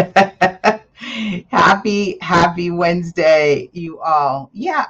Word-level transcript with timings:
happy, 1.50 2.18
happy 2.20 2.70
Wednesday, 2.70 3.68
you 3.72 4.00
all. 4.00 4.50
Yeah, 4.52 4.86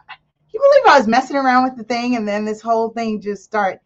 you 0.52 0.60
believe 0.60 0.94
I 0.94 0.98
was 0.98 1.08
messing 1.08 1.36
around 1.36 1.64
with 1.64 1.76
the 1.76 1.84
thing 1.84 2.16
and 2.16 2.26
then 2.26 2.44
this 2.44 2.60
whole 2.60 2.90
thing 2.90 3.20
just 3.20 3.44
start 3.44 3.80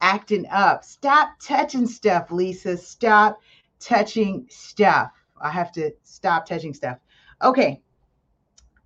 acting 0.00 0.46
up. 0.50 0.84
Stop 0.84 1.30
touching 1.40 1.86
stuff, 1.86 2.30
Lisa. 2.30 2.76
Stop 2.76 3.40
touching 3.80 4.46
stuff. 4.50 5.10
I 5.40 5.50
have 5.50 5.72
to 5.72 5.92
stop 6.02 6.46
touching 6.46 6.74
stuff. 6.74 6.98
Okay. 7.42 7.80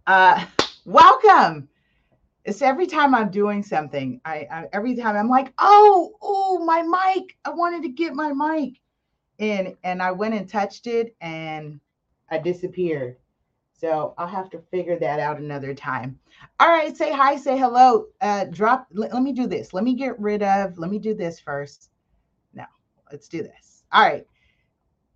Uh 0.06 0.44
welcome. 0.84 1.68
It's 2.44 2.62
every 2.62 2.86
time 2.86 3.14
I'm 3.14 3.30
doing 3.30 3.62
something, 3.62 4.20
I, 4.24 4.46
I 4.50 4.64
every 4.72 4.96
time 4.96 5.14
I'm 5.14 5.28
like, 5.28 5.52
oh, 5.58 6.14
oh, 6.22 6.64
my 6.64 6.82
mic. 6.82 7.36
I 7.44 7.50
wanted 7.50 7.82
to 7.82 7.90
get 7.90 8.14
my 8.14 8.32
mic. 8.32 8.80
And 9.40 9.74
and 9.82 10.00
I 10.02 10.12
went 10.12 10.34
and 10.34 10.48
touched 10.48 10.86
it 10.86 11.16
and 11.20 11.80
I 12.30 12.38
disappeared. 12.38 13.16
So 13.72 14.12
I'll 14.18 14.26
have 14.26 14.50
to 14.50 14.58
figure 14.70 14.98
that 14.98 15.20
out 15.20 15.38
another 15.38 15.72
time. 15.72 16.18
All 16.60 16.68
right, 16.68 16.94
say 16.94 17.12
hi, 17.12 17.36
say 17.36 17.56
hello. 17.56 18.08
Uh, 18.20 18.44
drop. 18.44 18.86
Let, 18.92 19.14
let 19.14 19.22
me 19.22 19.32
do 19.32 19.46
this. 19.46 19.72
Let 19.72 19.84
me 19.84 19.94
get 19.94 20.20
rid 20.20 20.42
of. 20.42 20.76
Let 20.76 20.90
me 20.90 20.98
do 20.98 21.14
this 21.14 21.40
first. 21.40 21.88
No, 22.52 22.64
let's 23.10 23.26
do 23.26 23.42
this. 23.42 23.84
All 23.90 24.02
right. 24.02 24.26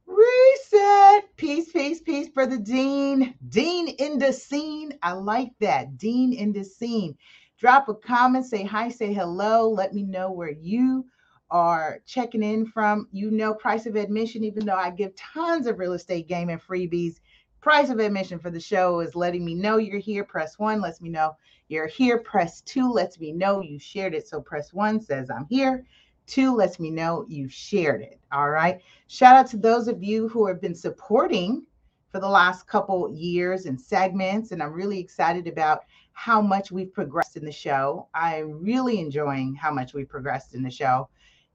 Reset. 0.07 1.37
Peace, 1.37 1.71
peace, 1.73 2.01
peace, 2.01 2.31
brother 2.31 2.56
Dean. 2.56 3.35
Dean 3.51 3.89
in 3.89 4.19
the 4.19 4.33
scene. 4.33 4.99
I 5.03 5.12
like 5.12 5.53
that. 5.61 5.99
Dean 5.99 6.33
in 6.33 6.51
the 6.53 6.65
scene. 6.65 7.19
Drop 7.59 7.91
a 7.91 7.95
comment. 7.95 8.47
Say 8.47 8.65
hi. 8.65 8.89
Say 8.89 9.12
hello. 9.12 9.69
Let 9.69 9.93
me 9.93 10.05
know 10.05 10.31
where 10.33 10.53
you 10.53 11.05
are 11.50 12.00
checking 12.06 12.43
in 12.43 12.66
from. 12.66 13.09
You 13.12 13.31
know, 13.31 13.55
price 13.55 13.87
of 13.87 13.97
admission. 13.97 14.44
Even 14.44 14.66
though 14.66 14.77
I 14.77 14.91
give 14.91 15.15
tons 15.16 15.66
of 15.66 15.78
real 15.78 15.93
estate 15.93 16.28
game 16.28 16.49
and 16.49 16.62
freebies 16.62 17.16
price 17.65 17.88
of 17.88 17.99
admission 17.99 18.38
for 18.38 18.50
the 18.50 18.60
show 18.60 19.00
is 19.00 19.16
letting 19.16 19.43
me 19.43 19.55
know 19.55 19.78
you're 19.78 19.99
here. 19.99 20.22
Press 20.22 20.59
one 20.59 20.82
lets 20.82 21.00
me 21.00 21.09
know 21.09 21.34
you're 21.69 21.87
here. 21.87 22.19
Press 22.19 22.60
two 22.60 22.93
lets 22.93 23.19
me 23.19 23.32
know 23.32 23.62
you 23.62 23.78
shared 23.78 24.15
it. 24.15 24.28
So 24.28 24.38
press 24.38 24.75
one 24.75 25.00
says 25.00 25.31
I'm 25.31 25.47
here. 25.49 25.87
Two 26.27 26.55
lets 26.55 26.78
me 26.78 26.91
know 26.91 27.25
you 27.27 27.49
shared 27.49 28.03
it. 28.03 28.21
All 28.32 28.50
right. 28.50 28.82
Shout 29.06 29.34
out 29.34 29.47
to 29.47 29.56
those 29.56 29.88
of 29.88 30.03
you 30.03 30.28
who 30.28 30.47
have 30.47 30.61
been 30.61 30.75
supporting 30.75 31.65
for 32.12 32.21
the 32.21 32.28
last 32.28 32.66
couple 32.66 33.11
years 33.15 33.65
and 33.65 33.81
segments. 33.81 34.53
And 34.53 34.62
I'm 34.62 34.75
really 34.75 35.00
excited 35.00 35.49
about 35.49 35.84
how 36.12 36.43
much 36.43 36.71
we've 36.71 36.93
progressed 36.93 37.38
in 37.38 37.47
the 37.47 37.50
show. 37.50 38.09
I'm 38.15 38.62
really 38.62 39.00
enjoying 39.00 39.55
how 39.55 39.72
much 39.72 39.94
we've 39.94 40.09
progressed 40.09 40.55
in 40.55 40.62
the 40.62 40.71
show. 40.71 41.09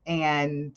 And 0.09 0.75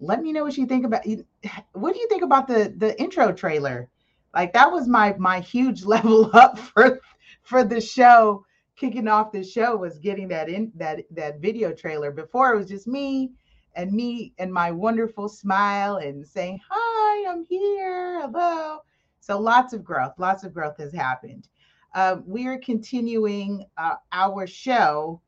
let 0.00 0.22
me 0.22 0.32
know 0.32 0.42
what 0.42 0.56
you 0.56 0.66
think 0.66 0.84
about 0.84 1.04
what 1.72 1.94
do 1.94 2.00
you 2.00 2.08
think 2.08 2.22
about 2.22 2.48
the 2.48 2.74
the 2.76 3.00
intro 3.00 3.30
trailer? 3.30 3.88
Like 4.34 4.52
that 4.54 4.72
was 4.72 4.88
my 4.88 5.14
my 5.18 5.38
huge 5.40 5.84
level 5.94 6.34
up 6.34 6.58
for 6.58 7.00
for 7.42 7.62
the 7.62 7.80
show. 7.80 8.44
Kicking 8.74 9.06
off 9.06 9.30
the 9.30 9.44
show 9.44 9.76
was 9.76 9.98
getting 9.98 10.26
that 10.28 10.48
in 10.48 10.72
that 10.74 11.04
that 11.10 11.40
video 11.40 11.72
trailer. 11.72 12.10
Before 12.10 12.52
it 12.52 12.56
was 12.56 12.68
just 12.68 12.88
me 12.88 13.30
and 13.76 13.92
me 13.92 14.32
and 14.38 14.52
my 14.52 14.72
wonderful 14.72 15.28
smile 15.28 15.96
and 15.96 16.26
saying 16.26 16.58
hi, 16.68 17.30
I'm 17.30 17.44
here, 17.44 18.22
hello. 18.22 18.78
So 19.20 19.38
lots 19.38 19.72
of 19.72 19.84
growth, 19.84 20.14
lots 20.18 20.42
of 20.42 20.54
growth 20.54 20.78
has 20.78 20.92
happened. 20.92 21.48
Uh, 21.94 22.16
we 22.26 22.46
are 22.46 22.58
continuing 22.58 23.66
uh, 23.76 23.96
our 24.10 24.46
show 24.46 25.20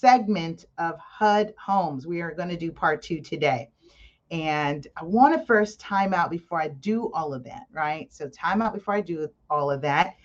segment 0.00 0.64
of 0.78 0.98
HUD 0.98 1.52
Homes. 1.58 2.06
We 2.06 2.22
are 2.22 2.34
going 2.34 2.48
to 2.48 2.56
do 2.56 2.72
part 2.72 3.02
two 3.02 3.20
today. 3.20 3.68
And 4.30 4.86
I 4.96 5.04
want 5.04 5.38
to 5.38 5.44
first 5.44 5.78
time 5.78 6.14
out 6.14 6.30
before 6.30 6.60
I 6.60 6.68
do 6.68 7.10
all 7.12 7.34
of 7.34 7.44
that, 7.44 7.66
right? 7.70 8.10
So 8.12 8.28
time 8.28 8.62
out 8.62 8.72
before 8.72 8.94
I 8.94 9.02
do 9.02 9.28
all 9.50 9.70
of 9.70 9.82
that. 9.82 10.16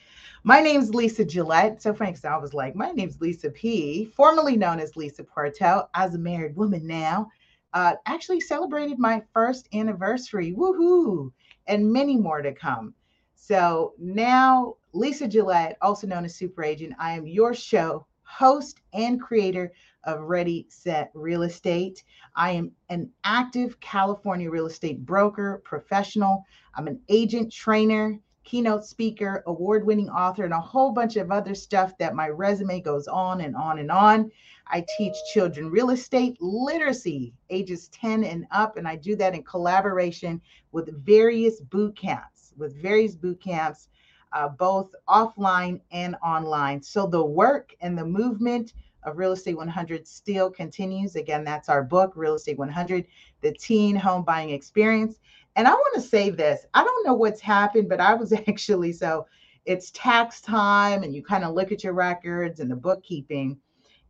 My 0.44 0.62
name 0.62 0.80
is 0.80 0.94
Lisa 0.94 1.25
Gillette. 1.25 1.81
So 1.81 1.94
Frank 1.94 2.24
I 2.24 2.38
was 2.38 2.54
like, 2.54 2.75
my 2.75 2.92
name's 2.92 3.19
Lisa 3.19 3.50
P, 3.50 4.06
formerly 4.16 4.56
known 4.56 4.80
as 4.80 4.95
Lisa 4.95 5.24
Porto, 5.24 5.89
as 5.94 6.16
a 6.16 6.19
married 6.19 6.56
woman 6.56 6.88
now. 6.88 7.30
Uh, 7.74 7.95
actually 8.06 8.39
celebrated 8.39 8.98
my 8.98 9.22
first 9.33 9.68
anniversary. 9.74 10.54
Woohoo! 10.54 11.33
And 11.68 11.92
many 11.92 12.16
more 12.16 12.42
to 12.42 12.54
come. 12.54 12.94
So 13.33 13.94
now, 14.00 14.75
Lisa 14.94 15.27
Gillette, 15.27 15.77
also 15.81 16.07
known 16.07 16.24
as 16.24 16.36
Super 16.36 16.63
Agent, 16.63 16.94
I 16.98 17.12
am 17.12 17.27
your 17.27 17.54
show 17.54 18.06
host 18.38 18.82
and 18.92 19.22
creator 19.22 19.72
of 20.04 20.20
Ready 20.20 20.66
Set 20.70 21.10
Real 21.14 21.44
Estate. 21.44 22.04
I 22.36 22.52
am 22.52 22.72
an 22.90 23.10
active 23.24 23.80
California 23.80 24.50
real 24.50 24.66
estate 24.66 25.06
broker, 25.06 25.62
professional. 25.64 26.44
I'm 26.76 26.88
an 26.88 27.00
agent, 27.08 27.54
trainer, 27.54 28.20
keynote 28.44 28.84
speaker, 28.84 29.42
award 29.48 29.86
winning 29.86 30.10
author, 30.10 30.44
and 30.44 30.54
a 30.54 30.60
whole 30.60 30.92
bunch 30.92 31.16
of 31.16 31.32
other 31.32 31.56
stuff 31.56 31.98
that 31.98 32.14
my 32.14 32.28
resume 32.28 32.82
goes 32.82 33.08
on 33.08 33.40
and 33.40 33.56
on 33.56 33.80
and 33.80 33.90
on. 33.90 34.30
I 34.68 34.86
teach 34.98 35.16
children 35.34 35.72
real 35.72 35.92
estate 35.92 36.36
literacy, 36.42 37.34
ages 37.50 37.88
10 37.90 38.26
and 38.26 38.46
up, 38.52 38.76
and 38.76 38.86
I 38.86 38.98
do 38.98 39.16
that 39.16 39.34
in 39.34 39.44
collaboration 39.44 40.42
with 40.74 41.06
various 41.06 41.62
boot 41.62 41.98
camps, 41.98 42.54
with 42.58 42.76
various 42.82 43.16
boot 43.16 43.42
camps, 43.42 43.88
uh, 44.33 44.50
both 44.50 44.94
offline 45.07 45.80
and 45.92 46.16
online. 46.24 46.81
So 46.81 47.07
the 47.07 47.24
work 47.24 47.75
and 47.81 47.98
the 47.98 48.06
movement 48.06 48.74
of 49.04 49.18
Real 49.18 49.33
Estate 49.33 49.57
100 49.57 50.07
still 50.07 50.50
continues. 50.50 51.16
Again, 51.16 51.44
that's 51.44 51.69
our 51.69 51.83
book, 51.83 52.13
Real 52.16 52.36
Estate 52.36 52.57
100, 52.57 53.06
the 53.42 53.54
teen 53.54 53.95
home 53.95 54.24
buying 54.24 54.50
experience. 54.50 55.19
And 55.56 55.68
I 55.68 55.72
want 55.72 55.95
to 55.95 56.01
say 56.01 56.30
this 56.30 56.66
I 56.74 56.83
don't 56.83 57.06
know 57.06 57.13
what's 57.13 57.42
happened, 57.42 57.89
but 57.89 58.01
I 58.01 58.13
was 58.13 58.33
actually 58.48 58.92
so 58.92 59.27
it's 59.66 59.92
tax 59.92 60.42
time 60.42 61.04
and 61.04 61.13
you 61.13 61.24
kind 61.24 61.44
of 61.44 61.54
look 61.54 61.72
at 61.72 61.83
your 61.83 61.94
records 61.94 62.60
and 62.60 62.69
the 62.69 62.75
bookkeeping. 62.75 63.57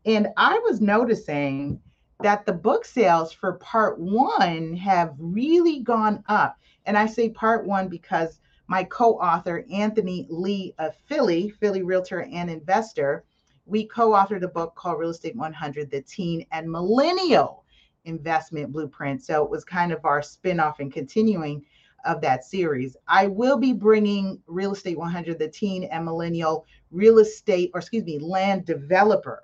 And 0.05 0.27
I 0.37 0.59
was 0.59 0.81
noticing 0.81 1.79
that 2.21 2.45
the 2.45 2.53
book 2.53 2.85
sales 2.85 3.33
for 3.33 3.53
part 3.53 3.99
one 3.99 4.75
have 4.75 5.13
really 5.17 5.79
gone 5.79 6.23
up. 6.27 6.57
And 6.85 6.97
I 6.97 7.05
say 7.05 7.29
part 7.29 7.65
one 7.65 7.87
because 7.87 8.39
my 8.67 8.83
co 8.83 9.13
author, 9.19 9.65
Anthony 9.71 10.25
Lee 10.29 10.73
of 10.79 10.95
Philly, 11.05 11.49
Philly 11.49 11.83
Realtor 11.83 12.23
and 12.31 12.49
Investor, 12.49 13.23
we 13.65 13.87
co-authored 13.87 14.43
a 14.43 14.47
book 14.47 14.75
called 14.75 14.99
Real 14.99 15.09
Estate 15.09 15.35
100: 15.35 15.89
The 15.89 16.01
Teen 16.01 16.45
and 16.51 16.71
Millennial 16.71 17.65
Investment 18.05 18.71
Blueprint. 18.71 19.23
So 19.23 19.43
it 19.43 19.49
was 19.49 19.65
kind 19.65 19.91
of 19.91 20.05
our 20.05 20.21
spin-off 20.21 20.79
and 20.79 20.93
continuing 20.93 21.65
of 22.05 22.21
that 22.21 22.45
series. 22.45 22.95
I 23.07 23.27
will 23.27 23.57
be 23.57 23.73
bringing 23.73 24.41
Real 24.47 24.73
Estate 24.73 24.97
100: 24.97 25.39
The 25.39 25.47
Teen 25.47 25.85
and 25.85 26.05
Millennial 26.05 26.65
Real 26.91 27.19
Estate, 27.19 27.71
or 27.73 27.79
excuse 27.79 28.03
me, 28.03 28.19
Land 28.19 28.65
Developer. 28.65 29.43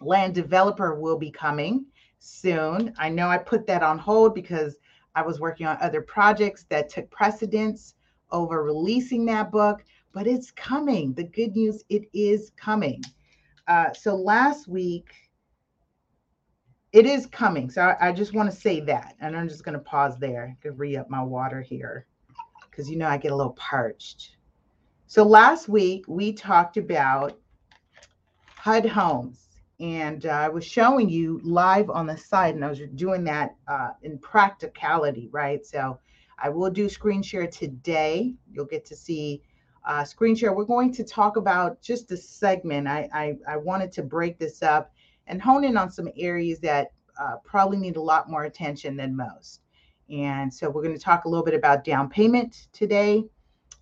Land 0.00 0.34
Developer 0.34 0.98
will 0.98 1.18
be 1.18 1.30
coming 1.30 1.86
soon. 2.18 2.94
I 2.98 3.08
know 3.08 3.28
I 3.28 3.38
put 3.38 3.66
that 3.66 3.82
on 3.82 3.98
hold 3.98 4.34
because 4.34 4.78
I 5.14 5.22
was 5.22 5.40
working 5.40 5.66
on 5.66 5.76
other 5.80 6.00
projects 6.00 6.64
that 6.70 6.88
took 6.88 7.10
precedence 7.10 7.94
over 8.32 8.64
releasing 8.64 9.24
that 9.26 9.50
book 9.50 9.84
but 10.12 10.26
it's 10.26 10.50
coming. 10.50 11.14
The 11.14 11.24
good 11.24 11.56
news, 11.56 11.82
it 11.88 12.08
is 12.12 12.50
coming. 12.56 13.02
Uh, 13.66 13.92
so 13.92 14.14
last 14.14 14.68
week, 14.68 15.10
it 16.92 17.06
is 17.06 17.26
coming. 17.26 17.70
So 17.70 17.82
I, 17.82 18.08
I 18.08 18.12
just 18.12 18.34
want 18.34 18.50
to 18.50 18.56
say 18.56 18.80
that. 18.80 19.14
And 19.20 19.36
I'm 19.36 19.48
just 19.48 19.64
going 19.64 19.78
to 19.78 19.84
pause 19.84 20.18
there 20.18 20.56
I 20.62 20.62
to 20.62 20.72
re 20.72 20.96
up 20.96 21.08
my 21.08 21.22
water 21.22 21.62
here 21.62 22.06
because 22.70 22.90
you 22.90 22.96
know 22.96 23.08
I 23.08 23.16
get 23.16 23.32
a 23.32 23.36
little 23.36 23.54
parched. 23.54 24.36
So 25.06 25.22
last 25.24 25.68
week, 25.68 26.04
we 26.06 26.32
talked 26.32 26.76
about 26.76 27.38
HUD 28.56 28.86
homes. 28.86 29.38
And 29.80 30.26
uh, 30.26 30.30
I 30.30 30.48
was 30.48 30.64
showing 30.64 31.08
you 31.08 31.40
live 31.42 31.90
on 31.90 32.06
the 32.06 32.16
site, 32.16 32.54
and 32.54 32.64
I 32.64 32.68
was 32.68 32.78
doing 32.94 33.24
that 33.24 33.56
uh, 33.66 33.90
in 34.02 34.16
practicality, 34.18 35.28
right? 35.32 35.66
So 35.66 35.98
I 36.42 36.48
will 36.48 36.70
do 36.70 36.88
screen 36.88 37.22
share 37.22 37.46
today. 37.46 38.34
You'll 38.52 38.66
get 38.66 38.84
to 38.86 38.96
see 38.96 39.42
uh, 39.84 40.04
screen 40.04 40.36
share, 40.36 40.52
we're 40.52 40.64
going 40.64 40.92
to 40.92 41.04
talk 41.04 41.36
about 41.36 41.80
just 41.82 42.10
a 42.12 42.16
segment. 42.16 42.86
I, 42.86 43.08
I, 43.12 43.36
I, 43.48 43.56
wanted 43.56 43.90
to 43.92 44.02
break 44.02 44.38
this 44.38 44.62
up 44.62 44.92
and 45.26 45.42
hone 45.42 45.64
in 45.64 45.76
on 45.76 45.90
some 45.90 46.08
areas 46.16 46.60
that 46.60 46.92
uh, 47.18 47.36
probably 47.44 47.78
need 47.78 47.96
a 47.96 48.00
lot 48.00 48.30
more 48.30 48.44
attention 48.44 48.96
than 48.96 49.16
most. 49.16 49.60
And 50.08 50.52
so 50.52 50.70
we're 50.70 50.82
going 50.82 50.96
to 50.96 51.02
talk 51.02 51.24
a 51.24 51.28
little 51.28 51.44
bit 51.44 51.54
about 51.54 51.84
down 51.84 52.08
payment 52.08 52.68
today 52.72 53.24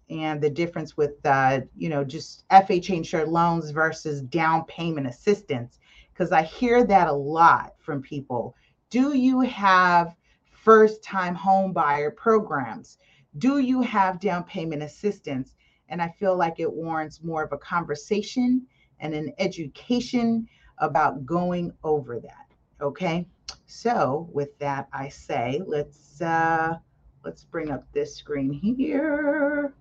and 0.08 0.40
the 0.40 0.50
difference 0.50 0.96
with, 0.96 1.14
uh, 1.24 1.60
you 1.76 1.88
know, 1.88 2.02
just 2.02 2.48
FHA 2.48 2.96
insured 2.96 3.28
loans 3.28 3.70
versus 3.70 4.22
down 4.22 4.64
payment 4.64 5.06
assistance. 5.06 5.78
Because 6.12 6.32
I 6.32 6.42
hear 6.42 6.84
that 6.84 7.08
a 7.08 7.12
lot 7.12 7.74
from 7.78 8.02
people. 8.02 8.54
Do 8.90 9.16
you 9.16 9.40
have 9.40 10.14
first 10.62 11.02
time 11.02 11.34
home 11.34 11.72
buyer 11.72 12.10
programs? 12.10 12.98
Do 13.38 13.58
you 13.58 13.80
have 13.82 14.20
down 14.20 14.44
payment 14.44 14.82
assistance? 14.82 15.54
And 15.88 16.00
I 16.00 16.08
feel 16.08 16.36
like 16.36 16.60
it 16.60 16.72
warrants 16.72 17.22
more 17.22 17.42
of 17.42 17.52
a 17.52 17.58
conversation 17.58 18.66
and 19.00 19.14
an 19.14 19.32
education 19.38 20.48
about 20.78 21.26
going 21.26 21.72
over 21.82 22.20
that. 22.20 22.46
Okay. 22.80 23.26
So, 23.66 24.28
with 24.32 24.58
that, 24.58 24.88
I 24.92 25.08
say, 25.08 25.60
let's 25.66 26.20
uh, 26.20 26.76
let's 27.24 27.44
bring 27.44 27.70
up 27.70 27.84
this 27.92 28.16
screen 28.16 28.52
here. 28.52 29.74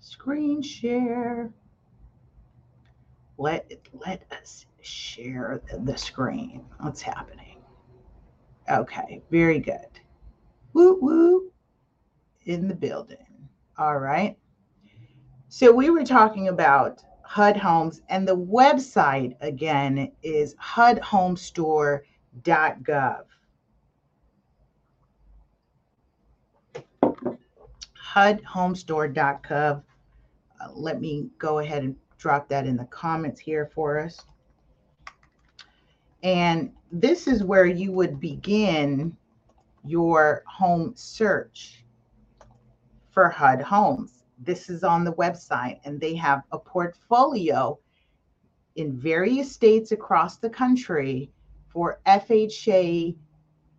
Screen 0.00 0.62
share. 0.62 1.50
Let 3.38 3.70
let 3.92 4.30
us 4.32 4.66
share 4.82 5.62
the 5.78 5.96
screen. 5.96 6.64
What's 6.80 7.00
happening? 7.02 7.47
Okay, 8.70 9.22
very 9.30 9.60
good. 9.60 10.00
Woo 10.74 10.98
woo 11.00 11.50
in 12.44 12.68
the 12.68 12.74
building. 12.74 13.48
All 13.78 13.98
right. 13.98 14.36
So 15.48 15.72
we 15.72 15.88
were 15.90 16.04
talking 16.04 16.48
about 16.48 17.02
HUD 17.22 17.56
Homes, 17.56 18.02
and 18.08 18.28
the 18.28 18.36
website 18.36 19.36
again 19.40 20.12
is 20.22 20.54
hudhomestore.gov. 20.56 23.22
hudhomestore.gov. 28.14 29.82
Uh, 30.60 30.68
let 30.74 31.00
me 31.00 31.30
go 31.38 31.60
ahead 31.60 31.84
and 31.84 31.96
drop 32.18 32.48
that 32.48 32.66
in 32.66 32.76
the 32.76 32.84
comments 32.86 33.40
here 33.40 33.70
for 33.74 33.98
us. 33.98 34.20
And 36.22 36.72
this 36.90 37.26
is 37.26 37.44
where 37.44 37.66
you 37.66 37.92
would 37.92 38.20
begin 38.20 39.16
your 39.84 40.42
home 40.46 40.92
search 40.96 41.84
for 43.10 43.28
HUD 43.28 43.60
homes. 43.62 44.24
This 44.38 44.70
is 44.70 44.84
on 44.84 45.04
the 45.04 45.12
website, 45.14 45.80
and 45.84 46.00
they 46.00 46.14
have 46.14 46.42
a 46.52 46.58
portfolio 46.58 47.78
in 48.76 48.96
various 48.96 49.50
states 49.50 49.92
across 49.92 50.36
the 50.36 50.50
country 50.50 51.30
for 51.68 52.00
FHA 52.06 53.16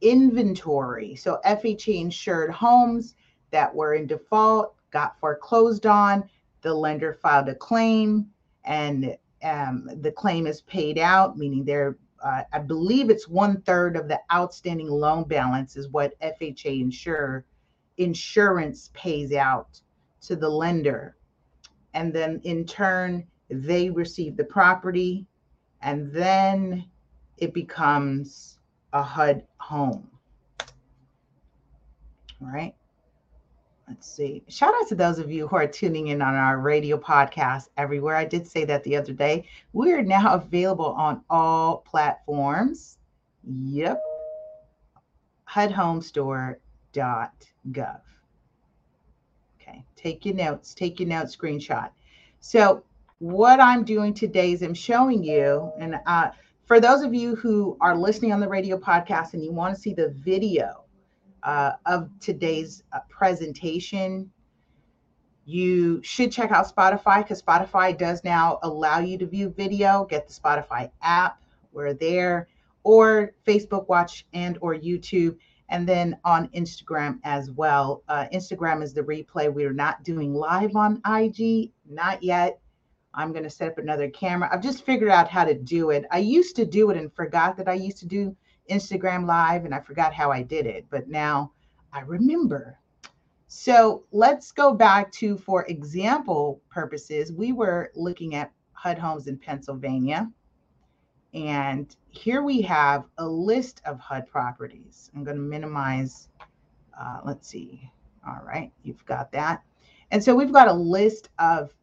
inventory. 0.01 1.15
So, 1.15 1.39
FHA 1.45 2.01
insured 2.01 2.51
homes 2.51 3.15
that 3.51 3.73
were 3.73 3.95
in 3.95 4.07
default, 4.07 4.75
got 4.91 5.19
foreclosed 5.19 5.85
on, 5.85 6.29
the 6.61 6.73
lender 6.73 7.13
filed 7.13 7.49
a 7.49 7.55
claim, 7.55 8.27
and 8.65 9.17
um, 9.43 9.89
the 10.01 10.11
claim 10.11 10.45
is 10.47 10.61
paid 10.61 10.97
out, 10.97 11.37
meaning 11.37 11.63
they're, 11.63 11.97
uh, 12.23 12.43
I 12.51 12.59
believe 12.59 13.09
it's 13.09 13.27
one 13.27 13.61
third 13.61 13.95
of 13.95 14.07
the 14.07 14.19
outstanding 14.31 14.89
loan 14.89 15.23
balance 15.25 15.75
is 15.75 15.89
what 15.89 16.19
FHA 16.19 16.81
insure 16.81 17.45
insurance 17.97 18.89
pays 18.93 19.33
out 19.33 19.81
to 20.21 20.35
the 20.35 20.49
lender. 20.49 21.17
And 21.93 22.13
then 22.13 22.39
in 22.43 22.65
turn, 22.65 23.25
they 23.49 23.89
receive 23.89 24.37
the 24.37 24.43
property, 24.43 25.25
and 25.81 26.11
then 26.11 26.85
it 27.37 27.53
becomes 27.53 28.59
a 28.93 29.01
HUD 29.01 29.43
home. 29.57 30.09
All 32.41 32.47
right 32.47 32.75
let's 33.89 34.09
see. 34.09 34.43
Shout 34.47 34.73
out 34.79 34.87
to 34.89 34.95
those 34.95 35.19
of 35.19 35.31
you 35.31 35.47
who 35.47 35.55
are 35.55 35.67
tuning 35.67 36.07
in 36.07 36.21
on 36.21 36.35
our 36.35 36.59
radio 36.59 36.97
podcast 36.97 37.69
everywhere. 37.75 38.15
I 38.15 38.25
did 38.25 38.47
say 38.47 38.63
that 38.65 38.83
the 38.83 38.95
other 38.95 39.13
day. 39.13 39.45
We 39.73 39.91
are 39.93 40.03
now 40.03 40.33
available 40.35 40.85
on 40.85 41.23
all 41.29 41.77
platforms. 41.77 42.97
Yep. 43.43 43.99
HUDHomestore.gov. 45.49 48.01
Okay, 49.61 49.85
take 49.95 50.25
your 50.25 50.35
notes, 50.35 50.75
take 50.75 50.99
your 50.99 51.09
note 51.09 51.27
screenshot. 51.27 51.89
So, 52.39 52.83
what 53.17 53.59
I'm 53.59 53.83
doing 53.83 54.13
today 54.13 54.53
is 54.53 54.61
I'm 54.61 54.75
showing 54.75 55.23
you, 55.23 55.71
and 55.79 55.99
uh, 56.05 56.29
for 56.65 56.79
those 56.79 57.01
of 57.01 57.13
you 57.13 57.35
who 57.35 57.77
are 57.81 57.97
listening 57.97 58.31
on 58.31 58.39
the 58.39 58.47
radio 58.47 58.77
podcast 58.77 59.33
and 59.33 59.43
you 59.43 59.51
want 59.51 59.75
to 59.75 59.81
see 59.81 59.93
the 59.93 60.09
video, 60.09 60.85
uh, 61.43 61.73
of 61.85 62.09
today's 62.19 62.83
uh, 62.93 62.99
presentation, 63.09 64.31
you 65.45 66.01
should 66.03 66.31
check 66.31 66.51
out 66.51 66.73
Spotify 66.73 67.23
because 67.23 67.41
Spotify 67.41 67.97
does 67.97 68.23
now 68.23 68.59
allow 68.61 68.99
you 68.99 69.17
to 69.17 69.25
view 69.25 69.49
video. 69.49 70.05
Get 70.05 70.27
the 70.27 70.33
Spotify 70.33 70.91
app. 71.01 71.41
We're 71.71 71.93
there, 71.93 72.47
or 72.83 73.33
Facebook 73.47 73.87
Watch 73.87 74.25
and 74.33 74.57
or 74.61 74.75
YouTube, 74.75 75.37
and 75.69 75.87
then 75.87 76.17
on 76.23 76.49
Instagram 76.49 77.19
as 77.23 77.49
well. 77.51 78.03
Uh, 78.07 78.25
Instagram 78.33 78.83
is 78.83 78.93
the 78.93 79.01
replay. 79.01 79.51
We 79.51 79.65
are 79.65 79.73
not 79.73 80.03
doing 80.03 80.33
live 80.33 80.75
on 80.75 81.01
IG, 81.07 81.71
not 81.89 82.21
yet. 82.21 82.59
I'm 83.13 83.31
going 83.31 83.43
to 83.43 83.49
set 83.49 83.69
up 83.71 83.77
another 83.79 84.09
camera. 84.09 84.49
I've 84.51 84.61
just 84.61 84.85
figured 84.85 85.09
out 85.09 85.27
how 85.27 85.45
to 85.45 85.55
do 85.55 85.89
it. 85.89 86.05
I 86.11 86.19
used 86.19 86.55
to 86.57 86.65
do 86.65 86.91
it 86.91 86.97
and 86.97 87.11
forgot 87.11 87.57
that 87.57 87.67
I 87.67 87.73
used 87.73 87.97
to 87.99 88.05
do 88.05 88.35
Instagram 88.69 89.25
Live 89.27 89.65
and 89.65 89.73
I 89.73 89.79
forgot 89.79 90.13
how 90.13 90.31
I 90.31 90.41
did 90.41 90.65
it, 90.65 90.85
but 90.89 91.07
now 91.09 91.51
I 91.91 92.01
remember. 92.01 92.79
So 93.47 94.03
let's 94.11 94.51
go 94.51 94.73
back 94.73 95.11
to, 95.13 95.37
for 95.37 95.65
example 95.65 96.61
purposes, 96.69 97.33
we 97.33 97.51
were 97.51 97.91
looking 97.95 98.35
at 98.35 98.51
HUD 98.73 98.97
homes 98.97 99.27
in 99.27 99.37
Pennsylvania. 99.37 100.29
And 101.33 101.95
here 102.09 102.43
we 102.43 102.61
have 102.61 103.05
a 103.17 103.27
list 103.27 103.81
of 103.85 103.99
HUD 103.99 104.27
properties. 104.27 105.11
I'm 105.15 105.23
going 105.23 105.37
to 105.37 105.43
minimize, 105.43 106.29
uh, 106.99 107.21
let's 107.25 107.47
see. 107.47 107.89
All 108.27 108.41
right, 108.45 108.71
you've 108.83 109.05
got 109.05 109.31
that. 109.31 109.63
And 110.11 110.23
so 110.23 110.35
we've 110.35 110.51
got 110.51 110.67
a 110.67 110.73
list 110.73 111.29
of 111.39 111.73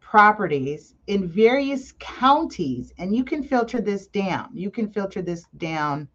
properties 0.00 0.94
in 1.06 1.28
various 1.28 1.92
counties, 1.98 2.92
and 2.98 3.14
you 3.14 3.24
can 3.24 3.42
filter 3.42 3.80
this 3.80 4.06
down. 4.06 4.48
You 4.52 4.70
can 4.70 4.88
filter 4.88 5.22
this 5.22 5.44
down 5.58 6.08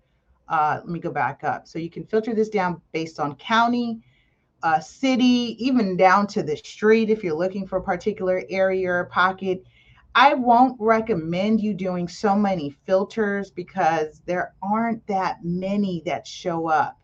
uh, 0.49 0.79
let 0.79 0.89
me 0.89 0.99
go 0.99 1.11
back 1.11 1.43
up. 1.43 1.67
So 1.67 1.79
you 1.79 1.89
can 1.89 2.05
filter 2.05 2.33
this 2.33 2.49
down 2.49 2.81
based 2.91 3.19
on 3.19 3.35
county, 3.35 4.01
uh, 4.63 4.79
city, 4.79 5.55
even 5.63 5.95
down 5.95 6.27
to 6.27 6.43
the 6.43 6.57
street 6.57 7.09
if 7.09 7.23
you're 7.23 7.37
looking 7.37 7.67
for 7.67 7.77
a 7.77 7.83
particular 7.83 8.43
area 8.49 8.89
or 8.89 9.05
pocket. 9.05 9.63
I 10.15 10.33
won't 10.33 10.75
recommend 10.79 11.61
you 11.61 11.73
doing 11.73 12.07
so 12.07 12.35
many 12.35 12.71
filters 12.85 13.51
because 13.51 14.21
there 14.25 14.55
aren't 14.61 15.05
that 15.07 15.37
many 15.43 16.01
that 16.05 16.25
show 16.25 16.67
up, 16.67 16.97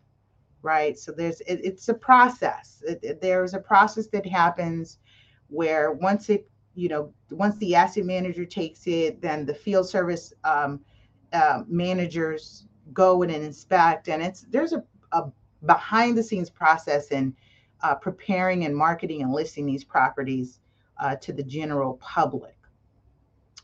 right? 0.62 0.98
So 0.98 1.12
there's 1.12 1.40
it, 1.42 1.60
it's 1.62 1.88
a 1.88 1.94
process. 1.94 2.82
It, 2.86 2.98
it, 3.02 3.20
there's 3.22 3.54
a 3.54 3.60
process 3.60 4.08
that 4.08 4.26
happens 4.26 4.98
where 5.48 5.92
once 5.92 6.28
it 6.28 6.50
you 6.74 6.88
know 6.88 7.14
once 7.30 7.56
the 7.58 7.76
asset 7.76 8.04
manager 8.04 8.44
takes 8.44 8.86
it, 8.88 9.22
then 9.22 9.46
the 9.46 9.54
field 9.54 9.88
service 9.88 10.32
um, 10.42 10.80
uh, 11.32 11.62
managers 11.68 12.66
go 12.92 13.22
in 13.22 13.30
and 13.30 13.44
inspect. 13.44 14.08
And 14.08 14.22
it's 14.22 14.42
there's 14.50 14.72
a, 14.72 14.82
a 15.12 15.24
behind 15.64 16.16
the 16.16 16.22
scenes 16.22 16.50
process 16.50 17.08
in 17.08 17.34
uh, 17.82 17.94
preparing 17.94 18.64
and 18.64 18.76
marketing 18.76 19.22
and 19.22 19.32
listing 19.32 19.66
these 19.66 19.84
properties 19.84 20.60
uh, 20.98 21.16
to 21.16 21.32
the 21.32 21.42
general 21.42 21.94
public. 21.94 22.56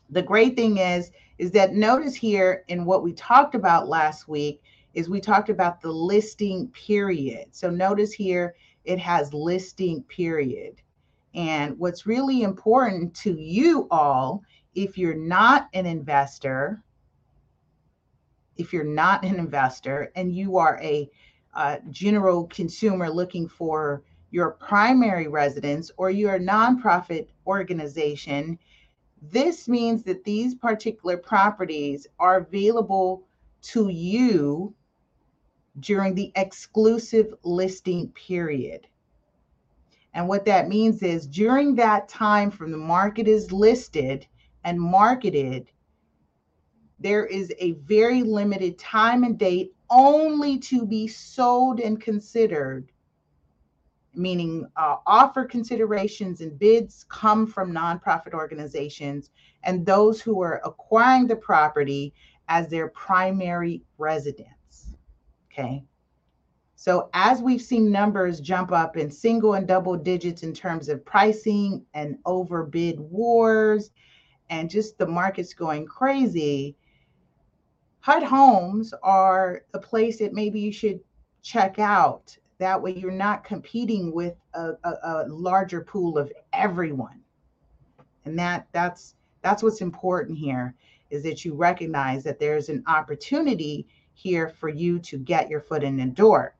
The 0.09 0.21
great 0.21 0.55
thing 0.55 0.77
is, 0.77 1.11
is 1.37 1.51
that 1.51 1.73
notice 1.73 2.13
here 2.13 2.63
in 2.67 2.85
what 2.85 3.03
we 3.03 3.13
talked 3.13 3.55
about 3.55 3.87
last 3.87 4.27
week 4.27 4.61
is 4.93 5.09
we 5.09 5.19
talked 5.19 5.49
about 5.49 5.81
the 5.81 5.91
listing 5.91 6.67
period. 6.69 7.47
So 7.51 7.69
notice 7.69 8.13
here 8.13 8.55
it 8.85 8.99
has 8.99 9.33
listing 9.33 10.03
period. 10.03 10.81
And 11.33 11.77
what's 11.79 12.05
really 12.05 12.43
important 12.43 13.15
to 13.15 13.33
you 13.33 13.87
all, 13.89 14.43
if 14.75 14.97
you're 14.97 15.15
not 15.15 15.67
an 15.73 15.87
investor, 15.87 16.83
if 18.57 18.73
you're 18.73 18.83
not 18.83 19.23
an 19.23 19.35
investor 19.35 20.11
and 20.15 20.35
you 20.35 20.57
are 20.57 20.79
a 20.81 21.09
uh, 21.53 21.77
general 21.91 22.45
consumer 22.47 23.09
looking 23.09 23.47
for 23.47 24.03
your 24.31 24.51
primary 24.51 25.27
residence 25.27 25.91
or 25.97 26.09
you're 26.09 26.35
a 26.35 26.39
nonprofit 26.39 27.27
organization, 27.45 28.57
this 29.21 29.67
means 29.67 30.03
that 30.03 30.23
these 30.23 30.55
particular 30.55 31.17
properties 31.17 32.07
are 32.19 32.37
available 32.37 33.23
to 33.61 33.89
you 33.89 34.73
during 35.79 36.13
the 36.13 36.31
exclusive 36.35 37.33
listing 37.43 38.09
period. 38.09 38.87
And 40.13 40.27
what 40.27 40.45
that 40.45 40.67
means 40.67 41.01
is 41.01 41.25
during 41.25 41.75
that 41.75 42.07
time 42.07 42.51
from 42.51 42.71
the 42.71 42.77
market 42.77 43.27
is 43.27 43.51
listed 43.51 44.27
and 44.63 44.79
marketed 44.79 45.69
there 46.99 47.25
is 47.25 47.51
a 47.59 47.73
very 47.73 48.23
limited 48.23 48.77
time 48.77 49.23
and 49.23 49.37
date 49.37 49.73
only 49.89 50.57
to 50.57 50.85
be 50.85 51.07
sold 51.07 51.79
and 51.79 52.01
considered, 52.01 52.91
meaning 54.15 54.65
uh, 54.75 54.97
offer 55.05 55.45
considerations 55.45 56.41
and 56.41 56.57
bids 56.57 57.05
come 57.09 57.45
from 57.45 57.73
nonprofit 57.73 58.33
organizations 58.33 59.29
and 59.63 59.85
those 59.85 60.21
who 60.21 60.41
are 60.41 60.61
acquiring 60.63 61.27
the 61.27 61.35
property 61.35 62.13
as 62.47 62.67
their 62.69 62.89
primary 62.89 63.83
residence. 63.97 64.95
Okay. 65.51 65.83
So, 66.75 67.09
as 67.13 67.41
we've 67.41 67.61
seen 67.61 67.91
numbers 67.91 68.41
jump 68.41 68.73
up 68.73 68.97
in 68.97 69.09
single 69.09 69.53
and 69.53 69.65
double 69.65 69.95
digits 69.95 70.43
in 70.43 70.53
terms 70.53 70.89
of 70.89 71.05
pricing 71.05 71.85
and 71.93 72.17
overbid 72.25 72.99
wars, 72.99 73.91
and 74.49 74.69
just 74.69 74.97
the 74.97 75.07
market's 75.07 75.53
going 75.53 75.85
crazy, 75.85 76.75
HUD 78.03 78.23
homes 78.23 78.93
are 79.01 79.63
a 79.73 79.79
place 79.79 80.19
that 80.19 80.33
maybe 80.33 80.59
you 80.59 80.73
should 80.73 80.99
check 81.41 81.79
out 81.79 82.37
That 82.57 82.81
way, 82.81 82.91
you're 82.91 83.11
not 83.11 83.45
competing 83.45 84.13
with 84.13 84.35
a, 84.53 84.71
a, 84.83 84.91
a 85.03 85.25
larger 85.29 85.79
pool 85.81 86.17
of 86.17 86.29
everyone. 86.51 87.21
And 88.25 88.37
that 88.37 88.67
that's 88.73 89.15
that's 89.41 89.63
what's 89.63 89.79
important 89.79 90.37
here 90.37 90.75
is 91.11 91.23
that 91.23 91.45
you 91.45 91.53
recognize 91.53 92.23
that 92.25 92.39
there's 92.39 92.67
an 92.67 92.83
opportunity 92.87 93.87
here 94.13 94.49
for 94.49 94.67
you 94.67 94.99
to 94.99 95.17
get 95.17 95.49
your 95.49 95.61
foot 95.61 95.83
in 95.83 95.95
the 95.95 96.05
door. 96.05 96.55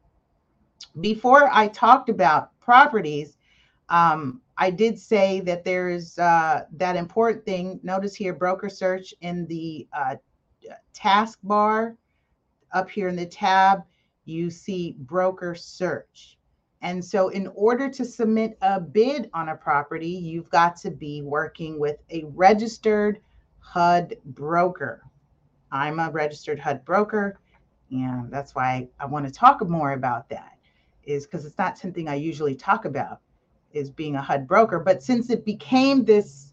Before 1.02 1.50
I 1.52 1.68
talked 1.68 2.08
about 2.10 2.58
properties, 2.62 3.38
um, 3.90 4.42
I 4.58 4.70
did 4.70 4.98
say 4.98 5.42
that 5.42 5.66
there's 5.66 6.18
uh, 6.20 6.66
that 6.72 6.96
important 6.96 7.44
thing. 7.44 7.82
Notice 7.84 8.16
here, 8.16 8.34
broker 8.34 8.70
search 8.70 9.14
in 9.20 9.46
the 9.48 9.88
uh, 9.92 10.16
taskbar 10.94 11.96
up 12.72 12.90
here 12.90 13.08
in 13.08 13.16
the 13.16 13.26
tab, 13.26 13.84
you 14.26 14.50
see 14.50 14.96
broker 15.00 15.56
search. 15.56 16.38
And 16.82 17.04
so, 17.04 17.30
in 17.30 17.48
order 17.56 17.90
to 17.90 18.04
submit 18.04 18.58
a 18.62 18.80
bid 18.80 19.30
on 19.34 19.50
a 19.50 19.56
property, 19.56 20.10
you've 20.10 20.50
got 20.50 20.76
to 20.78 20.92
be 20.92 21.22
working 21.22 21.80
with 21.80 21.98
a 22.10 22.26
registered 22.26 23.20
HUD 23.60 24.18
broker. 24.26 25.02
I'm 25.72 26.00
a 26.00 26.12
registered 26.12 26.60
HUD 26.60 26.84
broker, 26.84 27.40
and 27.90 28.30
that's 28.30 28.54
why 28.54 28.90
I 29.00 29.06
want 29.06 29.26
to 29.26 29.32
talk 29.32 29.66
more 29.68 29.94
about 29.94 30.28
that, 30.30 30.58
is 31.06 31.26
because 31.26 31.46
it's 31.46 31.58
not 31.58 31.78
something 31.78 32.10
I 32.10 32.16
usually 32.16 32.54
talk 32.54 32.84
about, 32.84 33.22
is 33.72 33.90
being 33.90 34.16
a 34.16 34.22
HUD 34.22 34.46
broker. 34.46 34.80
But 34.80 35.02
since 35.02 35.30
it 35.30 35.46
became 35.46 36.04
this, 36.04 36.53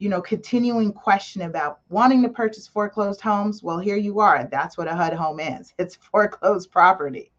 you 0.00 0.08
know, 0.08 0.22
continuing 0.22 0.94
question 0.94 1.42
about 1.42 1.80
wanting 1.90 2.22
to 2.22 2.28
purchase 2.30 2.66
foreclosed 2.66 3.20
homes, 3.20 3.62
well, 3.62 3.78
here 3.78 3.98
you 3.98 4.18
are. 4.18 4.48
That's 4.50 4.78
what 4.78 4.88
a 4.88 4.96
HUD 4.96 5.12
home 5.12 5.38
is. 5.38 5.74
It's 5.78 5.94
foreclosed 5.94 6.72
property. 6.72 7.30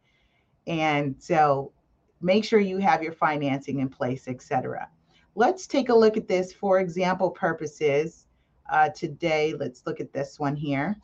And 0.68 1.16
so 1.18 1.74
make 2.22 2.46
sure 2.46 2.60
you 2.60 2.78
have 2.78 3.02
your 3.02 3.14
financing 3.14 3.80
in 3.80 3.90
place, 3.90 4.28
etc. 4.28 4.88
Let's 5.34 5.66
take 5.66 5.90
a 5.90 5.96
look 5.96 6.18
at 6.18 6.28
this 6.28 6.54
for 6.54 6.80
example 6.80 7.32
purposes 7.32 8.28
uh, 8.72 8.90
today. 8.90 9.56
Let's 9.58 9.82
look 9.88 10.00
at 10.00 10.14
this 10.14 10.40
one 10.40 10.56
here. 10.56 10.96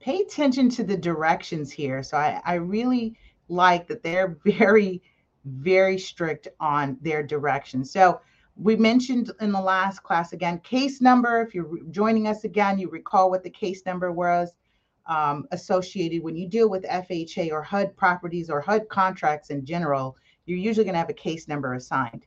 Pay 0.00 0.22
attention 0.22 0.68
to 0.70 0.82
the 0.82 0.96
directions 0.96 1.70
here. 1.70 2.02
So 2.02 2.16
I, 2.16 2.42
I 2.44 2.54
really 2.54 3.16
like 3.52 3.86
that 3.88 4.02
they're 4.02 4.38
very, 4.44 5.02
very 5.44 5.98
strict 5.98 6.48
on 6.60 6.96
their 7.00 7.22
directions. 7.22 7.90
So 7.90 8.20
we 8.56 8.76
mentioned 8.76 9.30
in 9.40 9.52
the 9.52 9.60
last 9.60 10.02
class 10.02 10.32
again, 10.32 10.58
case 10.60 11.00
number. 11.00 11.40
If 11.40 11.54
you're 11.54 11.78
joining 11.90 12.26
us 12.26 12.44
again, 12.44 12.78
you 12.78 12.88
recall 12.88 13.30
what 13.30 13.42
the 13.42 13.50
case 13.50 13.86
number 13.86 14.12
was 14.12 14.52
um, 15.06 15.46
associated 15.50 16.22
when 16.22 16.36
you 16.36 16.48
deal 16.48 16.68
with 16.68 16.84
FHA 16.84 17.50
or 17.50 17.62
HUD 17.62 17.96
properties 17.96 18.50
or 18.50 18.60
HUD 18.60 18.88
contracts 18.88 19.50
in 19.50 19.64
general, 19.64 20.16
you're 20.46 20.58
usually 20.58 20.84
going 20.84 20.94
to 20.94 21.00
have 21.00 21.10
a 21.10 21.14
case 21.14 21.48
number 21.48 21.74
assigned. 21.74 22.26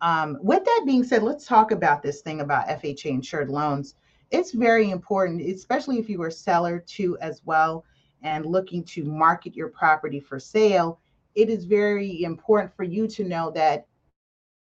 Um, 0.00 0.38
with 0.40 0.64
that 0.64 0.82
being 0.84 1.04
said, 1.04 1.22
let's 1.22 1.46
talk 1.46 1.70
about 1.70 2.02
this 2.02 2.22
thing 2.22 2.40
about 2.40 2.68
FHA 2.68 3.06
insured 3.06 3.48
loans. 3.48 3.94
It's 4.30 4.52
very 4.52 4.90
important, 4.90 5.42
especially 5.42 5.98
if 5.98 6.08
you 6.08 6.20
are 6.22 6.30
seller 6.30 6.80
too 6.80 7.16
as 7.20 7.42
well 7.44 7.84
and 8.22 8.46
looking 8.46 8.84
to 8.84 9.04
market 9.04 9.54
your 9.54 9.68
property 9.68 10.20
for 10.20 10.38
sale. 10.38 11.00
It 11.34 11.48
is 11.48 11.64
very 11.64 12.22
important 12.22 12.74
for 12.74 12.84
you 12.84 13.06
to 13.08 13.24
know 13.24 13.50
that 13.52 13.86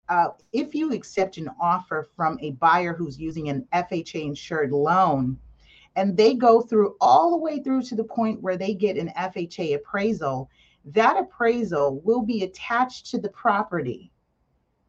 uh, 0.08 0.28
if 0.52 0.75
you 0.75 0.92
accept 0.92 1.36
an 1.36 1.50
offer 1.60 2.08
from 2.14 2.38
a 2.40 2.52
buyer 2.52 2.94
who's 2.94 3.18
using 3.18 3.48
an 3.48 3.66
FHA 3.72 4.22
insured 4.25 4.72
loan, 4.72 5.38
and 5.96 6.16
they 6.16 6.34
go 6.34 6.60
through 6.60 6.94
all 7.00 7.30
the 7.30 7.36
way 7.36 7.58
through 7.60 7.82
to 7.82 7.94
the 7.94 8.04
point 8.04 8.42
where 8.42 8.56
they 8.56 8.75
get 8.75 8.98
an 8.98 9.12
FHA 9.16 9.76
appraisal, 9.76 10.50
that 10.84 11.18
appraisal 11.18 12.00
will 12.04 12.22
be 12.22 12.44
attached 12.44 13.06
to 13.10 13.18
the 13.18 13.30
property 13.30 14.12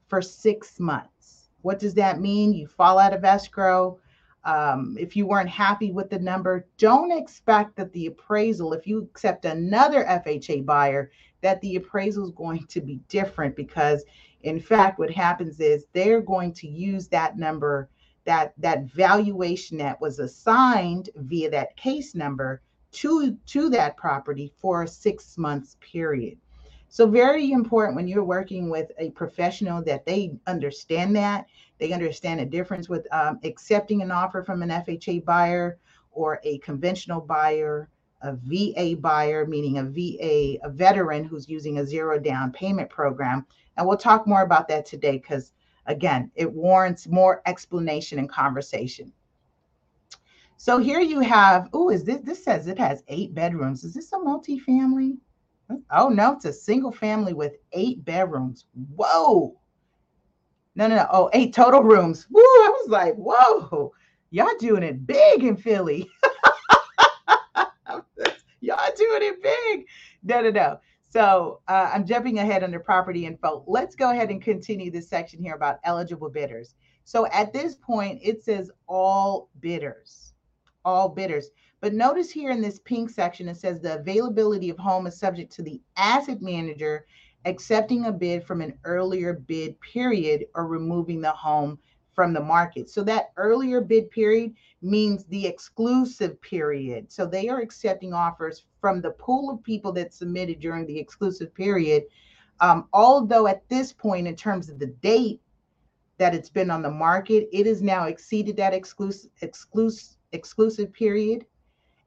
for 0.07 0.21
six 0.21 0.79
months. 0.79 1.49
What 1.61 1.79
does 1.79 1.93
that 1.95 2.19
mean? 2.19 2.53
You 2.53 2.67
fall 2.67 2.99
out 2.99 3.13
of 3.13 3.25
escrow. 3.25 3.99
Um, 4.43 4.95
if 4.99 5.15
you 5.15 5.27
weren't 5.27 5.49
happy 5.49 5.91
with 5.91 6.09
the 6.09 6.19
number, 6.19 6.67
don't 6.77 7.11
expect 7.11 7.75
that 7.75 7.91
the 7.91 8.07
appraisal, 8.07 8.73
if 8.73 8.87
you 8.87 8.99
accept 9.03 9.45
another 9.45 10.05
FHA 10.05 10.65
buyer, 10.65 11.11
that 11.41 11.59
the 11.61 11.75
appraisal 11.75 12.25
is 12.25 12.31
going 12.31 12.65
to 12.67 12.81
be 12.81 13.01
different 13.09 13.55
because 13.55 14.03
in 14.43 14.59
fact, 14.59 14.99
what 14.99 15.11
happens 15.11 15.59
is 15.59 15.87
they're 15.93 16.21
going 16.21 16.53
to 16.53 16.67
use 16.67 17.07
that 17.09 17.37
number, 17.37 17.89
that 18.25 18.53
that 18.57 18.85
valuation 18.85 19.77
that 19.79 19.99
was 19.99 20.19
assigned 20.19 21.09
via 21.15 21.49
that 21.49 21.75
case 21.75 22.15
number 22.15 22.61
to 22.91 23.37
to 23.47 23.69
that 23.69 23.97
property 23.97 24.53
for 24.57 24.83
a 24.83 24.87
six 24.87 25.37
months 25.37 25.77
period. 25.81 26.37
So 26.89 27.07
very 27.07 27.51
important 27.51 27.95
when 27.95 28.07
you're 28.07 28.23
working 28.23 28.69
with 28.69 28.91
a 28.97 29.09
professional 29.11 29.83
that 29.83 30.05
they 30.05 30.37
understand 30.47 31.15
that 31.15 31.47
they 31.79 31.93
understand 31.93 32.39
the 32.39 32.45
difference 32.45 32.89
with 32.89 33.07
um, 33.11 33.39
accepting 33.43 34.01
an 34.01 34.11
offer 34.11 34.43
from 34.43 34.61
an 34.61 34.69
FHA 34.69 35.25
buyer 35.25 35.77
or 36.11 36.39
a 36.43 36.57
conventional 36.59 37.21
buyer, 37.21 37.89
a 38.21 38.35
VA 38.35 38.95
buyer, 38.99 39.45
meaning 39.45 39.77
a 39.77 39.83
VA, 39.83 40.57
a 40.65 40.69
veteran 40.69 41.23
who's 41.23 41.47
using 41.47 41.79
a 41.79 41.85
zero 41.85 42.19
down 42.19 42.51
payment 42.51 42.89
program 42.89 43.45
and 43.77 43.87
we'll 43.87 43.97
talk 43.97 44.27
more 44.27 44.41
about 44.41 44.67
that 44.67 44.85
today 44.85 45.17
because, 45.17 45.53
again, 45.85 46.31
it 46.35 46.51
warrants 46.51 47.07
more 47.07 47.41
explanation 47.45 48.19
and 48.19 48.29
conversation. 48.29 49.13
So 50.57 50.79
here 50.79 50.99
you 50.99 51.19
have, 51.19 51.69
oh, 51.73 51.91
is 51.91 52.03
this, 52.03 52.21
this 52.23 52.43
says 52.43 52.65
it 52.67 52.79
has 52.79 53.03
eight 53.07 53.35
bedrooms. 53.35 53.83
Is 53.83 53.93
this 53.93 54.11
a 54.11 54.19
multi-family? 54.19 55.17
Oh, 55.91 56.09
no, 56.09 56.33
it's 56.33 56.45
a 56.45 56.53
single 56.53 56.91
family 56.91 57.33
with 57.33 57.57
eight 57.73 58.03
bedrooms. 58.03 58.65
Whoa. 58.95 59.59
No, 60.77 60.87
no, 60.87 60.95
no. 60.95 61.07
Oh, 61.11 61.29
eight 61.33 61.53
total 61.55 61.81
rooms. 61.81 62.27
Woo, 62.29 62.39
I 62.39 62.69
was 62.71 62.89
like, 62.89 63.15
whoa, 63.15 63.91
y'all 64.29 64.53
doing 64.59 64.83
it 64.83 65.07
big 65.07 65.43
in 65.43 65.57
Philly. 65.57 66.07
y'all 68.61 68.91
doing 68.95 69.23
it 69.23 69.41
big. 69.41 69.87
No, 70.21 70.41
no, 70.41 70.51
no. 70.51 70.79
So 71.09 71.61
uh, 71.67 71.89
I'm 71.91 72.05
jumping 72.05 72.37
ahead 72.37 72.63
under 72.63 72.79
property 72.79 73.25
info. 73.25 73.63
Let's 73.65 73.95
go 73.95 74.11
ahead 74.11 74.29
and 74.29 74.39
continue 74.39 74.91
this 74.91 75.09
section 75.09 75.41
here 75.41 75.55
about 75.55 75.79
eligible 75.83 76.29
bidders. 76.29 76.75
So 77.05 77.25
at 77.31 77.53
this 77.53 77.73
point, 77.75 78.19
it 78.21 78.43
says 78.43 78.69
all 78.87 79.49
bidders, 79.59 80.33
all 80.85 81.09
bidders. 81.09 81.49
But 81.81 81.93
notice 81.93 82.29
here 82.29 82.51
in 82.51 82.61
this 82.61 82.79
pink 82.85 83.09
section, 83.09 83.47
it 83.47 83.57
says 83.57 83.81
the 83.81 83.99
availability 83.99 84.69
of 84.69 84.77
home 84.77 85.07
is 85.07 85.17
subject 85.17 85.51
to 85.53 85.63
the 85.63 85.81
asset 85.95 86.39
manager 86.39 87.07
accepting 87.47 88.05
a 88.05 88.11
bid 88.11 88.43
from 88.43 88.61
an 88.61 88.77
earlier 88.83 89.33
bid 89.33 89.79
period 89.81 90.45
or 90.53 90.67
removing 90.67 91.21
the 91.21 91.31
home 91.31 91.79
from 92.13 92.33
the 92.33 92.41
market. 92.41 92.89
So 92.89 93.03
that 93.03 93.31
earlier 93.37 93.79
bid 93.79 94.09
period 94.09 94.53
means 94.81 95.25
the 95.25 95.45
exclusive 95.45 96.41
period. 96.41 97.11
So 97.11 97.25
they 97.25 97.47
are 97.47 97.59
accepting 97.59 98.13
offers 98.13 98.63
from 98.81 99.01
the 99.01 99.11
pool 99.11 99.51
of 99.51 99.63
people 99.63 99.91
that 99.93 100.13
submitted 100.13 100.59
during 100.59 100.87
the 100.87 100.97
exclusive 100.97 101.53
period. 101.53 102.03
Um, 102.59 102.87
although 102.91 103.47
at 103.47 103.67
this 103.69 103.93
point, 103.93 104.27
in 104.27 104.35
terms 104.35 104.67
of 104.67 104.79
the 104.79 104.87
date 104.87 105.41
that 106.17 106.33
it's 106.33 106.49
been 106.49 106.71
on 106.71 106.81
the 106.81 106.89
market, 106.89 107.47
it 107.51 107.67
has 107.67 107.81
now 107.81 108.05
exceeded 108.05 108.57
that 108.57 108.73
exclusive 108.73 109.29
exclusive 109.41 110.17
exclusive 110.31 110.91
period, 110.91 111.45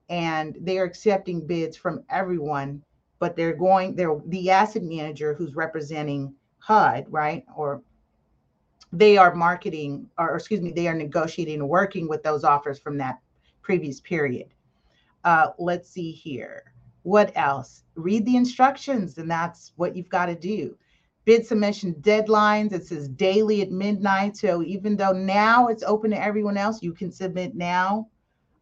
and 0.08 0.56
they 0.60 0.78
are 0.78 0.84
accepting 0.84 1.46
bids 1.46 1.76
from 1.76 2.02
everyone. 2.10 2.82
But 3.20 3.36
they're 3.36 3.54
going, 3.54 3.94
they're 3.94 4.16
the 4.26 4.50
asset 4.50 4.82
manager 4.82 5.34
who's 5.34 5.54
representing 5.54 6.34
HUD, 6.58 7.06
right, 7.08 7.44
or 7.56 7.82
they 8.92 9.16
are 9.16 9.34
marketing 9.34 10.08
or 10.18 10.36
excuse 10.36 10.60
me 10.60 10.72
they 10.72 10.88
are 10.88 10.94
negotiating 10.94 11.66
working 11.66 12.08
with 12.08 12.22
those 12.22 12.44
offers 12.44 12.78
from 12.78 12.98
that 12.98 13.20
previous 13.62 14.00
period. 14.00 14.48
Uh, 15.24 15.48
let's 15.58 15.90
see 15.90 16.10
here. 16.10 16.72
What 17.02 17.32
else? 17.36 17.84
Read 17.94 18.26
the 18.26 18.36
instructions 18.36 19.16
and 19.18 19.30
that's 19.30 19.72
what 19.76 19.94
you've 19.94 20.08
got 20.08 20.26
to 20.26 20.34
do. 20.34 20.76
Bid 21.24 21.46
submission 21.46 21.94
deadlines 22.00 22.72
it 22.72 22.86
says 22.86 23.08
daily 23.08 23.62
at 23.62 23.70
midnight 23.70 24.36
so 24.36 24.62
even 24.62 24.96
though 24.96 25.12
now 25.12 25.68
it's 25.68 25.84
open 25.84 26.10
to 26.10 26.20
everyone 26.20 26.56
else 26.56 26.82
you 26.82 26.92
can 26.92 27.12
submit 27.12 27.54
now. 27.54 28.08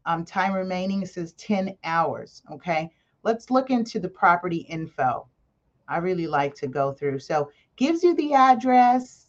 Um, 0.05 0.25
time 0.25 0.53
remaining 0.53 1.05
says 1.07 1.33
10 1.35 1.77
hours 1.85 2.43
okay 2.51 2.91
let's 3.23 3.51
look 3.51 3.71
into 3.71 3.99
the 3.99 4.09
property 4.09 4.59
info 4.69 5.27
i 5.89 5.99
really 5.99 6.27
like 6.27 6.55
to 6.55 6.67
go 6.67 6.93
through 6.93 7.19
so 7.19 7.51
gives 7.77 8.03
you 8.03 8.15
the 8.15 8.35
address 8.35 9.29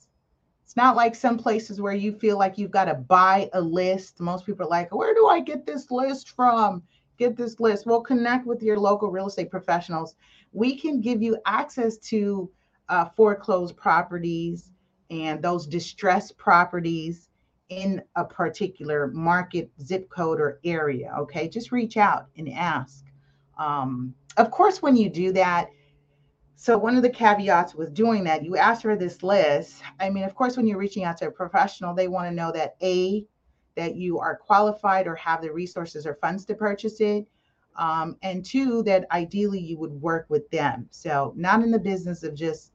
it's 0.70 0.78
not 0.78 0.96
like 0.96 1.16
some 1.16 1.36
places 1.36 1.82
where 1.82 1.96
you 1.96 2.14
feel 2.14 2.38
like 2.38 2.60
you've 2.60 2.70
got 2.70 2.86
to 2.86 2.94
buy 2.94 3.50
a 3.54 3.60
list. 3.60 4.20
Most 4.20 4.46
people 4.46 4.68
are 4.68 4.70
like, 4.70 4.94
where 4.94 5.16
do 5.16 5.26
I 5.26 5.40
get 5.40 5.66
this 5.66 5.90
list 5.90 6.36
from? 6.36 6.84
Get 7.18 7.36
this 7.36 7.60
list. 7.60 7.88
Well, 7.88 8.02
connect 8.02 8.46
with 8.46 8.62
your 8.62 8.78
local 8.78 9.10
real 9.10 9.26
estate 9.26 9.50
professionals. 9.50 10.14
We 10.52 10.78
can 10.78 11.02
give 11.02 11.24
you 11.24 11.40
access 11.48 11.98
to 12.10 12.52
uh, 12.88 13.06
foreclosed 13.06 13.78
properties 13.78 14.70
and 15.10 15.42
those 15.42 15.66
distressed 15.66 16.38
properties 16.38 17.30
in 17.70 18.04
a 18.16 18.24
particular 18.24 19.08
market, 19.08 19.72
zip 19.82 20.08
code, 20.12 20.40
or 20.40 20.60
area. 20.64 21.12
Okay, 21.18 21.50
just 21.50 21.72
reach 21.72 21.98
out 21.98 22.28
and 22.38 22.48
ask. 22.48 23.06
Um, 23.60 24.16
of 24.38 24.50
course, 24.50 24.82
when 24.82 24.96
you 24.96 25.10
do 25.10 25.32
that, 25.34 25.70
so 26.56 26.78
one 26.78 26.96
of 26.96 27.04
the 27.04 27.10
caveats 27.10 27.76
with 27.76 27.94
doing 27.94 28.24
that, 28.24 28.44
you 28.44 28.58
ask 28.58 28.82
for 28.82 28.96
this 28.96 29.22
list. 29.22 29.82
I 30.00 30.10
mean, 30.10 30.24
of 30.24 30.34
course, 30.34 30.58
when 30.58 30.66
you're 30.66 30.78
reaching 30.78 31.04
out 31.04 31.18
to 31.18 31.28
a 31.28 31.32
professional, 31.32 31.94
they 31.94 32.08
want 32.08 32.28
to 32.28 32.36
know 32.36 32.52
that 32.54 32.76
A, 32.82 33.26
that 33.76 33.96
you 33.96 34.20
are 34.20 34.36
qualified 34.36 35.08
or 35.08 35.16
have 35.16 35.42
the 35.42 35.52
resources 35.52 36.06
or 36.06 36.16
funds 36.16 36.46
to 36.46 36.56
purchase 36.56 37.00
it. 37.00 37.28
Um, 37.76 38.18
and 38.24 38.44
two, 38.44 38.84
that 38.84 39.06
ideally 39.12 39.60
you 39.60 39.78
would 39.78 40.02
work 40.02 40.26
with 40.30 40.50
them. 40.50 40.88
So 40.92 41.34
not 41.38 41.62
in 41.62 41.72
the 41.72 41.80
business 41.80 42.24
of 42.24 42.36
just 42.36 42.72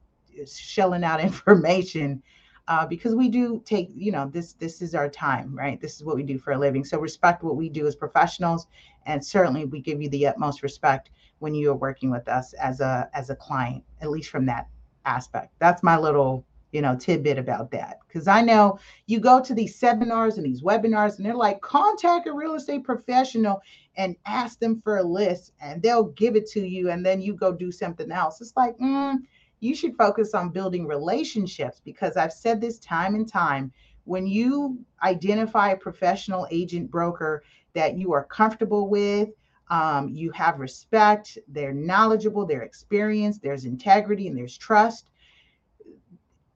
shelling 0.47 1.03
out 1.03 1.21
information 1.21 2.23
uh, 2.67 2.85
because 2.87 3.13
we 3.13 3.29
do 3.29 3.61
take, 3.65 3.91
you 3.95 4.11
know, 4.11 4.27
this 4.33 4.53
this 4.53 4.81
is 4.81 4.95
our 4.95 5.09
time, 5.09 5.55
right? 5.55 5.79
This 5.79 5.95
is 5.95 6.03
what 6.03 6.15
we 6.15 6.23
do 6.23 6.39
for 6.39 6.53
a 6.53 6.57
living. 6.57 6.83
So 6.83 6.99
respect 6.99 7.43
what 7.43 7.55
we 7.55 7.69
do 7.69 7.85
as 7.85 7.95
professionals, 7.95 8.65
and 9.05 9.23
certainly 9.23 9.65
we 9.65 9.81
give 9.81 10.01
you 10.01 10.09
the 10.09 10.27
utmost 10.27 10.63
respect 10.63 11.09
when 11.39 11.53
you 11.53 11.71
are 11.71 11.75
working 11.75 12.11
with 12.11 12.27
us 12.27 12.53
as 12.53 12.79
a 12.79 13.09
as 13.13 13.29
a 13.29 13.35
client, 13.35 13.83
at 14.01 14.09
least 14.09 14.29
from 14.29 14.45
that 14.45 14.67
aspect. 15.05 15.53
That's 15.59 15.83
my 15.83 15.97
little 15.97 16.45
you 16.71 16.81
know 16.81 16.95
tidbit 16.95 17.37
about 17.37 17.71
that 17.71 17.99
because 18.05 18.27
I 18.27 18.41
know 18.41 18.79
you 19.05 19.19
go 19.19 19.41
to 19.41 19.53
these 19.53 19.75
seminars 19.75 20.37
and 20.37 20.45
these 20.45 20.61
webinars 20.61 21.17
and 21.17 21.25
they're 21.25 21.33
like 21.33 21.61
contact 21.61 22.27
a 22.27 22.33
real 22.33 22.55
estate 22.55 22.83
professional 22.83 23.61
and 23.95 24.15
ask 24.25 24.59
them 24.59 24.81
for 24.81 24.97
a 24.97 25.03
list 25.03 25.53
and 25.61 25.81
they'll 25.81 26.11
give 26.11 26.35
it 26.35 26.49
to 26.51 26.67
you 26.67 26.89
and 26.89 27.05
then 27.05 27.21
you 27.21 27.33
go 27.33 27.53
do 27.53 27.71
something 27.71 28.11
else. 28.11 28.41
It's 28.41 28.57
like 28.57 28.77
mm, 28.77 29.15
you 29.61 29.73
should 29.73 29.95
focus 29.95 30.33
on 30.33 30.49
building 30.49 30.85
relationships 30.85 31.81
because 31.83 32.17
I've 32.17 32.33
said 32.33 32.59
this 32.59 32.79
time 32.79 33.15
and 33.15 33.27
time. 33.27 33.71
When 34.03 34.27
you 34.27 34.77
identify 35.01 35.69
a 35.69 35.77
professional 35.77 36.45
agent 36.51 36.91
broker 36.91 37.41
that 37.75 37.97
you 37.97 38.13
are 38.13 38.23
comfortable 38.23 38.89
with, 38.89 39.29
um, 39.69 40.09
you 40.09 40.31
have 40.31 40.59
respect, 40.59 41.37
they're 41.47 41.73
knowledgeable, 41.73 42.45
they're 42.45 42.63
experienced, 42.63 43.41
there's 43.41 43.65
integrity, 43.65 44.27
and 44.27 44.37
there's 44.37 44.57
trust. 44.57 45.07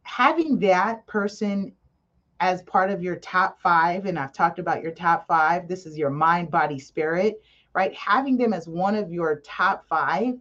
Having 0.03 0.59
that 0.59 1.05
person 1.07 1.73
as 2.39 2.61
part 2.63 2.89
of 2.89 3.01
your 3.03 3.17
top 3.17 3.59
five, 3.61 4.05
and 4.05 4.17
I've 4.17 4.33
talked 4.33 4.59
about 4.59 4.81
your 4.81 4.91
top 4.91 5.27
five, 5.27 5.67
this 5.67 5.85
is 5.85 5.97
your 5.97 6.09
mind, 6.09 6.49
body, 6.49 6.79
spirit, 6.79 7.41
right? 7.73 7.93
Having 7.93 8.37
them 8.37 8.53
as 8.53 8.67
one 8.67 8.95
of 8.95 9.11
your 9.11 9.41
top 9.41 9.85
five, 9.87 10.35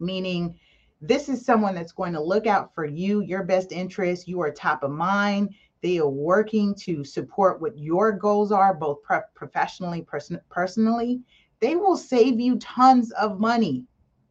meaning 0.00 0.58
this 1.00 1.28
is 1.28 1.44
someone 1.44 1.74
that's 1.74 1.92
going 1.92 2.12
to 2.12 2.22
look 2.22 2.46
out 2.46 2.74
for 2.74 2.84
you, 2.84 3.20
your 3.20 3.42
best 3.42 3.72
interest. 3.72 4.28
You 4.28 4.40
are 4.40 4.50
top 4.50 4.82
of 4.82 4.90
mind. 4.90 5.54
They 5.82 5.98
are 5.98 6.08
working 6.08 6.74
to 6.76 7.04
support 7.04 7.60
what 7.60 7.76
your 7.76 8.12
goals 8.12 8.52
are, 8.52 8.72
both 8.72 8.98
professionally, 9.34 10.02
person- 10.02 10.40
personally. 10.48 11.20
They 11.60 11.76
will 11.76 11.96
save 11.96 12.40
you 12.40 12.56
tons 12.58 13.10
of 13.12 13.40
money. 13.40 13.84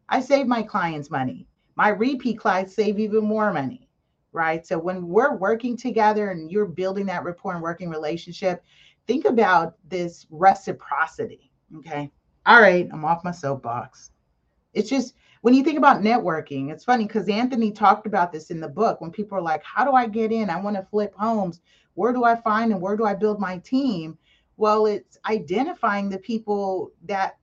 I 0.09 0.21
save 0.21 0.47
my 0.47 0.63
clients 0.63 1.11
money. 1.11 1.47
My 1.75 1.89
repeat 1.89 2.39
clients 2.39 2.73
save 2.73 2.99
even 2.99 3.23
more 3.23 3.51
money, 3.53 3.89
right? 4.31 4.65
So 4.65 4.77
when 4.77 5.07
we're 5.07 5.35
working 5.35 5.75
together 5.77 6.31
and 6.31 6.51
you're 6.51 6.65
building 6.65 7.05
that 7.07 7.23
rapport 7.23 7.53
and 7.53 7.61
working 7.61 7.89
relationship, 7.89 8.63
think 9.07 9.25
about 9.25 9.75
this 9.89 10.25
reciprocity. 10.29 11.51
Okay. 11.77 12.11
All 12.45 12.61
right. 12.61 12.87
I'm 12.91 13.05
off 13.05 13.23
my 13.23 13.31
soapbox. 13.31 14.11
It's 14.73 14.89
just 14.89 15.15
when 15.41 15.55
you 15.55 15.63
think 15.63 15.77
about 15.77 16.01
networking, 16.01 16.71
it's 16.71 16.85
funny 16.85 17.05
because 17.05 17.27
Anthony 17.27 17.71
talked 17.71 18.05
about 18.05 18.31
this 18.31 18.51
in 18.51 18.59
the 18.59 18.67
book 18.67 19.01
when 19.01 19.11
people 19.11 19.37
are 19.37 19.41
like, 19.41 19.63
How 19.63 19.83
do 19.83 19.91
I 19.91 20.07
get 20.07 20.31
in? 20.31 20.49
I 20.49 20.61
want 20.61 20.75
to 20.77 20.87
flip 20.89 21.13
homes. 21.17 21.61
Where 21.95 22.13
do 22.13 22.23
I 22.23 22.35
find 22.35 22.71
and 22.71 22.81
where 22.81 22.95
do 22.95 23.05
I 23.05 23.15
build 23.15 23.39
my 23.39 23.57
team? 23.59 24.17
Well, 24.57 24.85
it's 24.85 25.17
identifying 25.25 26.09
the 26.09 26.19
people 26.19 26.91
that 27.05 27.37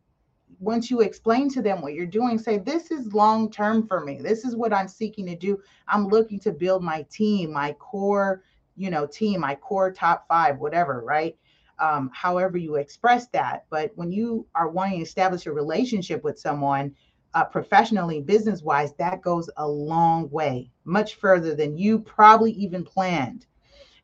once 0.61 0.90
you 0.90 1.00
explain 1.00 1.48
to 1.50 1.62
them 1.62 1.82
what 1.82 1.94
you're 1.94 2.06
doing, 2.06 2.38
say, 2.38 2.58
This 2.58 2.90
is 2.92 3.12
long 3.12 3.50
term 3.50 3.87
for 3.87 4.04
me. 4.04 4.20
This 4.22 4.44
is 4.44 4.54
what 4.54 4.72
I'm 4.72 4.88
seeking 4.88 5.26
to 5.26 5.37
do. 5.37 5.61
I'm 5.88 6.06
looking 6.06 6.38
to 6.40 6.52
build 6.52 6.82
my 6.84 7.02
team, 7.11 7.52
my 7.52 7.72
core, 7.74 8.42
you 8.76 8.90
know, 8.90 9.06
team, 9.06 9.40
my 9.40 9.56
core 9.56 9.92
top 9.92 10.26
five, 10.28 10.58
whatever, 10.58 11.02
right? 11.04 11.37
Um, 11.80 12.11
however 12.12 12.58
you 12.58 12.76
express 12.76 13.28
that. 13.28 13.64
But 13.70 13.92
when 13.96 14.11
you 14.11 14.46
are 14.54 14.68
wanting 14.68 14.98
to 14.98 15.04
establish 15.04 15.46
a 15.46 15.52
relationship 15.52 16.24
with 16.24 16.38
someone, 16.38 16.94
uh, 17.38 17.44
professionally, 17.44 18.20
business 18.20 18.62
wise, 18.62 18.92
that 18.94 19.22
goes 19.22 19.48
a 19.59 19.68
long 19.68 20.29
way, 20.31 20.68
much 20.85 21.14
further 21.14 21.55
than 21.55 21.79
you 21.79 22.01
probably 22.01 22.51
even 22.53 22.85
planned. 22.85 23.46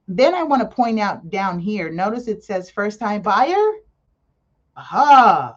Then 0.07 0.37
I 0.37 0.45
want 0.45 0.63
to 0.63 0.77
point 0.77 1.01
out 1.01 1.31
down 1.31 1.59
here, 1.59 1.91
notice 1.91 2.29
it 2.29 2.45
says 2.45 2.71
first 2.71 3.01
time 3.01 3.23
buyer. 3.23 3.73
Aha, 4.77 5.57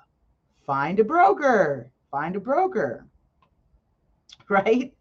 find 0.66 1.00
a 1.00 1.04
broker, 1.04 1.92
find 2.10 2.36
a 2.36 2.40
broker, 2.40 3.06
right? 4.50 4.92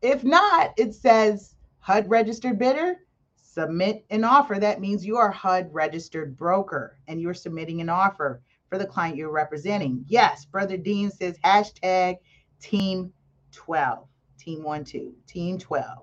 If 0.00 0.24
not, 0.24 0.72
it 0.78 0.94
says 0.94 1.54
HUD 1.80 2.08
registered 2.08 2.58
bidder, 2.58 2.96
submit 3.36 4.06
an 4.08 4.24
offer. 4.24 4.58
That 4.58 4.80
means 4.80 5.04
you 5.04 5.18
are 5.18 5.30
HUD 5.30 5.68
registered 5.70 6.38
broker 6.38 6.96
and 7.08 7.20
you're 7.20 7.34
submitting 7.34 7.82
an 7.82 7.90
offer 7.90 8.40
for 8.72 8.78
the 8.78 8.86
client 8.86 9.18
you're 9.18 9.30
representing. 9.30 10.02
Yes, 10.08 10.46
Brother 10.46 10.78
Dean 10.78 11.10
says 11.10 11.36
hashtag 11.44 12.16
team 12.58 13.12
12, 13.52 14.08
team 14.38 14.62
one, 14.62 14.82
two, 14.82 15.12
team 15.26 15.58
12. 15.58 15.98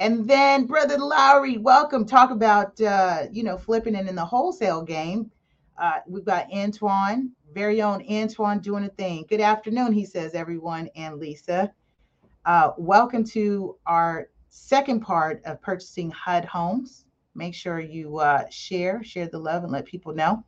And 0.00 0.26
then 0.26 0.64
Brother 0.64 0.96
Lowry, 0.96 1.58
welcome. 1.58 2.06
Talk 2.06 2.30
about, 2.30 2.80
uh, 2.80 3.24
you 3.30 3.42
know, 3.42 3.58
flipping 3.58 3.94
it 3.94 4.08
in 4.08 4.16
the 4.16 4.24
wholesale 4.24 4.80
game. 4.80 5.30
Uh, 5.76 5.98
we've 6.08 6.24
got 6.24 6.50
Antoine, 6.50 7.32
very 7.52 7.82
own 7.82 8.02
Antoine 8.10 8.60
doing 8.60 8.84
a 8.84 8.88
thing. 8.88 9.26
Good 9.28 9.42
afternoon, 9.42 9.92
he 9.92 10.06
says, 10.06 10.32
everyone, 10.32 10.88
and 10.96 11.18
Lisa. 11.18 11.70
Uh, 12.46 12.70
welcome 12.78 13.22
to 13.22 13.76
our 13.84 14.30
second 14.48 15.00
part 15.00 15.42
of 15.44 15.60
purchasing 15.60 16.10
HUD 16.10 16.46
homes. 16.46 17.04
Make 17.34 17.52
sure 17.52 17.80
you 17.80 18.16
uh, 18.16 18.44
share, 18.48 19.04
share 19.04 19.28
the 19.28 19.38
love, 19.38 19.62
and 19.62 19.72
let 19.72 19.84
people 19.84 20.14
know. 20.14 20.42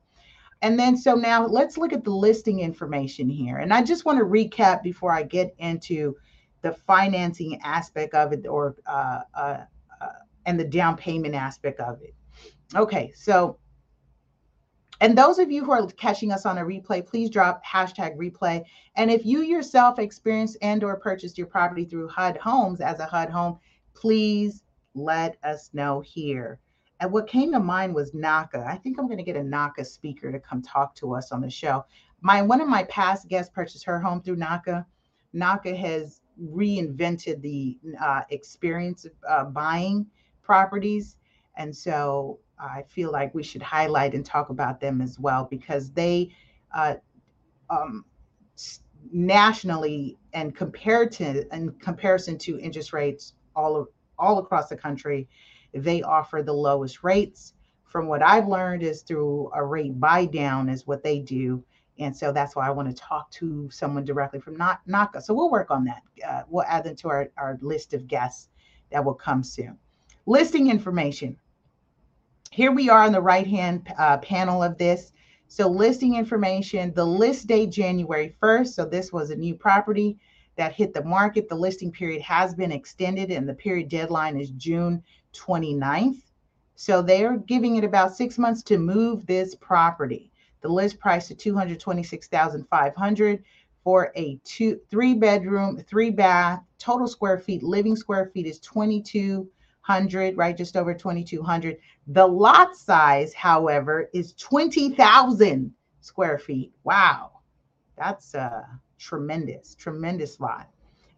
And 0.62 0.78
then, 0.78 0.96
so 0.96 1.14
now 1.14 1.46
let's 1.46 1.78
look 1.78 1.92
at 1.92 2.04
the 2.04 2.10
listing 2.10 2.60
information 2.60 3.28
here. 3.28 3.58
And 3.58 3.72
I 3.72 3.82
just 3.82 4.04
want 4.04 4.18
to 4.18 4.24
recap 4.24 4.82
before 4.82 5.12
I 5.12 5.22
get 5.22 5.54
into 5.58 6.16
the 6.62 6.72
financing 6.72 7.60
aspect 7.62 8.14
of 8.14 8.32
it 8.32 8.46
or, 8.46 8.74
uh, 8.86 9.20
uh, 9.34 9.64
uh, 10.00 10.06
and 10.46 10.58
the 10.58 10.64
down 10.64 10.96
payment 10.96 11.34
aspect 11.34 11.78
of 11.78 12.02
it. 12.02 12.14
Okay, 12.74 13.12
so, 13.14 13.58
and 15.00 15.16
those 15.16 15.38
of 15.38 15.50
you 15.50 15.64
who 15.64 15.70
are 15.70 15.86
catching 15.92 16.32
us 16.32 16.44
on 16.44 16.58
a 16.58 16.62
replay, 16.62 17.06
please 17.06 17.30
drop 17.30 17.64
hashtag 17.64 18.16
replay. 18.16 18.64
And 18.96 19.12
if 19.12 19.24
you 19.24 19.42
yourself 19.42 20.00
experienced 20.00 20.56
and 20.60 20.82
or 20.82 20.96
purchased 20.96 21.38
your 21.38 21.46
property 21.46 21.84
through 21.84 22.08
HUD 22.08 22.36
Homes 22.36 22.80
as 22.80 22.98
a 22.98 23.06
HUD 23.06 23.30
home, 23.30 23.58
please 23.94 24.64
let 24.94 25.36
us 25.44 25.70
know 25.72 26.00
here. 26.00 26.58
And 27.00 27.12
what 27.12 27.28
came 27.28 27.52
to 27.52 27.60
mind 27.60 27.94
was 27.94 28.12
NACA. 28.12 28.66
I 28.66 28.76
think 28.76 28.98
I'm 28.98 29.06
going 29.06 29.18
to 29.18 29.24
get 29.24 29.36
a 29.36 29.42
NACA 29.42 29.86
speaker 29.86 30.32
to 30.32 30.40
come 30.40 30.62
talk 30.62 30.94
to 30.96 31.14
us 31.14 31.30
on 31.30 31.40
the 31.40 31.50
show. 31.50 31.84
My 32.20 32.42
one 32.42 32.60
of 32.60 32.68
my 32.68 32.84
past 32.84 33.28
guests 33.28 33.52
purchased 33.54 33.84
her 33.84 34.00
home 34.00 34.20
through 34.20 34.36
NACA. 34.36 34.84
NACA 35.34 35.76
has 35.76 36.20
reinvented 36.42 37.40
the 37.42 37.78
uh, 38.00 38.22
experience 38.30 39.04
of 39.04 39.12
uh, 39.28 39.44
buying 39.44 40.06
properties, 40.42 41.16
and 41.56 41.74
so 41.74 42.40
I 42.58 42.82
feel 42.88 43.12
like 43.12 43.34
we 43.34 43.42
should 43.42 43.62
highlight 43.62 44.14
and 44.14 44.26
talk 44.26 44.50
about 44.50 44.80
them 44.80 45.00
as 45.00 45.18
well 45.18 45.46
because 45.48 45.92
they 45.92 46.30
uh, 46.74 46.94
um, 47.70 48.04
nationally 49.12 50.18
and 50.32 50.56
compared 50.56 51.12
to 51.12 51.46
in 51.54 51.70
comparison 51.74 52.36
to 52.38 52.58
interest 52.58 52.92
rates 52.92 53.34
all 53.54 53.76
of, 53.76 53.88
all 54.18 54.38
across 54.38 54.68
the 54.68 54.76
country 54.76 55.28
they 55.72 56.02
offer 56.02 56.42
the 56.42 56.52
lowest 56.52 57.02
rates. 57.02 57.54
From 57.84 58.06
what 58.06 58.22
I've 58.22 58.48
learned 58.48 58.82
is 58.82 59.02
through 59.02 59.50
a 59.54 59.64
rate 59.64 59.98
buy 59.98 60.26
down 60.26 60.68
is 60.68 60.86
what 60.86 61.02
they 61.02 61.20
do. 61.20 61.64
And 61.98 62.16
so 62.16 62.32
that's 62.32 62.54
why 62.54 62.66
I 62.66 62.70
want 62.70 62.88
to 62.88 62.94
talk 62.94 63.30
to 63.32 63.68
someone 63.70 64.04
directly 64.04 64.40
from 64.40 64.56
NACA. 64.56 65.22
So 65.22 65.34
we'll 65.34 65.50
work 65.50 65.70
on 65.70 65.84
that. 65.84 66.02
Uh, 66.26 66.42
we'll 66.48 66.64
add 66.64 66.84
them 66.84 66.96
to 66.96 67.08
our, 67.08 67.28
our 67.36 67.58
list 67.60 67.94
of 67.94 68.06
guests 68.06 68.48
that 68.92 69.04
will 69.04 69.14
come 69.14 69.42
soon. 69.42 69.76
Listing 70.26 70.70
information. 70.70 71.36
Here 72.50 72.72
we 72.72 72.88
are 72.88 73.02
on 73.02 73.12
the 73.12 73.20
right 73.20 73.46
hand 73.46 73.92
uh, 73.98 74.18
panel 74.18 74.62
of 74.62 74.78
this. 74.78 75.12
So 75.48 75.66
listing 75.66 76.14
information, 76.14 76.92
the 76.94 77.04
list 77.04 77.46
date 77.46 77.70
January 77.70 78.36
1st. 78.40 78.68
So 78.68 78.84
this 78.84 79.12
was 79.12 79.30
a 79.30 79.36
new 79.36 79.54
property 79.54 80.18
that 80.56 80.74
hit 80.74 80.92
the 80.92 81.04
market. 81.04 81.48
The 81.48 81.54
listing 81.54 81.90
period 81.90 82.20
has 82.22 82.54
been 82.54 82.72
extended 82.72 83.30
and 83.30 83.48
the 83.48 83.54
period 83.54 83.88
deadline 83.88 84.38
is 84.38 84.50
June 84.50 85.02
29th. 85.34 86.20
So 86.76 87.02
they're 87.02 87.38
giving 87.38 87.76
it 87.76 87.84
about 87.84 88.16
six 88.16 88.38
months 88.38 88.62
to 88.64 88.78
move 88.78 89.26
this 89.26 89.54
property. 89.54 90.30
The 90.60 90.68
list 90.68 90.98
price 90.98 91.30
is 91.30 91.36
226,500 91.36 93.44
for 93.84 94.12
a 94.16 94.40
two, 94.44 94.80
three 94.90 95.14
bedroom, 95.14 95.82
three 95.88 96.10
bath, 96.10 96.62
total 96.78 97.08
square 97.08 97.38
feet, 97.38 97.62
living 97.62 97.96
square 97.96 98.30
feet 98.34 98.46
is 98.46 98.58
2,200 98.60 99.48
2200, 99.88 100.36
right? 100.36 100.56
Just 100.56 100.76
over 100.76 100.94
2200. 100.94 101.78
The 102.08 102.26
lot 102.26 102.76
size, 102.76 103.32
however, 103.32 104.10
is 104.12 104.34
20,000 104.34 105.72
square 106.00 106.38
feet. 106.38 106.72
Wow. 106.84 107.40
That's 107.96 108.34
a 108.34 108.68
tremendous, 108.98 109.74
tremendous 109.74 110.40
lot. 110.40 110.68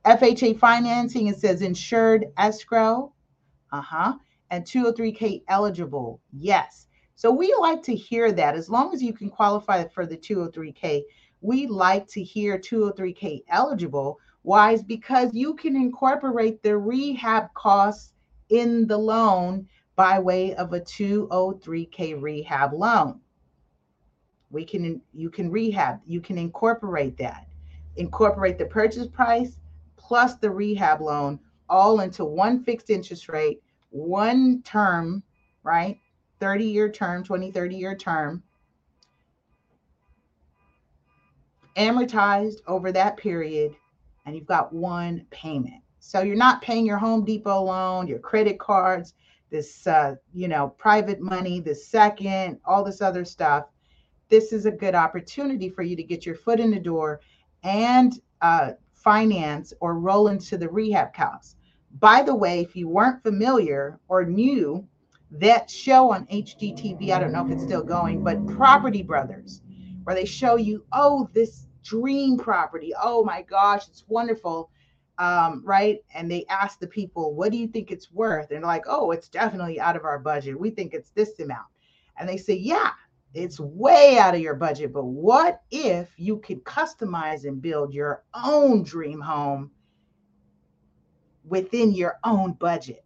FHA 0.04 0.58
financing, 0.58 1.26
it 1.26 1.38
says 1.38 1.62
insured 1.62 2.26
escrow. 2.38 3.12
Uh 3.72 3.80
huh. 3.80 4.14
And 4.50 4.64
203K 4.64 5.44
eligible. 5.48 6.20
Yes. 6.32 6.86
So 7.14 7.30
we 7.30 7.54
like 7.60 7.82
to 7.84 7.94
hear 7.94 8.32
that 8.32 8.56
as 8.56 8.70
long 8.70 8.94
as 8.94 9.02
you 9.02 9.12
can 9.12 9.30
qualify 9.30 9.86
for 9.88 10.06
the 10.06 10.16
203K. 10.16 11.02
We 11.42 11.66
like 11.66 12.08
to 12.08 12.22
hear 12.22 12.58
203K 12.58 13.44
eligible. 13.48 14.18
Why? 14.42 14.72
Is 14.72 14.82
because 14.82 15.34
you 15.34 15.54
can 15.54 15.76
incorporate 15.76 16.62
the 16.62 16.76
rehab 16.76 17.52
costs 17.54 18.14
in 18.48 18.86
the 18.86 18.96
loan 18.96 19.68
by 19.96 20.18
way 20.18 20.54
of 20.54 20.72
a 20.72 20.80
203K 20.80 22.20
rehab 22.20 22.72
loan. 22.72 23.20
We 24.50 24.64
can 24.64 25.00
you 25.12 25.30
can 25.30 25.50
rehab, 25.50 26.00
you 26.06 26.20
can 26.20 26.38
incorporate 26.38 27.16
that. 27.18 27.46
Incorporate 27.96 28.58
the 28.58 28.64
purchase 28.64 29.06
price 29.06 29.58
plus 29.96 30.36
the 30.36 30.50
rehab 30.50 31.00
loan 31.00 31.38
all 31.70 32.00
into 32.00 32.24
one 32.24 32.62
fixed 32.62 32.90
interest 32.90 33.28
rate, 33.28 33.62
one 33.90 34.62
term, 34.62 35.22
right? 35.62 35.98
30 36.40 36.64
year 36.64 36.90
term, 36.90 37.22
20, 37.24 37.50
30 37.50 37.76
year 37.76 37.94
term, 37.94 38.42
amortized 41.76 42.58
over 42.66 42.92
that 42.92 43.16
period, 43.16 43.74
and 44.26 44.34
you've 44.34 44.46
got 44.46 44.72
one 44.72 45.24
payment. 45.30 45.82
So 46.00 46.22
you're 46.22 46.36
not 46.36 46.62
paying 46.62 46.86
your 46.86 46.98
Home 46.98 47.24
Depot 47.24 47.62
loan, 47.62 48.06
your 48.06 48.18
credit 48.18 48.58
cards, 48.58 49.14
this, 49.50 49.86
uh, 49.86 50.14
you 50.32 50.48
know, 50.48 50.68
private 50.78 51.20
money, 51.20 51.60
the 51.60 51.74
second, 51.74 52.58
all 52.64 52.84
this 52.84 53.02
other 53.02 53.24
stuff. 53.24 53.66
This 54.28 54.52
is 54.52 54.64
a 54.64 54.70
good 54.70 54.94
opportunity 54.94 55.68
for 55.68 55.82
you 55.82 55.96
to 55.96 56.02
get 56.02 56.24
your 56.24 56.36
foot 56.36 56.60
in 56.60 56.70
the 56.70 56.78
door 56.78 57.20
and 57.62 58.20
uh, 58.40 58.72
finance 58.94 59.72
or 59.80 59.98
roll 59.98 60.28
into 60.28 60.56
the 60.56 60.68
rehab 60.68 61.12
costs. 61.12 61.56
By 61.98 62.22
the 62.22 62.34
way, 62.34 62.60
if 62.60 62.76
you 62.76 62.88
weren't 62.88 63.22
familiar 63.22 63.98
or 64.08 64.24
new, 64.24 64.86
that 65.32 65.70
show 65.70 66.12
on 66.12 66.26
HGTV, 66.26 67.10
I 67.10 67.20
don't 67.20 67.32
know 67.32 67.44
if 67.44 67.52
it's 67.52 67.62
still 67.62 67.82
going, 67.82 68.22
but 68.24 68.46
Property 68.46 69.02
Brothers, 69.02 69.62
where 70.04 70.14
they 70.14 70.24
show 70.24 70.56
you, 70.56 70.84
oh, 70.92 71.28
this 71.32 71.66
dream 71.82 72.36
property. 72.36 72.92
Oh 73.00 73.24
my 73.24 73.42
gosh, 73.42 73.88
it's 73.88 74.04
wonderful. 74.08 74.70
Um, 75.18 75.62
right. 75.64 75.98
And 76.14 76.30
they 76.30 76.46
ask 76.48 76.78
the 76.78 76.86
people, 76.86 77.34
what 77.34 77.52
do 77.52 77.58
you 77.58 77.68
think 77.68 77.90
it's 77.90 78.10
worth? 78.10 78.50
And 78.50 78.64
like, 78.64 78.84
oh, 78.86 79.10
it's 79.10 79.28
definitely 79.28 79.78
out 79.78 79.96
of 79.96 80.04
our 80.04 80.18
budget. 80.18 80.58
We 80.58 80.70
think 80.70 80.94
it's 80.94 81.10
this 81.10 81.38
amount. 81.40 81.66
And 82.18 82.28
they 82.28 82.38
say, 82.38 82.54
yeah, 82.54 82.92
it's 83.34 83.60
way 83.60 84.18
out 84.18 84.34
of 84.34 84.40
your 84.40 84.54
budget. 84.54 84.92
But 84.92 85.04
what 85.04 85.60
if 85.70 86.08
you 86.16 86.38
could 86.38 86.64
customize 86.64 87.44
and 87.44 87.60
build 87.60 87.92
your 87.92 88.24
own 88.34 88.82
dream 88.82 89.20
home 89.20 89.70
within 91.44 91.92
your 91.92 92.18
own 92.24 92.52
budget? 92.54 93.04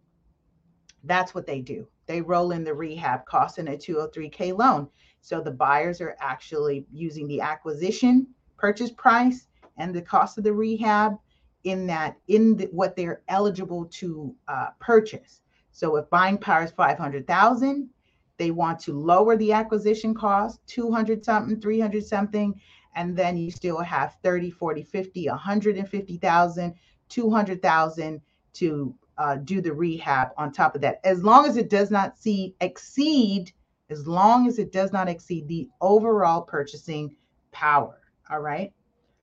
That's 1.03 1.35
what 1.35 1.45
they 1.45 1.61
do. 1.61 1.87
They 2.07 2.21
roll 2.21 2.51
in 2.51 2.63
the 2.63 2.73
rehab 2.73 3.25
cost 3.25 3.57
in 3.57 3.67
a 3.67 3.77
203K 3.77 4.57
loan. 4.57 4.87
So 5.21 5.41
the 5.41 5.51
buyers 5.51 6.01
are 6.01 6.15
actually 6.19 6.85
using 6.91 7.27
the 7.27 7.41
acquisition 7.41 8.27
purchase 8.57 8.91
price 8.91 9.47
and 9.77 9.93
the 9.93 10.01
cost 10.01 10.37
of 10.37 10.43
the 10.43 10.53
rehab 10.53 11.17
in 11.63 11.87
that 11.87 12.17
in 12.27 12.55
the, 12.55 12.65
what 12.65 12.95
they're 12.95 13.21
eligible 13.27 13.85
to 13.85 14.33
uh, 14.47 14.69
purchase. 14.79 15.41
So 15.71 15.95
if 15.97 16.09
buying 16.09 16.37
power 16.37 16.63
is 16.63 16.71
500,000, 16.71 17.89
they 18.37 18.51
want 18.51 18.79
to 18.81 18.93
lower 18.93 19.35
the 19.35 19.51
acquisition 19.51 20.13
cost 20.13 20.59
200 20.67 21.25
something, 21.25 21.59
300 21.59 22.05
something, 22.05 22.59
and 22.95 23.15
then 23.15 23.35
you 23.35 23.51
still 23.51 23.79
have 23.79 24.15
30, 24.23 24.51
40, 24.51 24.83
50, 24.83 25.27
150,000, 25.27 26.75
200,000 27.15 28.19
to 28.51 28.93
uh, 29.17 29.37
do 29.37 29.61
the 29.61 29.71
rehab 29.71 30.29
on 30.37 30.51
top 30.51 30.75
of 30.75 30.81
that. 30.81 30.99
As 31.05 31.23
long 31.23 31.45
as 31.45 31.55
it 31.55 31.69
does 31.69 31.89
not 31.89 32.17
see 32.17 32.53
exceed, 32.59 33.53
as 33.89 34.05
long 34.05 34.47
as 34.47 34.59
it 34.59 34.73
does 34.73 34.91
not 34.91 35.07
exceed 35.07 35.47
the 35.47 35.69
overall 35.79 36.41
purchasing 36.41 37.15
power. 37.53 38.01
All 38.29 38.41
right. 38.41 38.73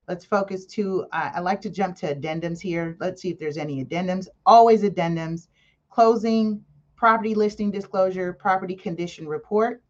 Let's 0.08 0.24
focus 0.24 0.64
to, 0.66 1.04
uh, 1.12 1.32
I 1.34 1.40
like 1.40 1.60
to 1.60 1.70
jump 1.70 1.96
to 1.98 2.14
addendums 2.14 2.60
here. 2.60 2.96
Let's 2.98 3.20
see 3.20 3.28
if 3.28 3.38
there's 3.38 3.58
any 3.58 3.84
addendums. 3.84 4.26
Always 4.46 4.84
addendums. 4.84 5.48
Closing, 5.90 6.64
property 6.96 7.34
listing 7.34 7.70
disclosure, 7.70 8.32
property 8.32 8.74
condition 8.74 9.28
report. 9.28 9.82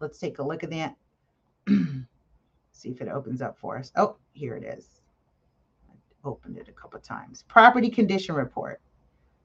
Let's 0.00 0.18
take 0.18 0.40
a 0.40 0.42
look 0.42 0.64
at 0.64 0.70
that. 0.70 0.96
see 2.72 2.88
if 2.88 3.00
it 3.00 3.08
opens 3.08 3.40
up 3.40 3.56
for 3.56 3.78
us. 3.78 3.92
Oh, 3.94 4.16
here 4.32 4.56
it 4.56 4.64
is. 4.64 5.01
Opened 6.24 6.58
it 6.58 6.68
a 6.68 6.72
couple 6.72 7.00
times. 7.00 7.44
Property 7.48 7.88
condition 7.88 8.34
report. 8.34 8.80